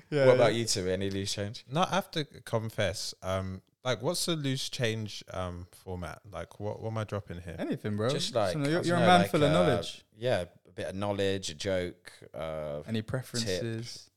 yeah. 0.10 0.26
what 0.26 0.36
about 0.36 0.54
you 0.56 0.66
two? 0.66 0.88
Any 0.90 1.10
loose 1.10 1.34
change? 1.34 1.66
No, 1.72 1.82
I 1.82 1.96
have 1.96 2.10
to 2.12 2.26
confess. 2.46 3.14
Um, 3.22 3.62
like, 3.84 4.02
what's 4.02 4.26
the 4.26 4.36
loose 4.36 4.70
change 4.70 5.24
um 5.32 5.68
format? 5.72 6.20
Like, 6.32 6.60
what 6.60 6.82
what 6.82 6.90
am 6.90 6.98
I 6.98 7.04
dropping 7.04 7.42
here? 7.42 7.56
Anything, 7.60 7.96
bro. 7.98 8.10
Just 8.10 8.34
like 8.34 8.54
So 8.54 8.60
you're, 8.60 8.72
don't 8.72 8.86
you're 8.88 8.98
a 8.98 9.00
know, 9.00 9.06
man 9.08 9.22
like, 9.22 9.32
full 9.32 9.44
of 9.44 9.52
uh, 9.52 9.54
knowledge. 9.54 10.04
Yeah, 10.18 10.46
a 10.68 10.72
bit 10.72 10.88
of 10.88 10.96
knowledge, 10.96 11.50
a 11.52 11.56
joke. 11.56 12.12
Uh, 12.34 12.82
Any 12.88 13.02
preferences? 13.04 14.10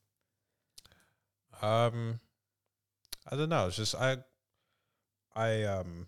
Um, 1.61 2.19
I 3.29 3.35
don't 3.35 3.49
know. 3.49 3.67
It's 3.67 3.75
just 3.75 3.93
I, 3.95 4.17
I 5.35 5.63
um, 5.63 6.07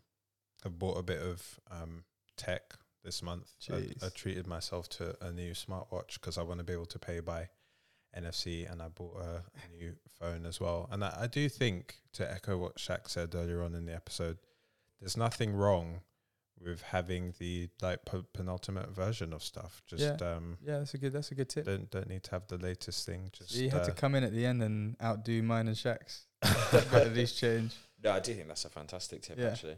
have 0.64 0.78
bought 0.80 0.98
a 0.98 1.04
bit 1.04 1.22
of 1.22 1.60
um 1.70 2.04
tech 2.38 2.74
this 3.04 3.22
month. 3.24 3.52
I, 3.72 3.88
I 4.06 4.10
treated 4.10 4.48
myself 4.48 4.88
to 4.90 5.16
a 5.22 5.32
new 5.32 5.52
smartwatch 5.54 6.16
because 6.16 6.38
I 6.38 6.44
want 6.44 6.60
to 6.60 6.64
be 6.64 6.74
able 6.74 6.86
to 6.88 7.00
pay 7.00 7.20
by 7.20 7.50
NFC, 8.18 8.72
and 8.72 8.82
I 8.82 8.90
bought 8.90 9.18
a, 9.18 9.44
a 9.66 9.76
new 9.76 9.94
phone 10.20 10.46
as 10.46 10.60
well. 10.60 10.88
And 10.92 11.04
I, 11.04 11.22
I 11.22 11.28
do 11.28 11.50
think 11.50 11.96
to 12.14 12.30
echo 12.32 12.58
what 12.58 12.76
Shaq 12.76 13.10
said 13.10 13.34
earlier 13.36 13.64
on 13.64 13.74
in 13.74 13.86
the 13.86 13.96
episode, 13.96 14.38
there's 15.00 15.18
nothing 15.18 15.54
wrong 15.54 16.02
with 16.64 16.82
having 16.84 17.34
the 17.40 17.70
like 17.82 18.06
p- 18.06 18.24
penultimate 18.34 18.90
version 18.92 19.34
of 19.34 19.42
stuff. 19.42 19.82
Just 19.88 20.22
um, 20.22 20.58
Yeah, 20.64 20.80
that's 20.80 20.94
a 20.94 20.98
good. 20.98 21.14
That's 21.14 21.32
a 21.32 21.36
good 21.36 21.50
tip. 21.50 21.66
don't 21.66 21.90
don't 21.90 22.10
need 22.10 22.24
to 22.24 22.32
have 22.32 22.48
the 22.48 22.58
latest 22.58 23.06
thing. 23.06 23.32
Just 23.34 23.56
you 23.56 23.70
had 23.70 23.84
to 23.86 23.92
uh, 23.92 23.96
come 23.96 24.16
in 24.16 24.24
at 24.24 24.34
the 24.34 24.46
end 24.46 24.62
and 24.62 24.96
outdo 25.02 25.42
mine 25.42 25.68
and 25.68 25.76
Shaq's. 25.76 26.26
but 26.92 27.08
at 27.08 27.14
least 27.14 27.38
change. 27.40 27.76
No, 28.04 28.12
I 28.12 28.20
do 28.20 28.34
think 28.34 28.48
that's 28.48 28.66
a 28.66 28.70
fantastic 28.70 29.22
tip. 29.22 29.38
Yeah. 29.40 29.48
Actually, 29.48 29.78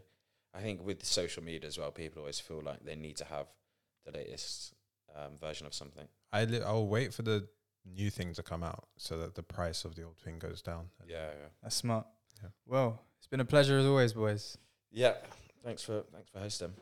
I 0.53 0.61
think 0.61 0.85
with 0.85 1.03
social 1.03 1.43
media 1.43 1.67
as 1.67 1.77
well, 1.77 1.91
people 1.91 2.19
always 2.21 2.39
feel 2.39 2.61
like 2.61 2.83
they 2.85 2.95
need 2.95 3.17
to 3.17 3.25
have 3.25 3.47
the 4.05 4.11
latest 4.11 4.73
um, 5.15 5.37
version 5.39 5.65
of 5.65 5.73
something. 5.73 6.07
I 6.31 6.45
li- 6.45 6.61
I'll 6.61 6.87
wait 6.87 7.13
for 7.13 7.23
the 7.23 7.47
new 7.85 8.09
thing 8.09 8.33
to 8.33 8.43
come 8.43 8.63
out 8.63 8.87
so 8.97 9.17
that 9.17 9.35
the 9.35 9.43
price 9.43 9.83
of 9.85 9.95
the 9.95 10.03
old 10.03 10.17
thing 10.17 10.39
goes 10.39 10.61
down. 10.61 10.89
Yeah, 11.07 11.25
yeah, 11.27 11.47
That's 11.61 11.75
smart. 11.75 12.05
Yeah. 12.41 12.49
Well, 12.65 13.01
it's 13.17 13.27
been 13.27 13.39
a 13.39 13.45
pleasure 13.45 13.77
as 13.79 13.85
always, 13.85 14.13
boys. 14.13 14.57
yeah. 14.91 15.13
Thanks 15.63 15.81
for 15.81 16.03
thanks 16.13 16.29
for 16.29 16.39
hosting. 16.39 16.73